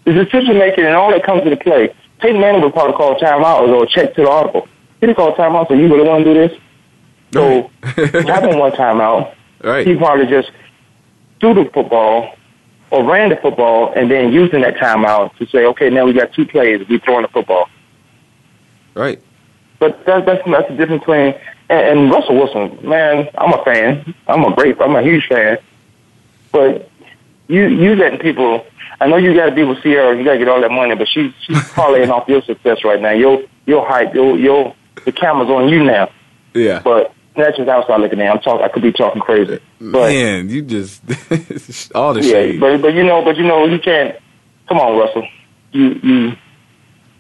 The 0.05 0.13
decision 0.13 0.59
making 0.59 0.85
and 0.85 0.95
all 0.95 1.11
that 1.13 1.23
comes 1.25 1.43
into 1.43 1.57
play. 1.57 1.95
Peyton 2.21 2.41
Manning 2.41 2.63
would 2.63 2.73
probably 2.73 2.95
call 2.95 3.17
a 3.17 3.21
timeout 3.21 3.69
or 3.69 3.87
check 3.87 4.15
to 4.15 4.23
the 4.23 4.29
audible. 4.29 4.67
He 5.01 5.07
didn't 5.07 5.17
call 5.17 5.33
a 5.33 5.37
timeout, 5.37 5.69
so 5.69 5.75
you 5.75 5.89
really 5.95 6.09
want 6.09 6.25
to 6.25 6.35
do 6.35 6.49
this? 6.49 6.59
So 7.33 7.71
having 8.27 8.59
one 8.59 8.73
timeout, 8.73 9.35
Right. 9.63 9.87
he 9.87 9.97
probably 9.97 10.27
just 10.27 10.51
threw 11.41 11.55
the 11.55 11.65
football 11.73 12.35
or 12.95 13.03
ran 13.03 13.31
the 13.31 13.37
football 13.37 13.93
and 13.97 14.09
then 14.09 14.33
using 14.33 14.61
that 14.61 14.77
timeout 14.77 15.37
to 15.37 15.47
say, 15.47 15.65
okay, 15.67 15.91
now 15.91 16.05
we 16.05 16.13
got 16.13 16.33
two 16.33 16.47
plays, 16.47 16.87
we 16.89 16.99
throwing 16.99 17.23
the 17.23 17.29
football. 17.29 17.69
Right. 18.95 19.21
But 19.81 20.07
that, 20.07 20.25
that's 20.25 20.43
that's 20.49 20.69
the 20.69 20.77
difference 20.77 21.01
between 21.01 21.35
and, 21.69 21.99
and 21.99 22.11
Russell 22.11 22.37
Wilson. 22.37 22.79
Man, 22.89 23.29
I'm 23.37 23.53
a 23.53 23.65
fan. 23.65 24.15
I'm 24.29 24.45
a 24.45 24.55
great. 24.55 24.81
I'm 24.81 24.95
a 24.95 25.03
huge 25.03 25.27
fan. 25.27 25.59
But 26.53 26.89
you 27.49 27.67
you 27.67 27.97
letting 27.97 28.21
people. 28.21 28.65
I 29.01 29.09
know 29.09 29.17
you 29.17 29.35
got 29.35 29.47
to 29.47 29.55
be 29.55 29.65
with 29.65 29.83
Ciara. 29.83 30.17
You 30.17 30.25
got 30.25 30.35
to 30.35 30.39
get 30.39 30.49
all 30.49 30.61
that 30.61 30.71
money, 30.71 30.95
but 30.95 31.09
she's 31.09 31.33
she's 31.43 31.57
parlaying 31.75 32.11
off 32.11 32.29
your 32.29 32.43
success 32.43 32.85
right 32.85 33.01
now. 33.01 33.11
Your 33.11 33.43
your 33.67 33.85
hype. 33.87 34.15
Your 34.15 34.39
your 34.39 34.75
the 35.05 35.11
camera's 35.11 35.51
on 35.51 35.69
you 35.69 35.83
now. 35.83 36.11
Yeah. 36.55 36.81
But 36.83 37.13
that's 37.37 37.57
just 37.57 37.69
outside 37.69 38.01
looking 38.01 38.21
in. 38.21 38.27
I'm 38.27 38.41
talking. 38.41 38.65
I 38.65 38.69
could 38.69 38.83
be 38.83 38.93
talking 38.93 39.21
crazy. 39.21 39.59
But 39.81 40.09
Man, 40.13 40.49
you 40.49 40.63
just 40.63 41.03
all 41.95 42.15
the 42.15 42.23
yeah, 42.23 42.31
shade. 42.31 42.61
but 42.61 42.81
but 42.81 42.95
you 42.95 43.03
know, 43.03 43.25
but 43.25 43.37
you 43.37 43.45
know, 43.45 43.67
you 43.67 43.79
can't. 43.79 44.17
Come 44.69 44.79
on, 44.79 44.97
Russell. 44.99 45.27
You 45.73 46.01
you. 46.03 46.33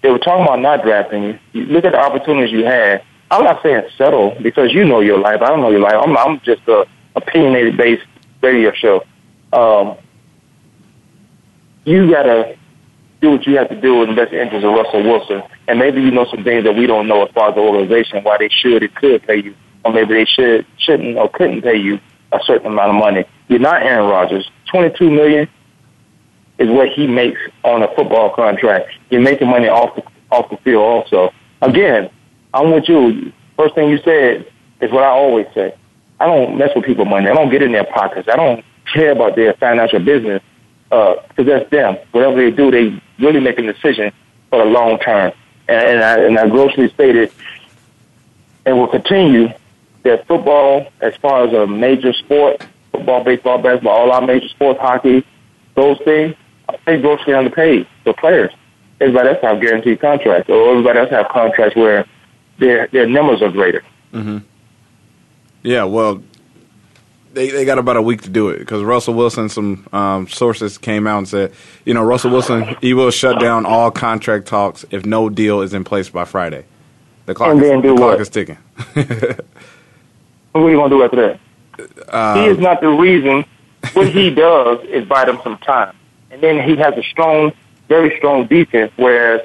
They 0.03 0.11
were 0.11 0.19
talking 0.19 0.45
about 0.45 0.61
not 0.61 0.83
drafting 0.83 1.39
you. 1.55 1.65
look 1.67 1.85
at 1.85 1.93
the 1.93 1.99
opportunities 1.99 2.53
you 2.53 2.65
had. 2.65 3.03
I'm 3.31 3.43
not 3.43 3.63
saying 3.63 3.85
settle 3.97 4.37
because 4.43 4.73
you 4.73 4.85
know 4.85 5.01
your 5.01 5.19
life. 5.19 5.41
I 5.41 5.47
don't 5.49 5.61
know 5.61 5.71
your 5.71 5.81
life. 5.81 5.95
I'm 5.95 6.17
I'm 6.17 6.41
just 6.41 6.63
a 6.69 6.87
opinionated 7.17 7.77
based 7.77 8.07
radio 8.43 8.73
show. 8.73 9.03
Um, 9.53 9.97
you 11.85 12.11
gotta 12.11 12.57
do 13.21 13.31
what 13.33 13.47
you 13.47 13.57
have 13.57 13.69
to 13.71 13.81
do 13.81 14.03
in 14.03 14.11
the 14.11 14.15
best 14.17 14.33
interest 14.33 14.65
of 14.65 14.75
Russell 14.75 15.03
Wilson, 15.03 15.43
and 15.67 15.79
maybe 15.79 16.01
you 16.01 16.11
know 16.11 16.27
some 16.27 16.45
things 16.45 16.65
that 16.65 16.75
we 16.77 16.87
don't 16.87 17.09
know 17.09 17.25
as 17.25 17.33
far 17.33 17.49
as 17.49 17.55
the 17.55 17.61
organization 17.61 18.23
why 18.23 18.37
they 18.39 18.49
should 18.49 18.83
and 18.83 18.95
could 18.95 19.23
pay 19.27 19.43
you, 19.43 19.55
or 19.85 19.93
maybe 19.93 20.15
they 20.15 20.25
should 20.25 20.67
shouldn't 20.79 21.17
or 21.17 21.29
couldn't 21.29 21.63
pay 21.63 21.77
you 21.77 22.01
a 22.33 22.41
certain 22.45 22.67
amount 22.67 22.91
of 22.91 22.97
money. 22.97 23.25
You're 23.49 23.59
not 23.59 23.83
Aaron 23.83 24.09
Rodgers. 24.09 24.51
Twenty 24.67 24.97
two 24.97 25.11
million 25.11 25.49
is 26.59 26.69
what 26.69 26.89
he 26.89 27.07
makes 27.07 27.41
on 27.63 27.83
a 27.83 27.89
football 27.95 28.35
contract. 28.35 28.91
You're 29.11 29.21
making 29.21 29.49
money 29.49 29.69
off 29.69 29.95
the 29.97 30.03
off 30.31 30.51
the 30.51 30.57
field 30.59 30.83
also. 30.83 31.33
Again, 31.63 32.11
I'm 32.53 32.73
with 32.73 32.89
you. 32.89 33.33
First 33.57 33.75
thing 33.75 33.89
you 33.89 33.99
said 34.05 34.51
is 34.81 34.91
what 34.91 35.05
I 35.05 35.09
always 35.09 35.47
say. 35.55 35.75
I 36.21 36.27
don't 36.27 36.57
mess 36.57 36.71
with 36.75 36.85
people 36.85 37.05
money. 37.05 37.29
I 37.29 37.35
don't 37.35 37.51
get 37.51 37.63
in 37.63 37.73
their 37.73 37.85
pockets. 37.85 38.29
I 38.29 38.37
don't 38.37 38.65
care 38.93 39.13
about 39.13 39.37
their 39.37 39.55
financial 39.55 39.99
business 39.99 40.43
uh, 40.91 41.17
because 41.29 41.47
that's 41.47 41.71
them. 41.71 41.97
Whatever 42.13 42.37
they 42.37 42.51
do, 42.51 42.71
they 42.71 43.01
really 43.19 43.41
make 43.41 43.59
a 43.59 43.63
decision 43.63 44.13
for 44.51 44.59
the 44.59 44.65
long 44.65 44.99
term. 44.99 45.33
And, 45.69 45.87
and 45.87 46.05
I 46.05 46.19
and 46.21 46.39
I 46.39 46.49
grossly 46.49 46.89
stated 46.91 47.33
and 48.67 48.79
will 48.79 48.89
continue 48.89 49.49
that 50.05 50.27
football, 50.27 50.87
as 51.01 51.17
far 51.17 51.47
as 51.47 51.53
a 51.53 51.67
major 51.67 52.13
sport, 52.13 52.65
football, 52.93 53.25
baseball, 53.25 53.59
basketball, 53.59 53.93
all 53.93 54.13
our 54.13 54.23
major 54.23 54.49
sports, 54.49 54.79
hockey, 54.81 55.27
those 55.75 55.99
things, 56.05 56.35
they 56.87 57.01
grossly 57.01 57.35
underpaid 57.35 57.87
the 58.05 58.13
players. 58.15 58.53
Everybody 59.01 59.31
else 59.31 59.39
have 59.43 59.61
guaranteed 59.61 60.01
contracts, 60.01 60.49
or 60.49 60.71
everybody 60.71 60.99
else 61.01 61.11
have 61.11 61.29
contracts 61.29 61.77
where 61.77 62.07
their 62.59 62.87
their 62.89 63.07
numbers 63.07 63.43
are 63.43 63.51
greater. 63.51 63.83
hmm 64.13 64.39
Yeah, 65.63 65.85
well, 65.85 66.23
they 67.33 67.51
they 67.51 67.65
got 67.65 67.79
about 67.79 67.97
a 67.97 68.03
week 68.03 68.23
to 68.23 68.31
do 68.31 68.51
it 68.51 68.61
because 68.61 68.83
Russell 68.83 69.15
Wilson, 69.15 69.49
some 69.49 69.87
um, 69.93 70.29
sources 70.29 70.79
came 70.79 71.07
out 71.07 71.19
and 71.19 71.29
said, 71.29 71.53
you 71.85 71.93
know, 71.93 72.03
Russell 72.03 72.31
Wilson, 72.31 72.77
he 72.81 72.95
will 72.95 73.11
shut 73.11 73.41
down 73.41 73.67
all 73.67 73.91
contract 73.91 74.47
talks 74.47 74.85
if 74.91 75.05
no 75.05 75.29
deal 75.29 75.61
is 75.63 75.75
in 75.75 75.83
place 75.83 76.09
by 76.09 76.25
Friday. 76.25 76.65
The 77.27 77.35
clock, 77.35 77.57
is, 77.57 77.61
the 77.83 77.95
clock 77.97 78.21
is 78.21 78.29
ticking. 78.29 78.59
What 80.55 80.67
are 80.67 80.71
you 80.71 80.77
gonna 80.77 80.91
do 80.91 81.03
after 81.03 81.17
that? 81.17 81.41
Uh, 82.09 82.35
he 82.35 82.47
is 82.47 82.59
not 82.59 82.81
the 82.81 82.89
reason. 82.89 83.45
What 83.93 84.09
he 84.09 84.31
does 84.35 84.85
is 84.85 85.05
buy 85.09 85.25
them 85.25 85.41
some 85.43 85.59
time, 85.59 85.97
and 86.31 86.41
then 86.41 86.63
he 86.63 86.77
has 86.77 86.95
a 86.97 87.03
strong, 87.03 87.53
very 87.89 88.17
strong 88.19 88.47
defense. 88.47 88.93
Whereas 88.95 89.41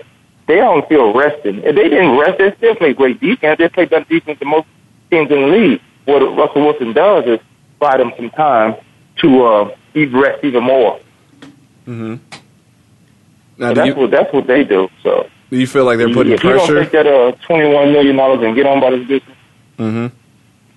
they 0.45 0.57
don't 0.57 0.87
feel 0.87 1.11
rested. 1.11 1.65
If 1.65 1.75
they 1.75 1.89
didn't 1.89 2.15
rest, 2.15 2.37
they 2.37 2.53
still 2.57 2.75
play 2.75 2.93
great 2.93 3.19
defense. 3.19 3.57
They 3.57 3.69
play 3.69 3.85
better 3.85 4.05
defense 4.05 4.37
than 4.37 4.49
most 4.49 4.67
teams 5.09 5.31
in 5.31 5.41
the 5.41 5.47
league. 5.47 5.81
What 6.05 6.19
Russell 6.19 6.65
Wilson 6.65 6.93
does 6.93 7.25
is 7.25 7.39
buy 7.79 7.97
them 7.97 8.13
some 8.15 8.29
time 8.29 8.75
to 9.21 9.43
uh, 9.45 9.75
even 9.95 10.19
rest 10.19 10.43
even 10.43 10.63
more. 10.63 10.99
Mm-hmm. 11.87 12.15
Now, 13.57 13.73
that's 13.73 13.87
you, 13.87 13.95
what 13.95 14.11
that's 14.11 14.31
what 14.31 14.45
they 14.45 14.63
do. 14.63 14.89
So 15.01 15.27
do 15.49 15.57
you 15.57 15.65
feel 15.65 15.85
like 15.85 15.97
they're 15.97 16.13
putting 16.13 16.33
if 16.33 16.43
you 16.43 16.51
pressure? 16.51 16.75
don't 16.75 16.83
take 16.83 16.91
that 16.91 17.07
uh, 17.07 17.31
twenty 17.47 17.73
one 17.73 17.91
million 17.93 18.15
dollars 18.15 18.43
and 18.43 18.55
get 18.55 18.67
on 18.67 18.79
by 18.79 18.91
this 18.91 19.07
business, 19.07 19.37
hmm 19.77 20.07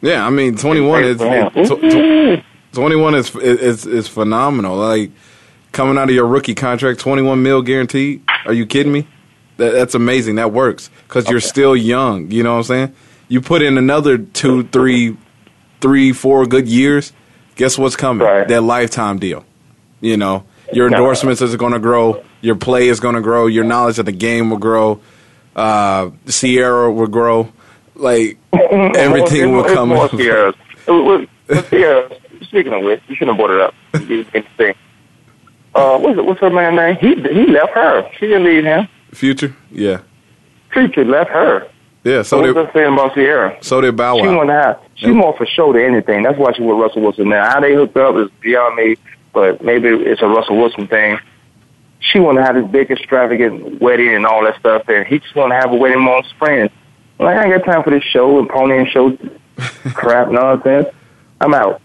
Yeah, 0.02 0.26
I 0.26 0.30
mean, 0.30 0.56
twenty 0.56 0.80
one 0.80 1.04
is 1.04 1.16
Great 1.16 1.52
for 1.52 1.60
him. 1.60 1.66
tw- 1.66 2.42
tw- 2.42 2.74
twenty 2.74 2.96
one 2.96 3.14
is 3.14 3.34
is 3.36 3.86
is 3.86 4.08
phenomenal. 4.08 4.76
Like 4.76 5.10
coming 5.70 5.96
out 5.96 6.08
of 6.10 6.14
your 6.14 6.26
rookie 6.26 6.54
contract, 6.54 7.00
twenty 7.00 7.22
one 7.22 7.42
mil 7.42 7.62
guaranteed. 7.62 8.22
Are 8.44 8.52
you 8.52 8.66
kidding 8.66 8.92
me? 8.92 9.06
That, 9.58 9.72
that's 9.72 9.94
amazing. 9.94 10.34
That 10.36 10.52
works 10.52 10.90
because 11.06 11.28
you're 11.30 11.40
still 11.40 11.76
young. 11.76 12.30
You 12.30 12.42
know 12.42 12.52
what 12.52 12.58
I'm 12.58 12.64
saying? 12.64 12.94
You 13.28 13.40
put 13.40 13.62
in 13.62 13.78
another 13.78 14.18
two, 14.18 14.64
three, 14.64 15.16
three, 15.80 16.12
four 16.12 16.46
good 16.46 16.66
years. 16.68 17.12
Guess 17.54 17.78
what's 17.78 17.96
coming? 17.96 18.26
That 18.48 18.62
lifetime 18.62 19.18
deal. 19.18 19.44
You 20.00 20.16
know, 20.16 20.44
your 20.72 20.88
endorsements 20.88 21.40
is 21.40 21.54
going 21.56 21.72
to 21.74 21.78
grow. 21.78 22.24
Your 22.40 22.56
play 22.56 22.88
is 22.88 22.98
going 22.98 23.14
to 23.14 23.20
grow. 23.20 23.46
Your 23.46 23.62
knowledge 23.62 24.00
of 24.00 24.06
the 24.06 24.12
game 24.12 24.50
will 24.50 24.58
grow. 24.58 25.00
Uh, 25.54 26.10
Ciara 26.28 26.90
will 26.92 27.06
grow. 27.06 27.52
Like 27.94 28.38
everything 28.52 29.52
will 29.52 29.64
come. 29.64 29.90
More 29.90 30.08
Ciaras. 30.08 30.54
What- 30.86 31.04
what 31.04 31.28
Ciaras, 31.66 32.18
Speaking 32.44 32.72
of 32.72 32.82
which, 32.82 33.00
you 33.08 33.14
shouldn't 33.16 33.36
have 33.36 33.46
brought 33.46 33.54
it 33.54 33.60
up. 33.60 33.74
Interesting. 34.10 34.74
Uh, 35.74 35.98
what's, 35.98 36.18
it- 36.18 36.24
what's 36.24 36.40
her 36.40 36.50
man 36.50 36.76
name? 36.76 36.96
He 36.96 37.14
he 37.14 37.46
left 37.46 37.72
her. 37.72 38.08
She 38.18 38.26
didn't 38.26 38.44
leave 38.44 38.64
him. 38.64 38.88
Future, 39.12 39.54
yeah, 39.70 40.00
Future 40.72 41.04
left 41.04 41.30
her. 41.30 41.68
yeah. 42.04 42.22
So 42.22 42.38
what 42.38 42.46
they 42.46 42.52
was 42.52 42.66
I 42.68 42.72
saying 42.72 42.92
about 42.94 43.14
Ciara? 43.14 43.56
so 43.60 43.80
did 43.82 43.94
Bow 43.96 44.16
She 44.16 44.26
Wow. 44.26 44.36
want 44.38 44.48
to 44.48 44.54
have. 44.54 44.80
She 44.94 45.10
more 45.10 45.36
for 45.36 45.44
show 45.46 45.72
than 45.72 45.82
anything. 45.82 46.22
That's 46.22 46.38
why 46.38 46.52
she 46.52 46.62
with 46.62 46.76
Russell 46.78 47.02
Wilson 47.02 47.28
now. 47.28 47.44
How 47.50 47.60
they 47.60 47.74
hooked 47.74 47.96
up 47.96 48.16
is 48.16 48.28
beyond 48.40 48.76
me, 48.76 48.96
but 49.34 49.62
maybe 49.62 49.88
it's 49.88 50.22
a 50.22 50.26
Russell 50.26 50.56
Wilson 50.58 50.86
thing. 50.86 51.18
She 52.00 52.18
want 52.20 52.38
to 52.38 52.42
have 52.44 52.54
this 52.54 52.66
big 52.70 52.90
extravagant 52.90 53.80
wedding 53.80 54.14
and 54.14 54.24
all 54.26 54.42
that 54.44 54.58
stuff, 54.58 54.88
and 54.88 55.06
he 55.06 55.18
just 55.20 55.34
want 55.36 55.50
to 55.52 55.56
have 55.56 55.70
a 55.72 55.76
wedding 55.76 55.98
amongst 55.98 56.34
friends. 56.36 56.70
Like 57.18 57.36
I 57.36 57.44
ain't 57.44 57.64
got 57.64 57.72
time 57.72 57.82
for 57.82 57.90
this 57.90 58.02
show 58.04 58.38
and 58.38 58.48
pony 58.48 58.78
and 58.78 58.88
show 58.88 59.16
crap 59.94 60.30
nonsense. 60.30 60.88
I'm 61.40 61.54
out. 61.54 61.80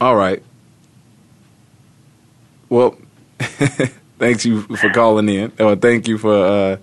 All 0.00 0.16
right. 0.16 0.42
Well, 2.68 2.96
Thanks 4.18 4.44
you 4.46 4.62
for 4.62 4.90
calling 4.90 5.28
in. 5.28 5.52
Oh, 5.58 5.74
thank 5.74 6.06
you 6.06 6.18
for 6.18 6.34
uh, 6.34 6.76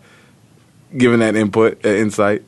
giving 0.95 1.19
that 1.19 1.35
input, 1.35 1.85
uh, 1.85 1.89
insight. 1.89 2.43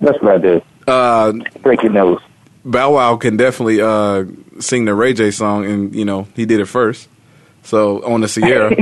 That's 0.00 0.20
what 0.22 0.34
I 0.34 0.38
did. 0.38 0.62
Uh, 0.86 1.32
Breaking 1.62 1.94
news. 1.94 2.20
Bow 2.64 2.94
Wow 2.94 3.16
can 3.16 3.36
definitely 3.36 3.80
uh, 3.80 4.26
sing 4.60 4.84
the 4.84 4.94
Ray 4.94 5.14
J 5.14 5.30
song, 5.30 5.64
and 5.64 5.94
you 5.94 6.04
know 6.04 6.28
he 6.36 6.44
did 6.44 6.60
it 6.60 6.66
first. 6.66 7.08
So 7.62 8.04
on 8.04 8.20
the 8.20 8.28
Ciara, 8.28 8.74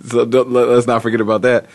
so 0.06 0.24
don't, 0.24 0.50
let, 0.52 0.68
us 0.68 0.86
not 0.86 1.02
forget 1.02 1.20
about 1.20 1.42
that. 1.42 1.66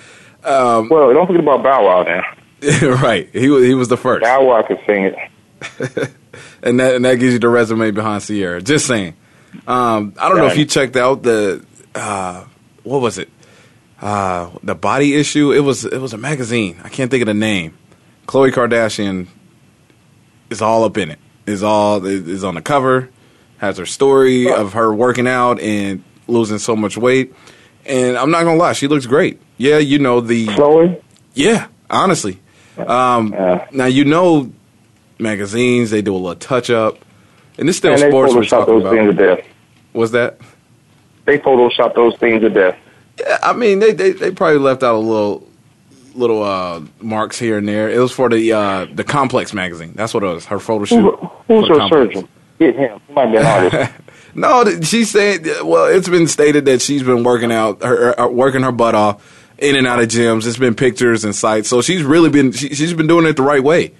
Um, 0.43 0.89
well, 0.89 1.13
don't 1.13 1.27
forget 1.27 1.43
about 1.43 1.61
Bow 1.61 1.85
Wow 1.85 2.03
now. 2.03 2.23
right, 2.81 3.29
he 3.33 3.49
was 3.49 3.63
he 3.65 3.73
was 3.73 3.87
the 3.87 3.97
first. 3.97 4.23
Wow 4.23 4.63
could 4.67 4.79
sing 4.85 5.05
it, 5.05 5.15
and 6.61 6.79
that 6.79 6.95
and 6.95 7.05
that 7.05 7.15
gives 7.15 7.33
you 7.33 7.39
the 7.39 7.49
resume 7.49 7.91
behind 7.91 8.23
Ciara. 8.23 8.61
Just 8.61 8.85
saying. 8.85 9.15
Um, 9.67 10.13
I 10.17 10.29
don't 10.29 10.37
know 10.37 10.47
if 10.47 10.57
you 10.57 10.65
checked 10.65 10.95
out 10.95 11.23
the 11.23 11.65
uh, 11.95 12.45
what 12.83 13.01
was 13.01 13.17
it? 13.17 13.29
Uh, 13.99 14.51
the 14.63 14.75
body 14.75 15.15
issue. 15.15 15.51
It 15.51 15.61
was 15.61 15.85
it 15.85 15.99
was 15.99 16.13
a 16.13 16.17
magazine. 16.17 16.79
I 16.83 16.89
can't 16.89 17.09
think 17.09 17.21
of 17.21 17.27
the 17.27 17.33
name. 17.33 17.77
Khloe 18.27 18.51
Kardashian 18.51 19.27
is 20.49 20.61
all 20.61 20.83
up 20.83 20.97
in 20.97 21.11
it. 21.11 21.19
Is 21.45 21.63
all 21.63 22.05
is 22.05 22.43
on 22.43 22.55
the 22.55 22.61
cover. 22.61 23.09
Has 23.57 23.77
her 23.77 23.85
story 23.85 24.51
of 24.51 24.73
her 24.73 24.93
working 24.93 25.27
out 25.27 25.59
and 25.59 26.03
losing 26.27 26.57
so 26.59 26.75
much 26.75 26.97
weight. 26.97 27.33
And 27.85 28.17
I'm 28.17 28.31
not 28.31 28.43
gonna 28.43 28.57
lie, 28.57 28.73
she 28.73 28.87
looks 28.87 29.05
great. 29.05 29.41
Yeah, 29.57 29.77
you 29.77 29.99
know 29.99 30.21
the 30.21 30.47
Khloe. 30.47 31.01
Yeah, 31.33 31.67
honestly. 31.89 32.39
Um, 32.77 33.33
yeah. 33.33 33.67
Now 33.71 33.85
you 33.85 34.05
know 34.05 34.51
magazines 35.19 35.91
they 35.91 36.01
do 36.01 36.13
a 36.13 36.17
little 36.17 36.35
touch 36.35 36.69
up, 36.69 36.97
and 37.57 37.67
this 37.67 37.77
still 37.77 37.91
and 37.91 37.99
sports 37.99 38.33
we're 38.33 38.45
talking 38.45 38.73
those 38.73 38.83
about. 38.83 38.93
Things 38.93 39.17
to 39.17 39.35
death. 39.35 39.47
What's 39.93 40.11
that? 40.11 40.37
They 41.25 41.37
Photoshop 41.37 41.95
those 41.95 42.17
things 42.17 42.41
to 42.41 42.49
death. 42.49 42.77
Yeah, 43.19 43.37
I 43.43 43.53
mean 43.53 43.79
they, 43.79 43.93
they 43.93 44.11
they 44.11 44.31
probably 44.31 44.59
left 44.59 44.83
out 44.83 44.95
a 44.95 44.97
little 44.97 45.47
little 46.15 46.43
uh, 46.43 46.81
marks 46.99 47.39
here 47.39 47.57
and 47.57 47.67
there. 47.67 47.89
It 47.89 47.99
was 47.99 48.11
for 48.11 48.29
the 48.29 48.53
uh, 48.53 48.85
the 48.93 49.03
Complex 49.03 49.53
magazine. 49.53 49.93
That's 49.95 50.13
what 50.13 50.23
it 50.23 50.27
was. 50.27 50.45
Her 50.45 50.59
photo 50.59 50.85
shoot. 50.85 51.01
Who, 51.01 51.29
who's 51.47 51.67
her 51.67 51.87
surgeon? 51.87 52.27
Get 52.59 52.75
him. 52.75 52.99
He 53.07 53.13
might 53.13 53.31
be 53.31 53.37
an 53.37 53.45
artist. 53.45 53.93
no, 54.35 54.81
she's 54.81 55.09
saying. 55.09 55.45
Well, 55.63 55.85
it's 55.85 56.09
been 56.09 56.27
stated 56.27 56.65
that 56.65 56.81
she's 56.81 57.03
been 57.03 57.23
working 57.23 57.51
out, 57.51 57.81
her, 57.83 58.13
her, 58.17 58.29
working 58.29 58.63
her 58.63 58.71
butt 58.71 58.95
off, 58.95 59.40
in 59.61 59.75
and 59.75 59.87
out 59.87 60.01
of 60.01 60.09
gyms. 60.09 60.45
It's 60.47 60.57
been 60.57 60.75
pictures 60.75 61.23
and 61.23 61.35
sites. 61.35 61.69
So 61.69 61.81
she's 61.81 62.03
really 62.03 62.29
been 62.29 62.51
she, 62.51 62.69
has 62.69 62.93
been 62.93 63.07
doing 63.07 63.25
it 63.25 63.35
the 63.37 63.43
right 63.43 63.63
way. 63.63 63.93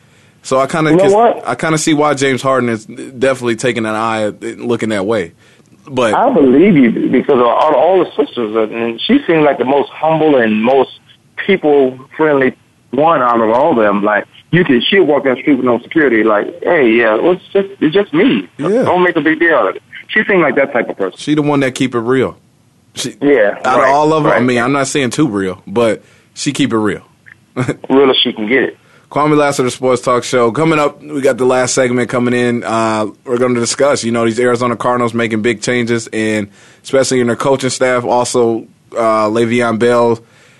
So 0.44 0.60
I 0.60 0.68
kind 0.68 0.88
of 0.88 0.94
you 0.94 0.98
know 0.98 1.42
I 1.46 1.56
kind 1.56 1.76
of 1.76 1.80
see 1.80 1.94
why 1.94 2.16
James 2.16 2.42
Harden 2.42 2.70
is 2.70 2.86
definitely 2.86 3.56
taking 3.56 3.86
an 3.86 3.96
eye 3.96 4.28
looking 4.28 4.90
that 4.90 5.06
way. 5.06 5.34
But 5.90 6.14
I 6.14 6.34
believe 6.34 6.76
you 6.76 7.10
because 7.10 7.40
of 7.40 7.46
all, 7.46 7.76
all 7.76 8.04
the 8.04 8.12
sisters, 8.12 8.56
and 8.72 9.00
she 9.02 9.20
seemed 9.26 9.44
like 9.44 9.58
the 9.58 9.66
most 9.66 9.90
humble 9.92 10.36
and 10.38 10.64
most 10.64 11.00
people 11.46 11.98
friendly 12.18 12.56
one 12.92 13.22
out 13.22 13.40
of 13.40 13.50
all 13.50 13.72
of 13.72 13.78
them. 13.78 14.04
Like 14.04 14.26
you 14.52 14.64
can, 14.64 14.82
she'll 14.82 15.06
walk 15.06 15.24
down 15.24 15.36
the 15.36 15.42
street 15.42 15.56
with 15.56 15.66
no 15.66 15.80
security. 15.80 16.24
Like, 16.24 16.48
hey, 16.64 16.92
yeah, 16.92 17.16
well, 17.16 17.34
it's 17.34 17.48
just 17.50 17.70
it's 17.80 17.94
just 17.94 18.14
me. 18.14 18.50
Yeah. 18.58 18.84
Don't 18.84 19.04
make 19.04 19.16
a 19.16 19.22
big 19.22 19.40
deal 19.40 19.56
out 19.56 19.70
of 19.70 19.76
it. 19.78 19.84
She 20.08 20.24
seemed 20.26 20.42
like 20.42 20.56
that 20.56 20.74
type 20.74 20.90
of 20.90 20.98
person. 20.98 21.18
She 21.18 21.36
the 21.36 21.42
one 21.42 21.62
that 21.62 21.74
keep 21.76 21.96
it 21.96 22.00
real. 22.00 22.38
She, 22.94 23.16
yeah. 23.22 23.60
Out 23.64 23.80
right, 23.80 23.90
of 23.90 23.96
all 23.96 24.14
of 24.14 24.24
them, 24.24 24.32
right. 24.32 24.42
I 24.42 24.46
mean, 24.46 24.60
I'm 24.60 24.72
not 24.72 24.88
saying 24.88 25.12
too 25.12 25.28
real, 25.28 25.62
but 25.66 26.04
she 26.34 26.52
keep 26.52 26.74
it 26.74 26.78
real. 26.78 27.06
real 27.56 28.10
as 28.10 28.18
she 28.18 28.34
can 28.34 28.48
get 28.48 28.64
it. 28.64 28.78
Kwamie 29.12 29.36
Lassiter, 29.36 29.64
the 29.64 29.72
Sports 29.72 30.02
Talk 30.02 30.24
Show. 30.24 30.54
Coming 30.54 30.80
up, 30.80 31.02
we 31.02 31.20
got 31.20 31.38
the 31.38 31.46
last 31.46 31.76
segment 31.76 32.10
coming 32.10 32.34
in. 32.34 32.64
Uh, 32.64 33.08
we're 33.26 33.38
going 33.38 33.54
to 33.54 33.60
discuss, 33.60 34.06
you 34.06 34.12
know, 34.12 34.24
these 34.24 34.40
Arizona 34.40 34.78
Cardinals 34.78 35.14
making 35.14 35.42
big 35.42 35.62
changes, 35.62 36.08
and 36.14 36.50
especially 36.82 37.20
in 37.20 37.28
their 37.28 37.36
coaching 37.36 37.70
staff. 37.70 38.06
Also, 38.06 38.62
uh, 38.94 39.28
Le'Veon 39.28 39.80
Bell, 39.80 40.18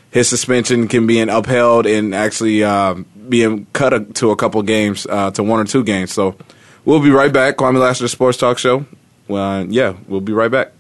his 0.10 0.28
suspension 0.28 0.90
can 0.90 1.08
be 1.08 1.22
upheld 1.22 1.86
and 1.86 2.14
actually 2.14 2.62
uh, 2.62 2.96
being 3.30 3.68
cut 3.72 3.94
a, 3.94 4.02
to 4.02 4.32
a 4.32 4.36
couple 4.36 4.62
games, 4.64 5.08
uh, 5.10 5.32
to 5.32 5.44
one 5.44 5.62
or 5.62 5.66
two 5.66 5.86
games. 5.86 6.12
So 6.12 6.36
we'll 6.84 7.02
be 7.02 7.10
right 7.10 7.32
back. 7.32 7.56
Kwamie 7.56 7.80
Lassiter, 7.80 8.04
the 8.04 8.10
Sports 8.10 8.38
Talk 8.38 8.58
Show. 8.58 8.86
Well, 9.30 9.66
yeah, 9.68 9.96
we'll 10.10 10.20
be 10.20 10.34
right 10.34 10.52
back. 10.52 10.74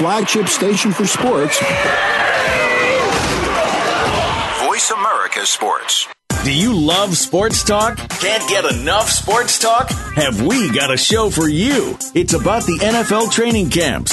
Flagship 0.00 0.48
station 0.48 0.92
for 0.92 1.04
sports. 1.06 1.58
Voice 4.64 4.90
America 4.92 5.44
Sports. 5.44 6.08
Do 6.42 6.54
you 6.54 6.72
love 6.72 7.18
sports 7.18 7.62
talk? 7.62 7.98
Can't 7.98 8.48
get 8.48 8.64
enough 8.64 9.10
sports 9.10 9.58
talk? 9.58 9.90
Have 10.14 10.40
we 10.40 10.72
got 10.72 10.90
a 10.90 10.96
show 10.96 11.28
for 11.28 11.50
you? 11.50 11.98
It's 12.14 12.32
about 12.32 12.62
the 12.62 12.78
NFL 12.80 13.30
training 13.30 13.68
camps, 13.68 14.12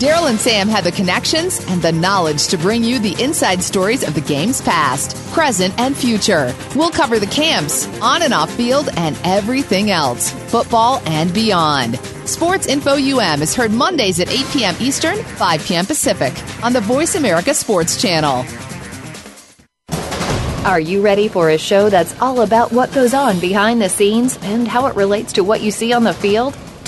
Daryl 0.00 0.30
and 0.30 0.40
Sam 0.40 0.66
have 0.68 0.84
the 0.84 0.92
connections 0.92 1.62
and 1.68 1.82
the 1.82 1.92
knowledge 1.92 2.46
to 2.46 2.56
bring 2.56 2.82
you 2.82 2.98
the 2.98 3.22
inside 3.22 3.62
stories 3.62 4.02
of 4.02 4.14
the 4.14 4.22
game's 4.22 4.62
past, 4.62 5.14
present, 5.34 5.78
and 5.78 5.94
future. 5.94 6.54
We'll 6.74 6.90
cover 6.90 7.18
the 7.18 7.26
camps, 7.26 7.86
on 8.00 8.22
and 8.22 8.32
off 8.32 8.50
field, 8.50 8.88
and 8.96 9.14
everything 9.24 9.90
else, 9.90 10.30
football 10.50 11.02
and 11.04 11.34
beyond. 11.34 11.98
Sports 12.24 12.66
Info 12.66 12.92
UM 12.92 13.42
is 13.42 13.54
heard 13.54 13.72
Mondays 13.72 14.20
at 14.20 14.30
8 14.30 14.46
p.m. 14.54 14.74
Eastern, 14.80 15.22
5 15.22 15.66
p.m. 15.66 15.84
Pacific 15.84 16.32
on 16.64 16.72
the 16.72 16.80
Voice 16.80 17.14
America 17.14 17.52
Sports 17.52 18.00
Channel. 18.00 18.46
Are 20.64 20.80
you 20.80 21.02
ready 21.02 21.28
for 21.28 21.50
a 21.50 21.58
show 21.58 21.90
that's 21.90 22.18
all 22.22 22.40
about 22.40 22.72
what 22.72 22.90
goes 22.94 23.12
on 23.12 23.38
behind 23.38 23.82
the 23.82 23.90
scenes 23.90 24.38
and 24.40 24.66
how 24.66 24.86
it 24.86 24.96
relates 24.96 25.34
to 25.34 25.44
what 25.44 25.60
you 25.60 25.70
see 25.70 25.92
on 25.92 26.04
the 26.04 26.14
field? 26.14 26.56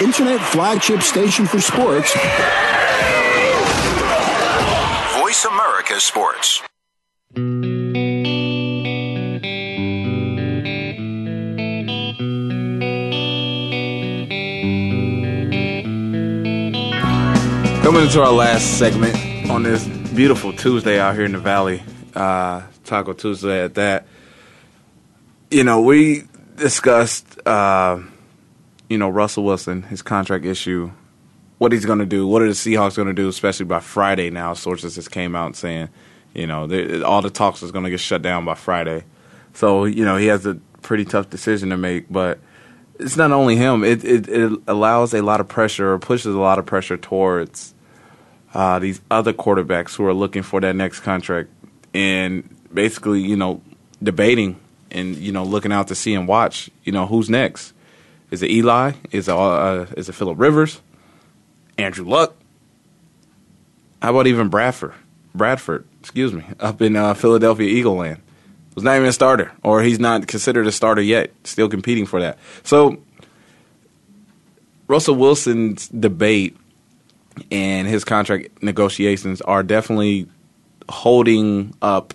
Internet 0.00 0.40
flagship 0.40 1.02
station 1.02 1.44
for 1.46 1.60
sports. 1.60 2.14
Voice 5.18 5.44
America 5.44 6.00
Sports. 6.00 6.62
Coming 17.82 18.02
into 18.02 18.22
our 18.22 18.32
last 18.32 18.78
segment 18.78 19.50
on 19.50 19.64
this 19.64 19.86
beautiful 20.14 20.52
Tuesday 20.52 20.98
out 20.98 21.14
here 21.14 21.24
in 21.24 21.32
the 21.32 21.38
Valley, 21.38 21.82
uh, 22.14 22.62
Taco 22.84 23.12
Tuesday 23.12 23.64
at 23.64 23.74
that. 23.74 24.06
You 25.50 25.64
know, 25.64 25.82
we 25.82 26.24
discussed, 26.56 27.26
uh, 27.46 28.00
you 28.90 28.98
know, 28.98 29.08
Russell 29.08 29.44
Wilson, 29.44 29.84
his 29.84 30.02
contract 30.02 30.44
issue 30.44 30.90
what 31.56 31.72
he's 31.72 31.84
going 31.84 31.98
to 31.98 32.06
do. 32.06 32.26
What 32.26 32.40
are 32.40 32.46
the 32.46 32.52
Seahawks 32.52 32.96
going 32.96 33.08
to 33.08 33.14
do, 33.14 33.28
especially 33.28 33.66
by 33.66 33.80
Friday? 33.80 34.30
Now 34.30 34.54
sources 34.54 34.94
just 34.94 35.10
came 35.10 35.36
out 35.36 35.56
saying, 35.56 35.90
you 36.34 36.46
know, 36.46 36.62
all 37.04 37.20
the 37.20 37.28
talks 37.28 37.62
is 37.62 37.70
going 37.70 37.84
to 37.84 37.90
get 37.90 38.00
shut 38.00 38.22
down 38.22 38.46
by 38.46 38.54
Friday. 38.54 39.04
So 39.52 39.84
you 39.84 40.04
know 40.04 40.16
he 40.16 40.26
has 40.26 40.46
a 40.46 40.54
pretty 40.82 41.04
tough 41.04 41.30
decision 41.30 41.70
to 41.70 41.76
make, 41.76 42.10
but 42.10 42.38
it's 42.98 43.16
not 43.16 43.30
only 43.30 43.56
him. 43.56 43.84
It, 43.84 44.04
it, 44.04 44.28
it 44.28 44.60
allows 44.66 45.12
a 45.12 45.22
lot 45.22 45.40
of 45.40 45.48
pressure 45.48 45.92
or 45.92 45.98
pushes 45.98 46.34
a 46.34 46.38
lot 46.38 46.58
of 46.58 46.66
pressure 46.66 46.96
towards 46.96 47.74
uh, 48.54 48.78
these 48.78 49.00
other 49.10 49.32
quarterbacks 49.32 49.94
who 49.96 50.06
are 50.06 50.14
looking 50.14 50.42
for 50.42 50.60
that 50.60 50.74
next 50.74 51.00
contract 51.00 51.50
and 51.92 52.48
basically, 52.72 53.20
you 53.20 53.36
know, 53.36 53.60
debating 54.02 54.58
and 54.90 55.16
you 55.16 55.30
know 55.30 55.44
looking 55.44 55.72
out 55.72 55.88
to 55.88 55.94
see 55.94 56.14
and 56.14 56.26
watch. 56.26 56.70
You 56.84 56.92
know, 56.92 57.06
who's 57.06 57.28
next? 57.28 57.74
Is 58.30 58.42
it 58.42 58.50
Eli? 58.50 58.92
Is 59.10 59.28
it 59.28 59.34
uh, 59.34 59.86
is 59.96 60.08
it 60.08 60.14
Philip 60.14 60.38
Rivers? 60.38 60.80
Andrew 61.78 62.04
Luck? 62.04 62.34
How 64.02 64.10
about 64.10 64.26
even 64.26 64.48
Bradford? 64.48 64.94
Bradford, 65.34 65.86
excuse 66.00 66.32
me, 66.32 66.44
up 66.58 66.82
in 66.82 66.96
uh, 66.96 67.14
Philadelphia 67.14 67.68
Eagle 67.68 67.96
Land 67.96 68.20
was 68.74 68.84
not 68.84 68.96
even 68.96 69.08
a 69.08 69.12
starter, 69.12 69.52
or 69.62 69.82
he's 69.82 69.98
not 69.98 70.26
considered 70.26 70.66
a 70.66 70.72
starter 70.72 71.02
yet, 71.02 71.32
still 71.44 71.68
competing 71.68 72.06
for 72.06 72.20
that. 72.20 72.38
So, 72.62 72.98
Russell 74.88 75.16
Wilson's 75.16 75.88
debate 75.88 76.56
and 77.50 77.86
his 77.86 78.04
contract 78.04 78.62
negotiations 78.62 79.40
are 79.42 79.62
definitely 79.62 80.28
holding 80.88 81.74
up 81.82 82.14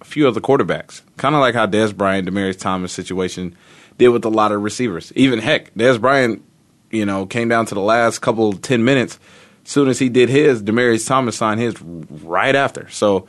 a 0.00 0.04
few 0.04 0.28
other 0.28 0.40
quarterbacks. 0.40 1.02
Kind 1.16 1.34
of 1.34 1.40
like 1.40 1.54
how 1.54 1.66
Dez 1.66 1.96
Bryant, 1.96 2.28
Demaryius 2.28 2.58
Thomas 2.58 2.92
situation 2.92 3.56
did 3.98 4.08
with 4.08 4.24
a 4.24 4.30
lot 4.30 4.52
of 4.52 4.62
receivers. 4.62 5.12
Even 5.16 5.38
heck, 5.38 5.74
Dez 5.74 6.00
Bryant, 6.00 6.42
you 6.90 7.06
know, 7.06 7.26
came 7.26 7.48
down 7.48 7.66
to 7.66 7.74
the 7.74 7.80
last 7.80 8.20
couple 8.20 8.52
ten 8.54 8.84
minutes. 8.84 9.18
As 9.64 9.70
soon 9.70 9.88
as 9.88 9.98
he 9.98 10.08
did 10.08 10.28
his, 10.28 10.62
Demaryius 10.62 11.06
Thomas 11.06 11.36
signed 11.36 11.60
his 11.60 11.80
right 11.82 12.54
after. 12.54 12.88
So, 12.90 13.26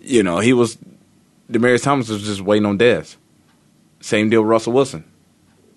you 0.00 0.22
know, 0.22 0.38
he 0.38 0.52
was 0.52 0.76
Demaryius 1.50 1.82
Thomas 1.82 2.08
was 2.08 2.22
just 2.22 2.42
waiting 2.42 2.66
on 2.66 2.78
Dez. 2.78 3.16
Same 4.00 4.30
deal 4.30 4.42
with 4.42 4.50
Russell 4.50 4.72
Wilson. 4.72 5.04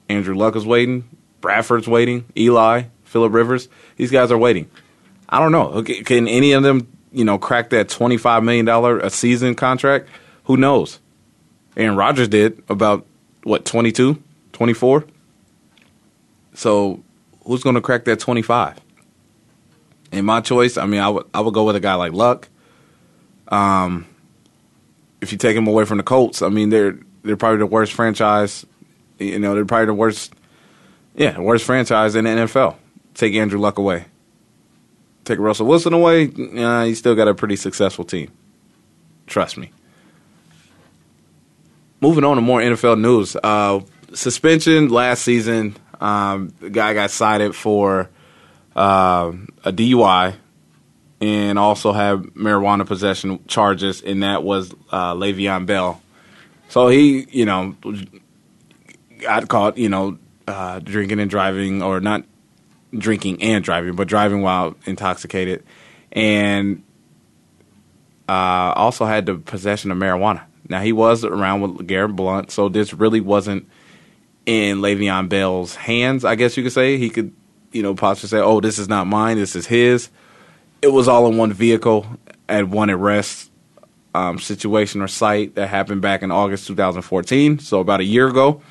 Andrew 0.09 0.35
Luck 0.35 0.55
is 0.55 0.65
waiting. 0.65 1.09
Bradford's 1.41 1.87
waiting. 1.87 2.25
Eli, 2.37 2.83
Philip 3.03 3.33
Rivers. 3.33 3.67
These 3.97 4.11
guys 4.11 4.31
are 4.31 4.37
waiting. 4.37 4.69
I 5.27 5.39
don't 5.39 5.51
know. 5.51 5.83
Can 5.83 6.27
any 6.27 6.51
of 6.53 6.63
them, 6.63 6.87
you 7.11 7.25
know, 7.25 7.37
crack 7.37 7.71
that 7.71 7.89
$25 7.89 8.43
million 8.43 8.67
a 9.01 9.09
season 9.09 9.55
contract? 9.55 10.07
Who 10.45 10.57
knows? 10.57 10.99
Aaron 11.75 11.95
Rodgers 11.95 12.27
did 12.27 12.61
about, 12.69 13.05
what, 13.43 13.65
22, 13.65 14.21
24? 14.53 15.05
So 16.53 17.03
who's 17.45 17.63
going 17.63 17.75
to 17.75 17.81
crack 17.81 18.05
that 18.05 18.19
25? 18.19 18.79
In 20.11 20.25
my 20.25 20.41
choice, 20.41 20.77
I 20.77 20.85
mean, 20.85 20.99
I 20.99 21.09
would 21.09 21.25
I 21.33 21.41
would 21.41 21.53
go 21.53 21.63
with 21.63 21.75
a 21.75 21.79
guy 21.79 21.95
like 21.95 22.13
Luck. 22.13 22.47
Um, 23.47 24.05
if 25.21 25.31
you 25.31 25.37
take 25.37 25.57
him 25.57 25.67
away 25.67 25.85
from 25.85 25.97
the 25.97 26.03
Colts, 26.03 26.43
I 26.43 26.49
mean 26.49 26.69
they're 26.69 26.99
they're 27.23 27.37
probably 27.37 27.57
the 27.57 27.65
worst 27.65 27.93
franchise. 27.93 28.65
You 29.17 29.39
know, 29.39 29.55
they're 29.55 29.65
probably 29.65 29.87
the 29.87 29.93
worst, 29.93 30.33
yeah, 31.15 31.39
worst 31.39 31.65
franchise 31.65 32.15
in 32.15 32.25
the 32.25 32.31
NFL. 32.31 32.75
Take 33.15 33.33
Andrew 33.33 33.59
Luck 33.59 33.79
away. 33.79 34.05
Take 35.25 35.39
Russell 35.39 35.67
Wilson 35.67 35.93
away, 35.93 36.25
uh, 36.27 36.83
you 36.83 36.95
still 36.95 37.15
got 37.15 37.29
a 37.29 37.33
pretty 37.33 37.55
successful 37.55 38.03
team. 38.03 38.29
Trust 39.25 39.57
me. 39.57 39.71
Moving 42.03 42.25
on 42.25 42.35
to 42.35 42.41
more 42.41 42.59
NFL 42.59 42.99
news. 42.99 43.37
Uh, 43.41 43.79
suspension 44.13 44.89
last 44.89 45.23
season. 45.23 45.77
Um, 46.01 46.53
the 46.59 46.69
guy 46.69 46.93
got 46.93 47.11
cited 47.11 47.55
for 47.55 48.09
uh, 48.75 49.31
a 49.63 49.71
DUI 49.71 50.35
and 51.21 51.57
also 51.57 51.93
had 51.93 52.17
marijuana 52.35 52.85
possession 52.85 53.39
charges, 53.47 54.01
and 54.01 54.21
that 54.21 54.43
was 54.43 54.73
uh, 54.91 55.13
Le'Veon 55.13 55.65
Bell. 55.65 56.01
So 56.67 56.89
he, 56.89 57.25
you 57.31 57.45
know, 57.45 57.77
got 59.19 59.47
caught, 59.47 59.77
you 59.77 59.87
know, 59.87 60.17
uh, 60.45 60.79
drinking 60.79 61.21
and 61.21 61.29
driving, 61.29 61.81
or 61.81 62.01
not 62.01 62.25
drinking 62.97 63.41
and 63.41 63.63
driving, 63.63 63.95
but 63.95 64.09
driving 64.09 64.41
while 64.41 64.75
intoxicated, 64.85 65.63
and 66.11 66.83
uh, 68.27 68.73
also 68.75 69.05
had 69.05 69.25
the 69.25 69.35
possession 69.35 69.89
of 69.89 69.97
marijuana. 69.97 70.41
Now 70.69 70.81
he 70.81 70.93
was 70.93 71.23
around 71.23 71.61
with 71.61 71.87
Garrett 71.87 72.15
Blount, 72.15 72.51
so 72.51 72.69
this 72.69 72.93
really 72.93 73.21
wasn't 73.21 73.67
in 74.45 74.79
Le'Veon 74.79 75.29
Bell's 75.29 75.75
hands. 75.75 76.25
I 76.25 76.35
guess 76.35 76.57
you 76.57 76.63
could 76.63 76.71
say 76.71 76.97
he 76.97 77.09
could, 77.09 77.33
you 77.71 77.81
know, 77.81 77.95
possibly 77.95 78.29
say, 78.29 78.39
"Oh, 78.39 78.61
this 78.61 78.79
is 78.79 78.87
not 78.87 79.07
mine. 79.07 79.37
This 79.37 79.55
is 79.55 79.67
his." 79.67 80.09
it 80.83 80.91
was 80.91 81.07
all 81.07 81.27
in 81.27 81.37
one 81.37 81.53
vehicle 81.53 82.05
at 82.49 82.67
one 82.67 82.89
arrest 82.89 83.49
um, 84.13 84.37
situation 84.37 85.01
or 85.01 85.07
site 85.07 85.55
that 85.55 85.67
happened 85.67 86.01
back 86.01 86.21
in 86.21 86.29
August 86.29 86.67
2014, 86.67 87.59
so 87.59 87.79
about 87.79 88.01
a 88.01 88.03
year 88.03 88.27
ago, 88.27 88.61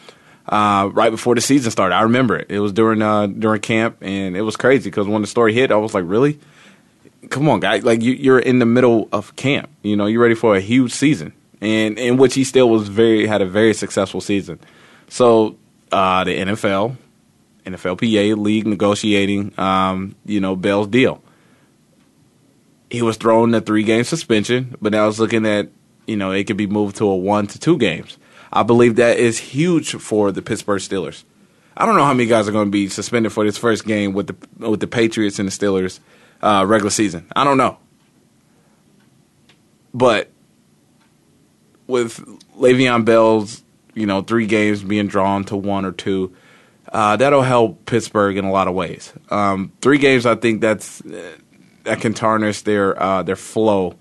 uh, 0.47 0.91
right 0.93 1.11
before 1.11 1.35
the 1.35 1.41
season 1.41 1.71
started. 1.71 1.95
I 1.95 2.03
remember 2.03 2.37
it. 2.37 2.51
It 2.51 2.61
was 2.61 2.73
during 2.73 3.01
uh, 3.01 3.27
during 3.29 3.63
camp, 3.63 3.97
and 4.03 4.37
it 4.37 4.43
was 4.43 4.57
crazy 4.57 4.91
because 4.91 5.09
when 5.09 5.23
the 5.23 5.27
story 5.27 5.55
hit, 5.55 5.73
I 5.73 5.77
was 5.77 5.95
like, 5.95 6.05
"Really? 6.07 6.39
Come 7.31 7.49
on, 7.49 7.61
guy! 7.61 7.79
Like 7.79 8.03
you, 8.03 8.13
you're 8.13 8.39
in 8.39 8.59
the 8.59 8.67
middle 8.67 9.09
of 9.11 9.35
camp. 9.37 9.71
You 9.83 9.97
know, 9.97 10.07
you're 10.07 10.23
ready 10.23 10.35
for 10.35 10.55
a 10.55 10.61
huge 10.61 10.93
season." 10.93 11.33
And 11.63 11.99
in 11.99 12.19
which 12.19 12.35
he 12.35 12.45
still 12.45 12.69
was 12.69 12.89
very 12.89 13.27
had 13.27 13.41
a 13.41 13.47
very 13.47 13.73
successful 13.73 14.21
season. 14.21 14.59
So 15.09 15.57
uh, 15.91 16.25
the 16.25 16.37
NFL, 16.37 16.97
NFLPA 17.65 18.37
league 18.37 18.67
negotiating, 18.67 19.59
um, 19.59 20.15
you 20.27 20.41
know, 20.41 20.57
Bell's 20.57 20.89
deal 20.89 21.23
he 22.93 23.01
was 23.01 23.17
thrown 23.17 23.55
a 23.55 23.61
three 23.61 23.83
game 23.83 24.05
suspension, 24.05 24.77
but 24.81 24.93
now 24.93 25.09
it's 25.09 25.19
looking 25.19 25.47
at 25.47 25.71
you 26.07 26.17
know 26.17 26.31
it 26.31 26.45
could 26.45 26.59
be 26.59 26.67
moved 26.67 26.97
to 26.97 27.09
a 27.09 27.17
one 27.17 27.47
to 27.47 27.59
two 27.59 27.79
games. 27.79 28.19
I 28.53 28.63
believe 28.63 28.97
that 28.97 29.17
is 29.17 29.39
huge 29.39 29.93
for 29.95 30.31
the 30.31 30.43
Pittsburgh 30.43 30.81
Steelers. 30.81 31.25
I 31.75 31.87
don't 31.87 31.97
know 31.97 32.05
how 32.05 32.13
many 32.13 32.29
guys 32.29 32.47
are 32.47 32.53
going 32.53 32.67
to 32.67 32.71
be 32.71 32.89
suspended 32.89 33.33
for 33.33 33.45
this 33.47 33.57
first 33.57 33.87
game 33.87 34.13
with 34.13 34.27
the 34.27 34.69
with 34.69 34.81
the 34.81 34.87
Patriots 34.87 35.39
and 35.39 35.49
the 35.49 35.53
Steelers 35.53 36.01
uh, 36.43 36.67
regular 36.69 36.91
season. 36.91 37.27
I 37.35 37.45
don't 37.45 37.57
know, 37.57 37.79
but 39.95 40.31
with 41.87 42.19
Le'Veon 42.57 43.05
Bell's 43.05 43.63
you 43.95 44.07
know 44.07 44.23
three 44.23 44.47
games 44.47 44.83
being 44.83 45.07
drawn 45.07 45.45
to 45.45 45.57
one 45.57 45.85
or 45.85 45.93
two, 45.93 46.35
uh, 46.93 47.17
that'll 47.17 47.43
help 47.43 47.87
Pittsburgh 47.87 48.37
in 48.37 48.45
a 48.45 48.51
lot 48.51 48.69
of 48.69 48.75
ways. 48.75 49.13
Um, 49.31 49.73
three 49.81 49.99
games, 49.99 50.27
I 50.27 50.35
think 50.35 50.61
that's 50.61 51.03
that 51.85 52.01
can 52.01 52.15
tarnish 52.15 52.63
their 52.63 53.01
uh, 53.01 53.23
their 53.23 53.37
flow 53.37 53.95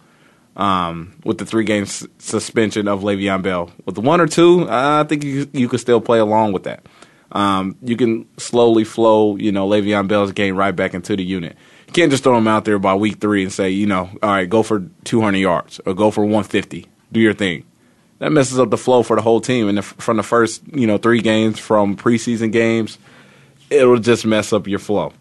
um, 0.56 1.14
with 1.24 1.38
the 1.38 1.46
three 1.46 1.64
game 1.64 1.84
s- 1.84 2.08
suspension 2.20 2.88
of 2.88 3.02
Le'Veon 3.02 3.42
Bell. 3.42 3.72
With 3.86 3.96
the 3.96 4.02
one 4.02 4.22
or 4.22 4.28
two, 4.28 4.68
I 4.70 5.04
think 5.04 5.24
you 5.24 5.50
you 5.54 5.68
could 5.70 5.80
still 5.80 6.02
play 6.02 6.20
along 6.20 6.54
with 6.54 6.64
that. 6.64 6.86
Um, 7.32 7.78
you 7.82 7.96
can 7.96 8.28
slowly 8.38 8.84
flow, 8.84 9.38
you 9.38 9.52
know, 9.54 9.68
Le'Veon 9.68 10.08
Bell's 10.08 10.34
game 10.34 10.56
right 10.58 10.76
back 10.76 10.94
into 10.94 11.16
the 11.16 11.24
unit. 11.24 11.56
You 11.88 11.94
can't 11.94 12.12
just 12.12 12.24
throw 12.24 12.38
him 12.38 12.48
out 12.48 12.66
there 12.66 12.78
by 12.78 12.94
week 12.96 13.20
three 13.20 13.44
and 13.44 13.52
say, 13.54 13.70
you 13.70 13.86
know, 13.86 14.10
all 14.22 14.30
right, 14.30 14.50
go 14.50 14.64
for 14.64 14.90
200 15.06 15.38
yards 15.38 15.80
or 15.86 15.94
go 15.94 16.12
for 16.12 16.24
150. 16.26 16.88
Do 17.12 17.20
your 17.22 17.34
thing. 17.34 17.64
That 18.22 18.32
messes 18.32 18.60
up 18.60 18.70
the 18.70 18.78
flow 18.78 19.02
for 19.02 19.16
the 19.16 19.24
whole 19.24 19.42
team. 19.42 19.68
And 19.68 19.84
from 19.84 20.18
the 20.18 20.24
first, 20.24 20.62
you 20.72 20.86
know, 20.86 21.00
three 21.00 21.22
games 21.22 21.58
from 21.58 21.98
preseason 21.98 22.52
games, 22.52 23.00
it'll 23.72 23.98
just 23.98 24.28
mess 24.28 24.54
up 24.54 24.68
your 24.68 24.78
flow. 24.78 25.12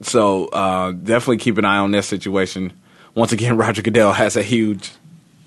So 0.00 0.46
uh, 0.46 0.92
definitely 0.92 1.38
keep 1.38 1.58
an 1.58 1.64
eye 1.64 1.78
on 1.78 1.90
this 1.90 2.06
situation. 2.06 2.72
Once 3.16 3.32
again, 3.32 3.56
Roger 3.56 3.82
Goodell 3.82 4.12
has 4.12 4.36
a 4.36 4.44
huge, 4.44 4.92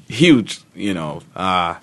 huge, 0.10 0.60
you 0.76 0.94
know, 0.94 1.22
uh, 1.38 1.76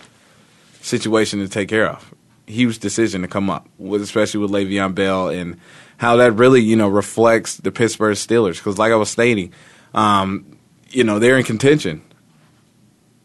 situation 0.82 1.38
to 1.38 1.48
take 1.48 1.70
care 1.70 1.88
of. 1.88 2.12
Huge 2.46 2.78
decision 2.78 3.22
to 3.22 3.28
come 3.28 3.48
up 3.48 3.66
with, 3.78 4.02
especially 4.02 4.40
with 4.40 4.50
Le'Veon 4.50 4.94
Bell 4.94 5.30
and 5.30 5.58
how 5.96 6.16
that 6.16 6.32
really, 6.32 6.60
you 6.60 6.76
know, 6.76 6.88
reflects 6.88 7.56
the 7.56 7.72
Pittsburgh 7.72 8.16
Steelers. 8.16 8.58
Because, 8.58 8.76
like 8.76 8.92
I 8.92 8.96
was 8.96 9.08
stating, 9.08 9.50
um, 9.94 10.58
you 10.90 11.04
know, 11.04 11.18
they're 11.18 11.38
in 11.38 11.44
contention. 11.44 12.02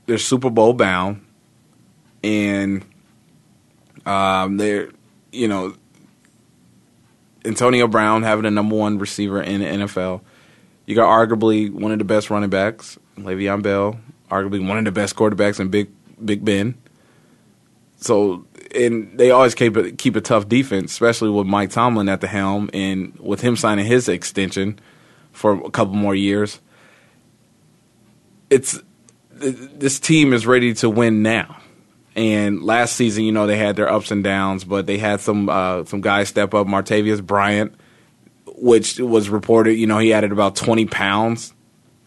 They're 0.07 0.17
Super 0.17 0.49
Bowl 0.49 0.73
bound, 0.73 1.23
and 2.23 2.83
um, 4.05 4.57
they're, 4.57 4.89
you 5.31 5.47
know, 5.47 5.75
Antonio 7.45 7.87
Brown 7.87 8.23
having 8.23 8.43
the 8.43 8.51
number 8.51 8.75
one 8.75 8.97
receiver 8.97 9.41
in 9.41 9.59
the 9.59 9.65
NFL. 9.85 10.21
You 10.85 10.95
got 10.95 11.07
arguably 11.07 11.71
one 11.71 11.91
of 11.91 11.99
the 11.99 12.05
best 12.05 12.29
running 12.29 12.49
backs, 12.49 12.97
Le'Veon 13.17 13.61
Bell, 13.61 13.99
arguably 14.31 14.65
one 14.65 14.77
of 14.77 14.85
the 14.85 14.91
best 14.91 15.15
quarterbacks 15.15 15.59
in 15.59 15.69
Big 15.69 15.89
Big 16.23 16.43
Ben. 16.43 16.75
So 17.97 18.45
and 18.73 19.17
they 19.17 19.31
always 19.31 19.55
keep 19.55 19.75
a, 19.75 19.91
keep 19.91 20.15
a 20.15 20.21
tough 20.21 20.47
defense, 20.47 20.91
especially 20.91 21.29
with 21.29 21.47
Mike 21.47 21.71
Tomlin 21.71 22.09
at 22.09 22.21
the 22.21 22.27
helm 22.27 22.69
and 22.73 23.17
with 23.19 23.41
him 23.41 23.55
signing 23.55 23.85
his 23.85 24.07
extension 24.07 24.79
for 25.31 25.53
a 25.65 25.71
couple 25.71 25.95
more 25.95 26.15
years. 26.15 26.59
It's 28.49 28.81
this 29.39 29.99
team 29.99 30.33
is 30.33 30.45
ready 30.45 30.73
to 30.75 30.89
win 30.89 31.21
now. 31.21 31.57
And 32.15 32.63
last 32.63 32.95
season, 32.95 33.25
you 33.25 33.31
know, 33.31 33.45
they 33.45 33.57
had 33.57 33.75
their 33.75 33.91
ups 33.91 34.09
and 34.09 34.23
downs, 34.23 34.63
but 34.63 34.87
they 34.87 34.97
had 34.97 35.21
some 35.21 35.49
uh, 35.49 35.85
some 35.85 36.01
guys 36.01 36.29
step 36.29 36.53
up. 36.53 36.67
Martavis 36.67 37.23
Bryant 37.23 37.75
which 38.57 38.99
was 38.99 39.29
reported. 39.29 39.75
You 39.75 39.87
know, 39.87 39.99
he 39.99 40.13
added 40.13 40.31
about 40.31 40.55
twenty 40.55 40.85
pounds 40.85 41.53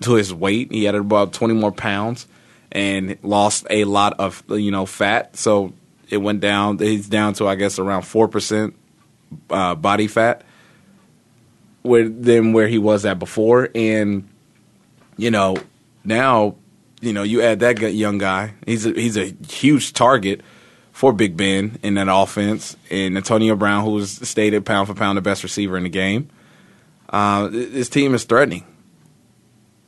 to 0.03 0.15
his 0.15 0.35
weight. 0.35 0.71
He 0.71 0.87
added 0.87 1.01
about 1.01 1.33
twenty 1.33 1.55
more 1.55 1.73
pounds 1.73 2.27
and 2.73 3.17
lost 3.23 3.67
a 3.71 3.85
lot 3.85 4.19
of 4.19 4.43
you 4.51 4.71
know 4.71 4.85
fat. 4.87 5.37
So 5.37 5.73
it 6.09 6.19
went 6.19 6.41
down. 6.41 6.79
He's 6.79 7.09
down 7.09 7.35
to 7.35 7.47
I 7.47 7.55
guess 7.55 7.79
around 7.79 8.03
four 8.03 8.29
percent 8.29 8.75
uh, 9.49 9.75
body 9.77 10.09
fat, 10.09 10.43
where 11.83 12.09
than 12.09 12.53
where 12.53 12.69
he 12.69 12.79
was 12.79 13.05
at 13.07 13.19
before. 13.19 13.71
And 13.75 14.29
you 15.17 15.31
know 15.31 15.57
now, 16.05 16.57
you 17.01 17.13
know 17.13 17.23
you 17.23 17.43
add 17.43 17.61
that 17.61 17.79
young 17.81 18.19
guy. 18.19 18.55
He's 18.67 18.87
a, 18.87 18.93
he's 18.93 19.17
a 19.17 19.35
huge 19.49 19.93
target 19.93 20.43
for 20.93 21.13
Big 21.13 21.37
Ben 21.37 21.79
in 21.83 21.95
that 21.95 22.09
offense, 22.11 22.77
and 22.91 23.17
Antonio 23.17 23.57
Brown, 23.57 23.85
who's 23.85 24.27
stated 24.29 24.67
pound 24.67 24.89
for 24.89 24.95
pound 24.95 25.17
the 25.17 25.23
best 25.23 25.43
receiver 25.43 25.77
in 25.77 25.85
the 25.85 25.89
game. 25.89 26.29
Uh, 27.09 27.49
this 27.49 27.89
team 27.89 28.15
is 28.15 28.25
threatening 28.25 28.65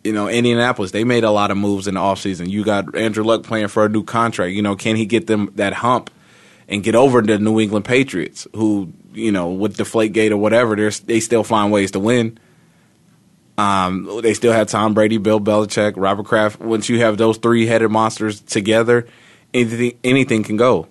you 0.05 0.13
know, 0.13 0.29
Indianapolis, 0.29 0.91
they 0.91 1.05
made 1.05 1.25
a 1.25 1.31
lot 1.31 1.51
of 1.51 1.57
moves 1.57 1.87
in 1.87 1.95
the 1.95 2.01
offseason. 2.01 2.51
You 2.51 2.65
got 2.65 2.95
Andrew 2.97 3.23
Luck 3.23 3.45
playing 3.45 3.69
for 3.69 3.85
a 3.85 3.89
new 3.89 4.03
contract. 4.03 4.53
You 4.53 4.63
know, 4.63 4.75
can 4.75 4.97
he 4.97 5.07
get 5.07 5.27
them 5.27 5.51
that 5.55 5.75
hump 5.75 6.11
and 6.69 6.83
get 6.83 6.95
over 6.95 7.23
the 7.23 7.39
New 7.39 7.61
England 7.61 7.85
Patriots, 7.85 8.47
who, 8.55 8.93
you 9.13 9.31
know, 9.31 9.49
with 9.49 9.73
the 9.77 9.85
Deflate 9.85 10.13
Gate 10.13 10.33
or 10.33 10.39
whatever, 10.39 10.75
they 10.77 11.21
still 11.21 11.45
find 11.45 11.71
ways 11.73 11.93
to 11.93 12.01
win. 12.01 12.39
Um, 13.63 14.21
they 14.23 14.35
still 14.35 14.53
have 14.53 14.67
Tom 14.67 14.93
Brady, 14.93 15.19
Bill 15.19 15.41
Belichick, 15.41 15.95
Robert 15.97 16.27
Kraft. 16.27 16.61
Once 16.61 16.89
you 16.89 16.99
have 17.01 17.17
those 17.17 17.39
three 17.39 17.67
headed 17.67 17.91
monsters 17.91 18.41
together, 18.41 19.07
anything, 19.55 19.99
anything 20.03 20.43
can 20.43 20.57
go. 20.57 20.89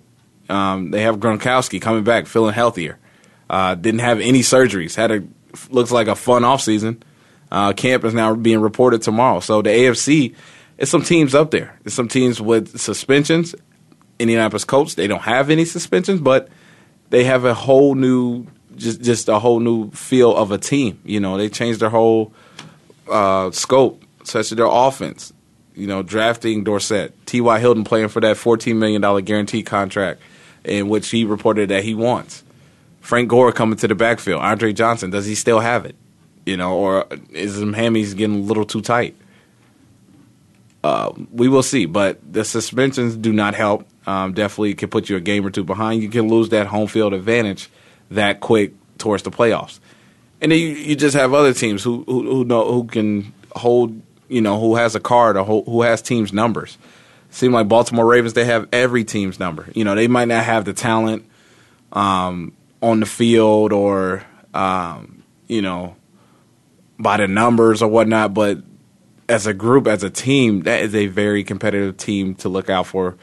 Um, 0.48 0.92
they 0.92 1.02
have 1.02 1.18
Gronkowski 1.18 1.82
coming 1.82 2.06
back, 2.06 2.28
feeling 2.28 2.54
healthier. 2.54 2.98
Uh, 3.50 3.76
didn't 3.76 4.00
have 4.00 4.22
any 4.22 4.40
surgeries. 4.40 4.96
Had 4.96 5.12
a 5.12 5.24
looks 5.70 5.92
like 5.92 6.08
a 6.08 6.16
fun 6.16 6.44
offseason. 6.44 7.02
Uh, 7.52 7.74
camp 7.74 8.06
is 8.06 8.14
now 8.14 8.34
being 8.36 8.62
reported 8.62 9.02
tomorrow. 9.02 9.42
So 9.42 9.62
the 9.62 9.70
AFC, 9.70 10.34
it's 10.78 10.90
some 10.90 11.02
teams 11.02 11.36
up 11.36 11.52
there. 11.52 11.78
It's 11.84 11.94
some 11.94 12.08
teams 12.08 12.40
with 12.40 12.80
suspensions. 12.80 13.54
Indianapolis 14.18 14.64
Colts, 14.64 14.96
they 14.96 15.08
don't 15.08 15.24
have 15.24 15.50
any 15.50 15.66
suspensions, 15.66 16.22
but 16.22 16.48
they 17.10 17.26
have 17.26 17.44
a 17.44 17.54
whole 17.54 17.96
new, 17.96 18.46
just 18.78 19.02
just 19.02 19.28
a 19.28 19.40
whole 19.40 19.60
new 19.60 19.92
feel 19.92 20.34
of 20.34 20.52
a 20.52 20.58
team. 20.58 21.02
You 21.04 21.20
know, 21.20 21.38
they 21.38 21.50
changed 21.50 21.82
their 21.82 21.90
whole 21.90 22.32
uh, 23.12 23.52
scope, 23.52 24.04
such 24.24 24.52
as 24.52 24.58
their 24.58 24.68
offense. 24.68 25.34
You 25.74 25.88
know, 25.88 26.04
drafting 26.04 26.64
Dorsett, 26.64 27.14
T.Y. 27.26 27.60
Hilton 27.60 27.84
playing 27.84 28.10
for 28.10 28.20
that 28.22 28.36
$14 28.36 28.76
million 28.76 29.24
guaranteed 29.24 29.66
contract, 29.66 30.22
in 30.66 30.90
which 30.90 31.10
he 31.10 31.24
reported 31.24 31.70
that 31.70 31.84
he 31.84 31.94
wants. 31.96 32.44
Frank 33.00 33.30
Gore 33.30 33.52
coming 33.52 33.78
to 33.78 33.88
the 33.88 33.96
backfield. 33.96 34.42
Andre 34.42 34.74
Johnson, 34.74 35.10
does 35.10 35.26
he 35.26 35.34
still 35.34 35.60
have 35.60 35.86
it? 35.86 35.96
you 36.46 36.58
know, 36.58 36.78
or 36.78 37.08
is 37.30 37.56
his 37.56 37.64
hammies 37.64 38.16
getting 38.16 38.38
a 38.38 38.40
little 38.40 38.66
too 38.66 38.82
tight? 38.82 39.16
Uh, 40.84 41.12
we 41.32 41.48
will 41.48 41.64
see, 41.64 41.86
but 41.86 42.20
the 42.32 42.44
suspensions 42.44 43.16
do 43.16 43.32
not 43.32 43.54
help. 43.54 43.88
Um, 44.08 44.34
definitely 44.34 44.74
can 44.74 44.90
put 44.90 45.10
you 45.10 45.16
a 45.16 45.20
game 45.20 45.46
or 45.46 45.52
two 45.52 45.64
behind. 45.64 46.02
You 46.02 46.10
can 46.10 46.28
lose 46.28 46.50
that 46.50 46.66
home 46.68 46.88
field 46.88 47.14
advantage 47.14 47.70
that 48.10 48.40
quick 48.40 48.74
towards 48.98 49.22
the 49.24 49.30
playoffs, 49.30 49.80
and 50.42 50.52
then 50.52 50.60
you, 50.60 50.68
you 50.68 50.96
just 50.96 51.16
have 51.16 51.34
other 51.34 51.54
teams 51.54 51.84
who, 51.84 52.04
who, 52.06 52.24
who 52.24 52.44
know 52.44 52.72
who 52.72 52.86
can 52.86 53.32
hold, 53.56 54.02
you 54.28 54.42
know, 54.42 54.60
who 54.60 54.76
has 54.76 54.96
a 54.96 55.00
card 55.00 55.38
or 55.38 55.46
who, 55.46 55.82
has 55.84 56.02
teams' 56.02 56.34
numbers. 56.34 56.78
Seem 57.30 57.54
like 57.54 57.68
Baltimore 57.68 58.06
Ravens, 58.06 58.34
they 58.34 58.46
have 58.46 58.68
every 58.74 59.04
team's 59.04 59.40
number. 59.40 59.68
You 59.76 59.86
know, 59.86 59.96
they 59.96 60.08
might 60.08 60.28
not 60.28 60.44
have 60.44 60.66
the 60.66 60.74
talent 60.74 61.26
um, 61.94 62.54
on 62.82 63.00
the 63.00 63.06
field 63.06 63.72
or, 63.72 64.24
um, 64.54 65.24
you 65.48 65.62
know, 65.62 65.96
by 67.00 67.18
the 67.18 67.28
numbers 67.28 67.82
or 67.82 67.90
whatnot, 67.90 68.34
but 68.34 68.60
as 69.30 69.48
a 69.48 69.54
group, 69.54 69.88
as 69.88 70.04
a 70.04 70.10
team, 70.10 70.64
that 70.64 70.82
is 70.82 70.94
a 70.94 71.08
very 71.08 71.44
competitive 71.44 71.98
team 71.98 72.36
to 72.36 72.50
look 72.50 72.70
out 72.70 72.88
for. 72.88 73.16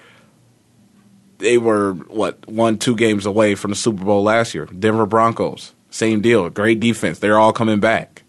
They 1.38 1.58
were 1.58 1.92
what 1.92 2.48
one, 2.48 2.78
two 2.78 2.96
games 2.96 3.26
away 3.26 3.54
from 3.54 3.70
the 3.70 3.76
Super 3.76 4.04
Bowl 4.04 4.22
last 4.22 4.54
year. 4.54 4.66
Denver 4.66 5.06
Broncos, 5.06 5.74
same 5.98 6.20
deal. 6.20 6.48
Great 6.48 6.80
defense. 6.80 7.18
They're 7.18 7.38
all 7.38 7.52
coming 7.52 7.80
back. 7.80 8.22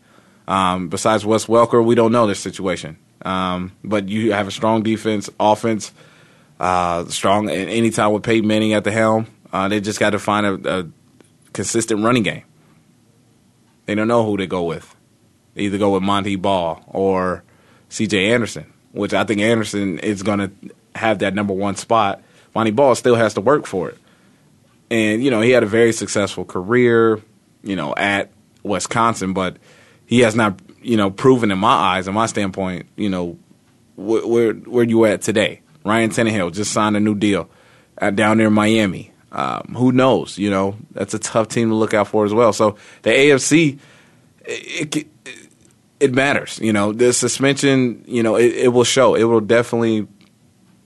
Um, 0.48 0.90
besides 0.90 1.26
Wes 1.26 1.46
Welker, 1.46 1.86
we 1.86 1.96
don't 1.96 2.12
know 2.12 2.26
their 2.26 2.36
situation. 2.36 2.98
Um, 3.22 3.74
but 3.84 4.10
you 4.10 4.34
have 4.34 4.48
a 4.48 4.52
strong 4.52 4.82
defense, 4.82 5.30
offense, 5.40 5.94
uh, 6.60 7.06
strong. 7.06 7.50
Anytime 7.50 8.12
with 8.14 8.24
Peyton 8.24 8.48
Manning 8.48 8.74
at 8.74 8.84
the 8.84 8.92
helm, 8.92 9.28
uh, 9.54 9.68
they 9.68 9.80
just 9.80 10.00
got 10.00 10.12
to 10.12 10.20
find 10.20 10.46
a, 10.46 10.80
a 10.80 10.88
consistent 11.54 12.04
running 12.04 12.24
game. 12.24 12.44
They 13.86 13.96
don't 13.96 14.08
know 14.08 14.26
who 14.26 14.38
to 14.38 14.48
go 14.48 14.64
with 14.64 14.96
They 15.56 15.64
either 15.64 15.78
go 15.78 15.94
with 15.94 16.04
Montee 16.04 16.36
Ball 16.36 16.84
or 16.88 17.44
C.J. 17.90 18.32
Anderson, 18.32 18.72
which 18.92 19.14
I 19.14 19.24
think 19.24 19.42
Anderson 19.42 20.00
is 20.00 20.24
going 20.24 20.40
to 20.40 20.52
have 20.96 21.20
that 21.20 21.34
number 21.34 21.54
one 21.54 21.76
spot. 21.76 22.22
Montee 22.56 22.72
Ball 22.72 22.96
still 22.96 23.16
has 23.16 23.34
to 23.36 23.42
work 23.42 23.66
for 23.66 23.90
it, 23.90 23.98
and 24.90 25.24
you 25.24 25.30
know 25.30 25.42
he 25.42 25.52
had 25.52 25.64
a 25.64 25.68
very 25.68 25.92
successful 25.92 26.46
career, 26.46 27.20
you 27.64 27.76
know, 27.76 27.94
at 27.96 28.32
Wisconsin, 28.64 29.34
but 29.34 29.58
he 30.06 30.20
has 30.22 30.36
not, 30.36 30.60
you 30.82 30.98
know, 30.98 31.12
proven 31.12 31.52
in 31.52 31.60
my 31.60 31.74
eyes, 31.74 32.08
in 32.08 32.14
my 32.14 32.26
standpoint, 32.26 32.88
you 32.96 33.10
know, 33.10 33.38
where 33.96 34.26
where, 34.26 34.54
where 34.54 34.84
you 34.84 35.06
at 35.06 35.22
today. 35.22 35.62
Ryan 35.86 36.10
Tannehill 36.10 36.54
just 36.54 36.72
signed 36.72 36.98
a 36.98 37.00
new 37.00 37.16
deal 37.16 37.50
down 38.16 38.38
there 38.38 38.48
in 38.48 38.54
Miami. 38.54 39.12
Um, 39.32 39.76
who 39.78 39.92
knows? 39.92 40.38
You 40.38 40.50
know, 40.50 40.78
that's 40.92 41.14
a 41.14 41.20
tough 41.20 41.50
team 41.50 41.70
to 41.70 41.76
look 41.76 41.94
out 41.94 42.08
for 42.08 42.26
as 42.26 42.34
well. 42.34 42.52
So 42.54 42.78
the 43.04 43.12
AFC, 43.12 43.78
it, 44.46 44.96
it, 44.96 45.08
it 46.00 46.14
matters. 46.14 46.60
You 46.60 46.74
know, 46.74 46.94
the 46.94 47.14
suspension, 47.14 48.04
you 48.08 48.24
know, 48.24 48.36
it, 48.36 48.54
it 48.56 48.68
will 48.70 48.84
show. 48.84 49.16
It 49.16 49.26
will 49.26 49.42
definitely 49.42 50.08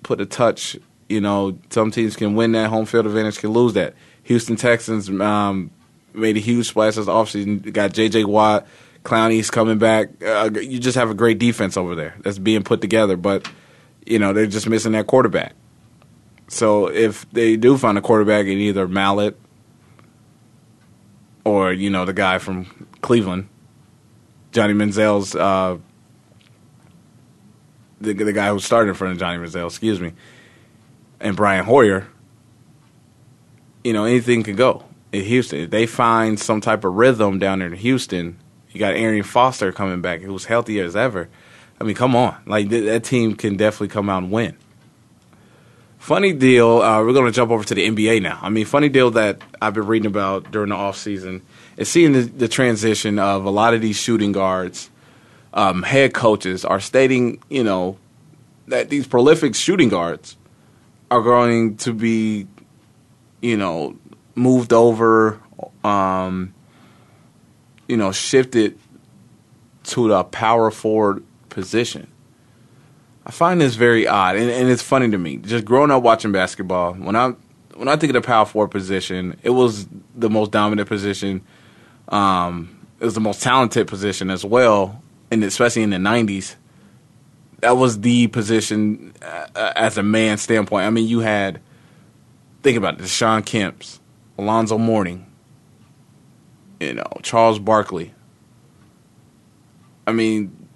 put 0.04 0.20
a 0.20 0.26
touch. 0.26 0.78
You 1.08 1.22
know, 1.22 1.58
some 1.70 1.92
teams 1.92 2.16
can 2.16 2.36
win 2.36 2.52
that 2.54 2.70
home 2.70 2.86
field 2.86 3.06
advantage, 3.06 3.40
can 3.40 3.52
lose 3.52 3.74
that. 3.74 3.94
Houston 4.24 4.56
Texans 4.56 5.10
um, 5.10 5.72
made 6.14 6.38
a 6.38 6.40
huge 6.40 6.68
splash 6.68 6.96
this 6.96 7.08
offseason. 7.08 7.72
Got 7.72 7.94
J.J. 7.94 8.26
Watt, 8.26 8.68
Clowney's 9.04 9.52
coming 9.52 9.78
back. 9.78 10.10
Uh, 10.24 10.50
you 10.54 10.80
just 10.80 10.98
have 10.98 11.10
a 11.10 11.14
great 11.14 11.40
defense 11.40 11.78
over 11.78 11.96
there 11.96 12.16
that's 12.22 12.40
being 12.40 12.64
put 12.64 12.82
together, 12.82 13.18
but 13.18 13.48
you 14.06 14.20
know 14.20 14.34
they're 14.34 14.48
just 14.48 14.68
missing 14.68 14.94
that 14.94 15.08
quarterback. 15.08 15.54
So 16.48 16.88
if 16.88 17.30
they 17.32 17.58
do 17.58 17.78
find 17.78 17.98
a 17.98 18.02
quarterback 18.02 18.46
in 18.46 18.58
either 18.60 18.88
Mallett 18.88 19.38
or 21.44 21.74
you 21.74 21.90
know 21.90 22.06
the 22.06 22.14
guy 22.14 22.38
from 22.38 22.88
Cleveland, 23.02 23.50
Johnny 24.52 24.74
Manziel's 24.74 25.36
uh, 25.36 25.78
the 28.00 28.14
the 28.14 28.34
guy 28.34 28.50
who 28.50 28.60
started 28.60 28.90
in 28.90 28.96
front 28.96 29.14
of 29.14 29.20
Johnny 29.20 29.38
Manziel, 29.38 29.68
excuse 29.68 30.00
me, 30.00 30.14
and 31.20 31.36
Brian 31.36 31.66
Hoyer. 31.66 32.08
You 33.84 33.92
know, 33.92 34.06
anything 34.06 34.44
can 34.44 34.56
go 34.56 34.86
in 35.14 35.24
Houston. 35.24 35.60
If 35.60 35.70
they 35.70 35.86
find 35.86 36.38
some 36.38 36.60
type 36.60 36.84
of 36.84 36.96
rhythm 36.96 37.40
down 37.40 37.60
there 37.60 37.70
in 37.70 37.76
Houston, 37.76 38.38
you 38.72 38.80
got 38.80 38.96
Arian 38.96 39.24
Foster 39.24 39.72
coming 39.72 40.02
back, 40.02 40.22
who's 40.22 40.46
healthy 40.46 40.80
as 40.80 40.96
ever. 40.96 41.30
I 41.80 41.86
mean, 41.86 41.96
come 41.96 42.16
on, 42.16 42.36
like 42.46 42.70
th- 42.70 42.86
that 42.86 43.04
team 43.04 43.36
can 43.36 43.56
definitely 43.56 43.90
come 43.90 44.10
out 44.10 44.24
and 44.24 44.32
win. 44.32 44.58
Funny 46.00 46.34
deal. 46.34 46.82
Uh, 46.82 47.02
we're 47.02 47.14
going 47.14 47.28
to 47.28 47.32
jump 47.32 47.52
over 47.52 47.64
to 47.64 47.76
the 47.76 47.88
NBA 47.88 48.22
now. 48.22 48.40
I 48.42 48.50
mean, 48.50 48.66
funny 48.66 48.90
deal 48.90 49.12
that 49.12 49.42
I've 49.62 49.74
been 49.74 49.88
reading 49.88 50.08
about 50.08 50.52
during 50.52 50.70
the 50.70 50.76
off 50.76 50.98
season 50.98 51.42
is 51.78 51.88
seeing 51.88 52.12
the, 52.12 52.22
the 52.22 52.48
transition 52.48 53.20
of 53.20 53.46
a 53.46 53.50
lot 53.50 53.74
of 53.74 53.82
these 53.82 53.96
shooting 53.96 54.34
guards, 54.34 54.90
um, 55.54 55.84
head 55.84 56.14
coaches 56.14 56.66
are 56.66 56.80
stating, 56.80 57.42
you 57.50 57.64
know, 57.64 57.98
that 58.68 58.90
these 58.90 59.08
prolific 59.08 59.56
shooting 59.56 59.90
guards 59.90 60.36
are 61.10 61.22
going 61.22 61.78
to 61.78 61.94
be, 61.94 62.48
you 63.42 63.56
know, 63.56 63.96
moved 64.36 64.74
over, 64.74 65.40
um, 65.84 66.54
you 67.88 67.98
know, 67.98 68.12
shifted 68.12 68.80
to 69.84 70.08
the 70.08 70.24
power 70.24 70.72
forward 70.72 71.24
position. 71.50 72.08
I 73.26 73.32
find 73.32 73.62
this 73.62 73.76
very 73.76 74.08
odd, 74.08 74.36
and, 74.36 74.50
and, 74.50 74.70
it's 74.70 74.82
funny 74.82 75.10
to 75.10 75.18
me. 75.18 75.38
Just 75.38 75.64
growing 75.64 75.92
up 75.92 76.04
watching 76.04 76.34
basketball, 76.34 76.94
when 76.94 77.16
I 77.16 77.34
when 77.76 77.88
I 77.88 77.96
think 77.96 78.10
of 78.10 78.22
the 78.22 78.26
power 78.26 78.46
forward 78.46 78.70
position, 78.70 79.40
it 79.44 79.52
was 79.52 79.88
the 80.16 80.30
most 80.30 80.52
dominant 80.52 80.90
position 80.90 81.42
um, 82.10 82.88
it 83.00 83.06
was 83.06 83.14
the 83.14 83.22
most 83.22 83.42
talented 83.42 83.88
position 83.88 84.30
as 84.30 84.46
well, 84.46 85.02
and 85.32 85.44
especially 85.44 85.84
in 85.84 85.90
the 85.90 85.98
'90s, 85.98 86.56
that 87.60 87.78
was 87.78 88.02
the 88.02 88.28
position 88.28 89.14
uh, 89.22 89.74
as 89.76 89.98
a 89.98 90.04
man 90.04 90.38
standpoint. 90.38 90.86
I 90.86 90.90
mean, 90.90 91.08
you 91.08 91.20
had 91.20 91.62
think 92.62 92.78
about 92.78 93.00
it: 93.00 93.08
Shawn 93.08 93.44
Kemp's, 93.44 94.00
Alonzo 94.38 94.78
Mourning, 94.78 95.26
you 96.80 96.94
know, 96.94 97.08
Charles 97.22 97.60
Barkley. 97.60 98.14
I 100.06 100.12
mean, 100.12 100.68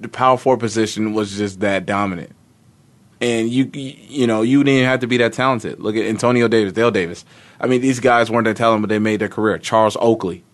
the 0.00 0.08
power 0.08 0.36
forward 0.36 0.60
position 0.60 1.14
was 1.14 1.36
just 1.36 1.60
that 1.60 1.86
dominant. 1.86 2.32
And 3.20 3.48
you, 3.48 3.70
you 3.72 4.26
know, 4.26 4.42
you 4.42 4.64
didn't 4.64 4.86
have 4.86 5.00
to 5.00 5.06
be 5.06 5.16
that 5.18 5.32
talented. 5.32 5.80
Look 5.80 5.96
at 5.96 6.04
Antonio 6.04 6.48
Davis, 6.48 6.72
Dale 6.72 6.90
Davis. 6.90 7.24
I 7.60 7.66
mean, 7.66 7.80
these 7.80 8.00
guys 8.00 8.30
weren't 8.30 8.44
that 8.46 8.56
talented, 8.56 8.82
but 8.82 8.92
they 8.92 8.98
made 8.98 9.20
their 9.20 9.28
career. 9.28 9.56
Charles 9.58 9.96
Oakley, 10.00 10.44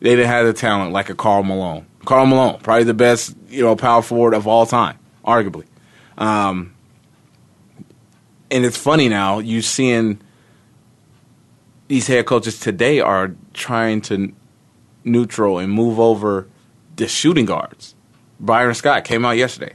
They 0.00 0.10
didn't 0.10 0.26
have 0.26 0.46
the 0.46 0.52
talent 0.52 0.92
like 0.92 1.10
a 1.10 1.14
Karl 1.14 1.42
Malone. 1.42 1.86
Karl 2.04 2.26
Malone, 2.26 2.58
probably 2.60 2.84
the 2.84 2.94
best, 2.94 3.36
you 3.48 3.62
know, 3.62 3.76
power 3.76 4.02
forward 4.02 4.34
of 4.34 4.46
all 4.46 4.66
time, 4.66 4.98
arguably. 5.24 5.66
Um, 6.16 6.74
and 8.50 8.64
it's 8.64 8.76
funny 8.76 9.08
now, 9.08 9.38
you 9.38 9.60
seeing 9.60 10.20
these 11.88 12.06
head 12.06 12.26
coaches 12.26 12.58
today 12.58 13.00
are 13.00 13.34
trying 13.54 14.00
to 14.02 14.32
neutral 15.04 15.58
and 15.58 15.72
move 15.72 15.98
over 15.98 16.48
the 16.96 17.08
shooting 17.08 17.46
guards. 17.46 17.94
Byron 18.40 18.74
Scott 18.74 19.04
came 19.04 19.24
out 19.24 19.36
yesterday. 19.36 19.74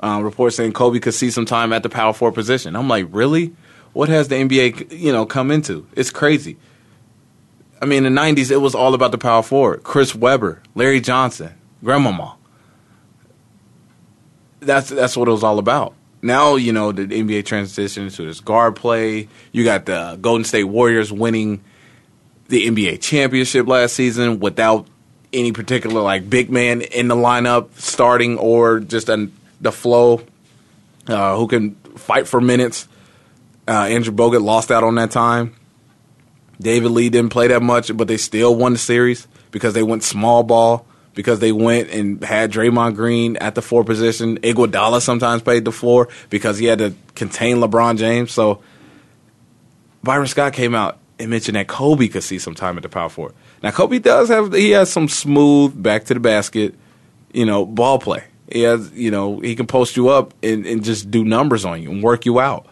Um, 0.00 0.24
report 0.24 0.52
saying 0.52 0.72
Kobe 0.72 0.98
could 0.98 1.14
see 1.14 1.30
some 1.30 1.46
time 1.46 1.72
at 1.72 1.82
the 1.82 1.88
power 1.88 2.12
forward 2.12 2.34
position. 2.34 2.74
I'm 2.74 2.88
like, 2.88 3.06
really? 3.10 3.54
What 3.92 4.08
has 4.08 4.28
the 4.28 4.34
NBA, 4.36 4.98
you 4.98 5.12
know, 5.12 5.24
come 5.26 5.50
into? 5.50 5.86
It's 5.94 6.10
crazy. 6.10 6.56
I 7.80 7.84
mean, 7.84 8.04
in 8.04 8.14
the 8.14 8.20
'90s, 8.20 8.50
it 8.50 8.56
was 8.58 8.74
all 8.74 8.94
about 8.94 9.12
the 9.12 9.18
power 9.18 9.42
forward. 9.42 9.82
Chris 9.82 10.14
Webber, 10.14 10.62
Larry 10.74 11.00
Johnson, 11.00 11.52
Grandmama. 11.84 12.36
That's 14.60 14.88
that's 14.88 15.16
what 15.16 15.28
it 15.28 15.32
was 15.32 15.44
all 15.44 15.58
about. 15.58 15.94
Now 16.22 16.54
you 16.54 16.72
know 16.72 16.92
the 16.92 17.04
NBA 17.04 17.44
transitions 17.44 18.16
to 18.16 18.24
this 18.24 18.40
guard 18.40 18.76
play. 18.76 19.28
You 19.50 19.64
got 19.64 19.86
the 19.86 20.16
Golden 20.20 20.44
State 20.44 20.64
Warriors 20.64 21.12
winning 21.12 21.62
the 22.48 22.68
NBA 22.68 23.00
championship 23.02 23.66
last 23.66 23.94
season 23.94 24.38
without 24.38 24.86
any 25.32 25.50
particular 25.50 26.00
like 26.00 26.30
big 26.30 26.50
man 26.50 26.82
in 26.82 27.08
the 27.08 27.16
lineup 27.16 27.74
starting 27.76 28.38
or 28.38 28.78
just 28.78 29.08
an, 29.08 29.36
the 29.60 29.72
flow 29.72 30.22
uh, 31.08 31.36
who 31.36 31.48
can 31.48 31.74
fight 31.96 32.28
for 32.28 32.40
minutes. 32.40 32.86
Uh, 33.66 33.72
Andrew 33.72 34.12
Bogut 34.12 34.42
lost 34.42 34.70
out 34.70 34.84
on 34.84 34.94
that 34.96 35.10
time. 35.10 35.56
David 36.60 36.90
Lee 36.90 37.08
didn't 37.08 37.30
play 37.30 37.48
that 37.48 37.62
much, 37.62 37.96
but 37.96 38.06
they 38.06 38.16
still 38.16 38.54
won 38.54 38.74
the 38.74 38.78
series 38.78 39.26
because 39.50 39.74
they 39.74 39.82
went 39.82 40.04
small 40.04 40.44
ball 40.44 40.86
because 41.14 41.40
they 41.40 41.52
went 41.52 41.90
and 41.90 42.22
had 42.22 42.52
Draymond 42.52 42.94
Green 42.96 43.36
at 43.36 43.54
the 43.54 43.62
four 43.62 43.84
position. 43.84 44.38
Iguodala 44.38 45.00
sometimes 45.02 45.42
played 45.42 45.64
the 45.64 45.72
floor 45.72 46.08
because 46.30 46.58
he 46.58 46.66
had 46.66 46.78
to 46.78 46.94
contain 47.14 47.58
LeBron 47.58 47.98
James. 47.98 48.32
So 48.32 48.62
Byron 50.02 50.26
Scott 50.26 50.52
came 50.52 50.74
out 50.74 50.98
and 51.18 51.30
mentioned 51.30 51.56
that 51.56 51.68
Kobe 51.68 52.08
could 52.08 52.22
see 52.22 52.38
some 52.38 52.54
time 52.54 52.76
at 52.76 52.82
the 52.82 52.88
power 52.88 53.08
forward. 53.08 53.34
Now 53.62 53.70
Kobe 53.70 53.98
does 53.98 54.28
have 54.28 54.52
he 54.52 54.70
has 54.70 54.90
some 54.90 55.08
smooth 55.08 55.80
back 55.80 56.04
to 56.04 56.14
the 56.14 56.20
basket, 56.20 56.74
you 57.32 57.46
know, 57.46 57.64
ball 57.64 57.98
play. 57.98 58.24
He 58.50 58.62
has 58.62 58.90
you 58.92 59.10
know 59.10 59.38
he 59.40 59.54
can 59.54 59.66
post 59.66 59.96
you 59.96 60.08
up 60.08 60.34
and, 60.42 60.66
and 60.66 60.84
just 60.84 61.10
do 61.10 61.24
numbers 61.24 61.64
on 61.64 61.82
you 61.82 61.90
and 61.90 62.02
work 62.02 62.26
you 62.26 62.40
out. 62.40 62.66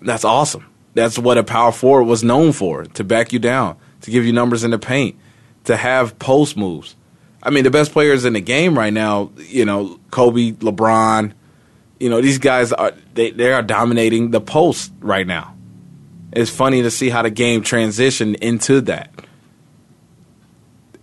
That's 0.00 0.24
awesome. 0.24 0.66
That's 0.94 1.18
what 1.18 1.38
a 1.38 1.42
power 1.42 1.72
forward 1.72 2.04
was 2.04 2.22
known 2.22 2.52
for 2.52 2.84
to 2.84 3.04
back 3.04 3.32
you 3.32 3.38
down, 3.38 3.76
to 4.02 4.10
give 4.10 4.24
you 4.24 4.32
numbers 4.32 4.62
in 4.62 4.70
the 4.70 4.78
paint, 4.78 5.16
to 5.64 5.76
have 5.76 6.18
post 6.18 6.56
moves. 6.56 6.94
I 7.44 7.50
mean, 7.50 7.64
the 7.64 7.70
best 7.70 7.92
players 7.92 8.24
in 8.24 8.32
the 8.32 8.40
game 8.40 8.76
right 8.76 8.92
now, 8.92 9.30
you 9.48 9.64
know, 9.64 10.00
Kobe, 10.10 10.52
LeBron, 10.52 11.32
you 12.00 12.08
know, 12.08 12.20
these 12.20 12.38
guys 12.38 12.72
are 12.72 12.92
they 13.14 13.30
they 13.30 13.52
are 13.52 13.62
dominating 13.62 14.30
the 14.30 14.40
post 14.40 14.92
right 15.00 15.26
now 15.26 15.54
it's 16.34 16.50
funny 16.50 16.82
to 16.82 16.90
see 16.90 17.08
how 17.10 17.22
the 17.22 17.30
game 17.30 17.62
transitioned 17.62 18.36
into 18.36 18.80
that. 18.82 19.10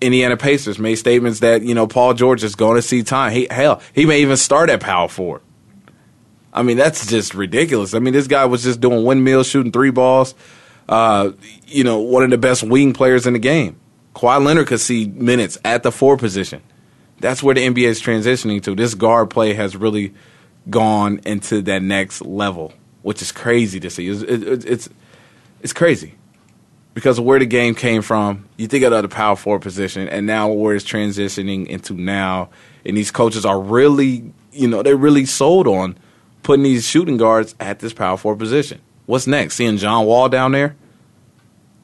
Indiana 0.01 0.35
Pacers 0.35 0.79
made 0.79 0.95
statements 0.95 1.39
that 1.39 1.61
you 1.61 1.75
know 1.75 1.87
Paul 1.87 2.13
George 2.13 2.43
is 2.43 2.55
going 2.55 2.75
to 2.75 2.81
see 2.81 3.03
time. 3.03 3.31
He, 3.31 3.47
hell, 3.49 3.81
he 3.93 4.05
may 4.05 4.21
even 4.21 4.37
start 4.37 4.69
at 4.69 4.81
power 4.81 5.07
forward. 5.07 5.41
I 6.53 6.63
mean, 6.63 6.75
that's 6.75 7.05
just 7.07 7.33
ridiculous. 7.33 7.93
I 7.93 7.99
mean, 7.99 8.13
this 8.13 8.27
guy 8.27 8.45
was 8.45 8.63
just 8.63 8.81
doing 8.81 9.05
windmills, 9.05 9.47
shooting 9.47 9.71
three 9.71 9.91
balls. 9.91 10.35
Uh, 10.89 11.31
you 11.67 11.83
know, 11.83 11.99
one 11.99 12.23
of 12.23 12.29
the 12.29 12.37
best 12.37 12.63
wing 12.63 12.93
players 12.93 13.25
in 13.25 13.33
the 13.33 13.39
game. 13.39 13.79
Kawhi 14.15 14.43
Leonard 14.43 14.67
could 14.67 14.79
see 14.79 15.07
minutes 15.07 15.57
at 15.63 15.83
the 15.83 15.91
four 15.91 16.17
position. 16.17 16.61
That's 17.19 17.43
where 17.43 17.55
the 17.55 17.65
NBA 17.65 17.85
is 17.85 18.01
transitioning 18.01 18.61
to. 18.63 18.75
This 18.75 18.95
guard 18.95 19.29
play 19.29 19.53
has 19.53 19.75
really 19.75 20.13
gone 20.69 21.21
into 21.25 21.61
that 21.63 21.81
next 21.81 22.21
level, 22.21 22.73
which 23.03 23.21
is 23.21 23.31
crazy 23.31 23.79
to 23.79 23.89
see. 23.89 24.09
It's, 24.09 24.21
it, 24.23 24.65
it's 24.65 24.89
it's 25.61 25.73
crazy 25.73 26.15
because 26.93 27.19
of 27.19 27.25
where 27.25 27.39
the 27.39 27.45
game 27.45 27.75
came 27.75 28.01
from. 28.01 28.47
You 28.57 28.67
think 28.67 28.83
of 28.83 29.01
the 29.01 29.07
power 29.07 29.35
forward 29.35 29.61
position, 29.61 30.07
and 30.07 30.25
now 30.25 30.51
where 30.51 30.75
it's 30.75 30.85
transitioning 30.85 31.67
into 31.67 31.93
now, 31.93 32.49
and 32.85 32.97
these 32.97 33.11
coaches 33.11 33.45
are 33.45 33.59
really, 33.59 34.33
you 34.51 34.67
know, 34.67 34.83
they're 34.83 34.97
really 34.97 35.25
sold 35.25 35.67
on 35.67 35.97
putting 36.43 36.63
these 36.63 36.85
shooting 36.85 37.17
guards 37.17 37.55
at 37.59 37.79
this 37.79 37.93
power 37.93 38.17
forward 38.17 38.39
position. 38.39 38.81
What's 39.05 39.27
next? 39.27 39.55
Seeing 39.55 39.77
John 39.77 40.05
Wall 40.05 40.29
down 40.29 40.51
there? 40.51 40.75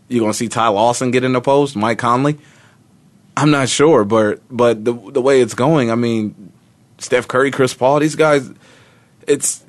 You 0.08 0.22
gonna 0.22 0.34
see 0.34 0.48
Ty 0.48 0.70
Lawson 0.70 1.12
get 1.12 1.24
in 1.24 1.34
the 1.34 1.42
post? 1.42 1.76
Mike 1.76 2.00
Conley? 2.00 2.38
I'm 3.36 3.52
not 3.52 3.70
sure, 3.70 4.04
but 4.04 4.42
but 4.50 4.84
the 4.84 4.94
the 4.94 5.22
way 5.22 5.42
it's 5.42 5.54
going, 5.54 5.92
I 5.92 5.96
mean, 5.96 6.52
Steph 6.98 7.28
Curry, 7.28 7.52
Chris 7.52 7.74
Paul, 7.74 8.00
these 8.00 8.16
guys, 8.16 8.50
it's 9.28 9.64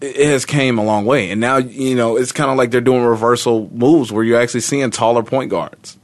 it 0.00 0.26
has 0.26 0.44
came 0.44 0.78
a 0.78 0.84
long 0.84 1.04
way, 1.04 1.30
and 1.30 1.40
now 1.40 1.56
you 1.56 1.94
know 1.94 2.16
it's 2.16 2.32
kind 2.32 2.50
of 2.50 2.56
like 2.56 2.70
they're 2.70 2.80
doing 2.80 3.02
reversal 3.02 3.68
moves 3.72 4.12
where 4.12 4.24
you're 4.24 4.40
actually 4.40 4.60
seeing 4.60 4.90
taller 4.90 5.22
point 5.22 5.50
guards. 5.50 5.98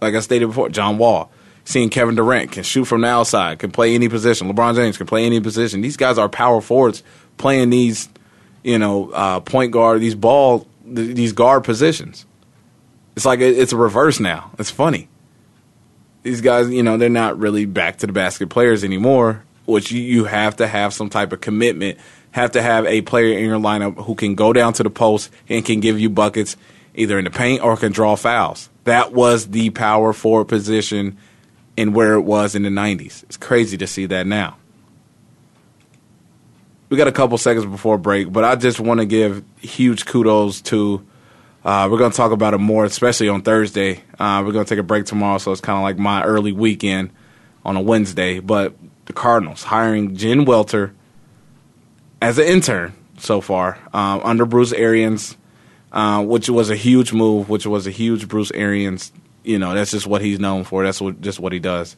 Like 0.00 0.14
I 0.14 0.20
stated 0.20 0.46
before, 0.46 0.68
John 0.68 0.98
Wall, 0.98 1.30
seeing 1.64 1.90
Kevin 1.90 2.14
Durant 2.14 2.52
can 2.52 2.62
shoot 2.62 2.84
from 2.86 3.02
the 3.02 3.08
outside, 3.08 3.58
can 3.58 3.70
play 3.70 3.94
any 3.94 4.08
position. 4.08 4.52
LeBron 4.52 4.74
James 4.76 4.96
can 4.96 5.06
play 5.06 5.24
any 5.24 5.40
position. 5.40 5.80
These 5.82 5.96
guys 5.96 6.18
are 6.18 6.28
power 6.28 6.60
forwards 6.60 7.02
playing 7.36 7.70
these, 7.70 8.08
you 8.62 8.78
know, 8.78 9.10
uh, 9.10 9.40
point 9.40 9.72
guard, 9.72 10.00
these 10.00 10.14
ball, 10.14 10.66
these 10.94 11.32
guard 11.32 11.64
positions. 11.64 12.26
It's 13.16 13.24
like 13.24 13.40
it's 13.40 13.72
a 13.72 13.76
reverse 13.76 14.20
now. 14.20 14.50
It's 14.58 14.70
funny. 14.70 15.08
These 16.22 16.40
guys, 16.40 16.70
you 16.70 16.82
know, 16.82 16.96
they're 16.96 17.08
not 17.08 17.38
really 17.38 17.64
back 17.64 17.98
to 17.98 18.06
the 18.06 18.12
basket 18.12 18.48
players 18.48 18.84
anymore, 18.84 19.44
which 19.66 19.90
you 19.90 20.24
have 20.24 20.56
to 20.56 20.66
have 20.66 20.92
some 20.92 21.08
type 21.08 21.32
of 21.32 21.40
commitment 21.40 21.98
have 22.30 22.52
to 22.52 22.62
have 22.62 22.86
a 22.86 23.02
player 23.02 23.36
in 23.36 23.44
your 23.44 23.58
lineup 23.58 24.04
who 24.04 24.14
can 24.14 24.34
go 24.34 24.52
down 24.52 24.72
to 24.74 24.82
the 24.82 24.90
post 24.90 25.30
and 25.48 25.64
can 25.64 25.80
give 25.80 25.98
you 25.98 26.10
buckets 26.10 26.56
either 26.94 27.18
in 27.18 27.24
the 27.24 27.30
paint 27.30 27.62
or 27.62 27.76
can 27.76 27.92
draw 27.92 28.16
fouls. 28.16 28.68
That 28.84 29.12
was 29.12 29.48
the 29.48 29.70
power 29.70 30.12
forward 30.12 30.46
position 30.46 31.18
and 31.76 31.94
where 31.94 32.14
it 32.14 32.22
was 32.22 32.54
in 32.54 32.62
the 32.62 32.70
90s. 32.70 33.22
It's 33.24 33.36
crazy 33.36 33.76
to 33.78 33.86
see 33.86 34.06
that 34.06 34.26
now. 34.26 34.56
We 36.88 36.96
got 36.96 37.08
a 37.08 37.12
couple 37.12 37.36
seconds 37.36 37.66
before 37.66 37.98
break, 37.98 38.32
but 38.32 38.44
I 38.44 38.56
just 38.56 38.80
want 38.80 39.00
to 39.00 39.06
give 39.06 39.44
huge 39.60 40.06
kudos 40.06 40.62
to. 40.62 41.06
Uh, 41.62 41.86
we're 41.90 41.98
going 41.98 42.10
to 42.10 42.16
talk 42.16 42.32
about 42.32 42.54
it 42.54 42.58
more, 42.58 42.86
especially 42.86 43.28
on 43.28 43.42
Thursday. 43.42 44.02
Uh, 44.18 44.42
we're 44.44 44.52
going 44.52 44.64
to 44.64 44.68
take 44.68 44.78
a 44.78 44.84
break 44.84 45.04
tomorrow, 45.04 45.36
so 45.36 45.52
it's 45.52 45.60
kind 45.60 45.76
of 45.76 45.82
like 45.82 45.98
my 45.98 46.22
early 46.22 46.52
weekend 46.52 47.10
on 47.62 47.76
a 47.76 47.80
Wednesday. 47.80 48.40
But 48.40 48.74
the 49.04 49.12
Cardinals 49.12 49.64
hiring 49.64 50.16
Jen 50.16 50.46
Welter 50.46 50.94
as 52.22 52.38
an 52.38 52.46
intern 52.46 52.94
so 53.18 53.42
far 53.42 53.78
um, 53.92 54.22
under 54.24 54.46
Bruce 54.46 54.72
Arians, 54.72 55.36
uh, 55.92 56.24
which 56.24 56.48
was 56.48 56.70
a 56.70 56.76
huge 56.76 57.12
move, 57.12 57.50
which 57.50 57.66
was 57.66 57.86
a 57.86 57.90
huge 57.90 58.28
Bruce 58.28 58.50
Arians. 58.52 59.12
You 59.44 59.58
know, 59.58 59.74
that's 59.74 59.90
just 59.90 60.06
what 60.06 60.22
he's 60.22 60.38
known 60.38 60.64
for. 60.64 60.84
That's 60.84 61.00
what, 61.02 61.20
just 61.20 61.38
what 61.38 61.52
he 61.52 61.58
does. 61.58 61.96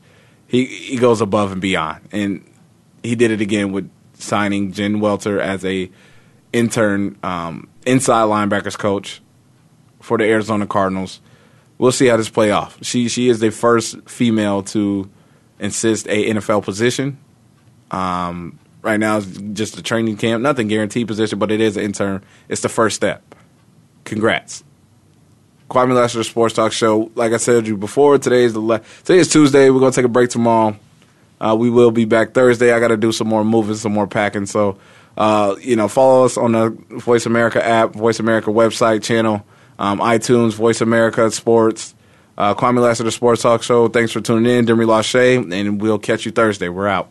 He 0.49 0.65
he 0.65 0.97
goes 0.97 1.21
above 1.21 1.53
and 1.53 1.61
beyond, 1.61 2.09
and 2.11 2.45
he 3.05 3.15
did 3.15 3.31
it 3.31 3.41
again 3.41 3.71
with 3.71 3.89
signing 4.21 4.73
Jen 4.73 5.01
Welter 5.01 5.41
as 5.41 5.65
a 5.65 5.91
intern 6.53 7.19
um, 7.23 7.69
inside 7.87 8.25
linebackers 8.25 8.79
coach 8.79 9.23
for 10.01 10.19
the 10.19 10.25
Arizona 10.25 10.67
Cardinals. 10.67 11.21
We'll 11.79 11.93
see 11.93 12.07
how 12.07 12.17
this 12.17 12.29
play 12.29 12.51
off. 12.51 12.79
She 12.83 13.09
she 13.09 13.29
is 13.29 13.41
the 13.41 13.51
first 13.51 14.09
female 14.09 14.63
to 14.65 15.09
insist 15.59 16.07
a 16.09 16.31
NFL 16.31 16.65
position. 16.65 17.19
Um, 17.91 18.59
right 18.83 19.01
now 19.01 19.19
is 19.19 19.27
just 19.53 19.79
a 19.79 19.83
training 19.83 20.17
camp, 20.17 20.43
nothing 20.43 20.69
guaranteed 20.69 21.07
position, 21.07 21.39
but 21.39 21.51
it 21.51 21.61
is 21.61 21.77
an 21.77 21.85
intern. 21.85 22.23
It's 22.49 22.63
the 22.63 22.69
first 22.69 22.97
step. 22.97 23.35
Congrats. 24.05 24.65
Kwamie 25.69 25.95
Lassiter 25.95 26.25
Sports 26.25 26.55
Talk 26.55 26.73
Show. 26.73 27.13
Like 27.15 27.33
I 27.33 27.37
said 27.37 27.67
you 27.67 27.77
before, 27.77 28.19
today 28.19 28.45
is 28.45 28.55
the 28.55 28.61
le- 28.61 28.81
today 29.05 29.21
is 29.21 29.29
Tuesday. 29.29 29.71
We're 29.71 29.81
gonna 29.81 29.93
take 29.93 30.05
a 30.05 30.09
break 30.09 30.31
tomorrow. 30.31 30.77
Uh, 31.41 31.57
we 31.59 31.71
will 31.71 31.91
be 31.91 32.05
back 32.05 32.33
Thursday. 32.33 32.73
I 32.73 32.81
got 32.81 32.89
to 32.89 32.97
do 32.97 33.13
some 33.13 33.29
more 33.29 33.45
moving, 33.45 33.77
some 33.77 33.93
more 33.93 34.07
packing. 34.07 34.47
So, 34.47 34.79
uh, 35.17 35.57
you 35.61 35.77
know, 35.77 35.89
follow 35.89 36.25
us 36.25 36.37
on 36.37 36.53
the 36.53 36.71
Voice 36.99 37.27
America 37.27 37.65
app, 37.65 37.95
Voice 37.95 38.21
America 38.21 38.51
website 38.51 39.03
channel, 39.03 39.45
um, 39.79 40.01
iTunes, 40.01 40.53
Voice 40.53 40.81
America 40.81 41.31
Sports, 41.31 41.95
uh, 42.37 42.55
Kwamie 42.55 42.81
Lassiter 42.81 43.11
Sports 43.11 43.43
Talk 43.43 43.63
Show. 43.63 43.89
Thanks 43.89 44.13
for 44.13 44.21
tuning 44.21 44.53
in, 44.53 44.65
Demi 44.65 44.85
Lachey, 44.85 45.53
and 45.53 45.81
we'll 45.81 45.99
catch 45.99 46.27
you 46.27 46.33
Thursday. 46.33 46.69
We're 46.69 46.89
out. 46.89 47.11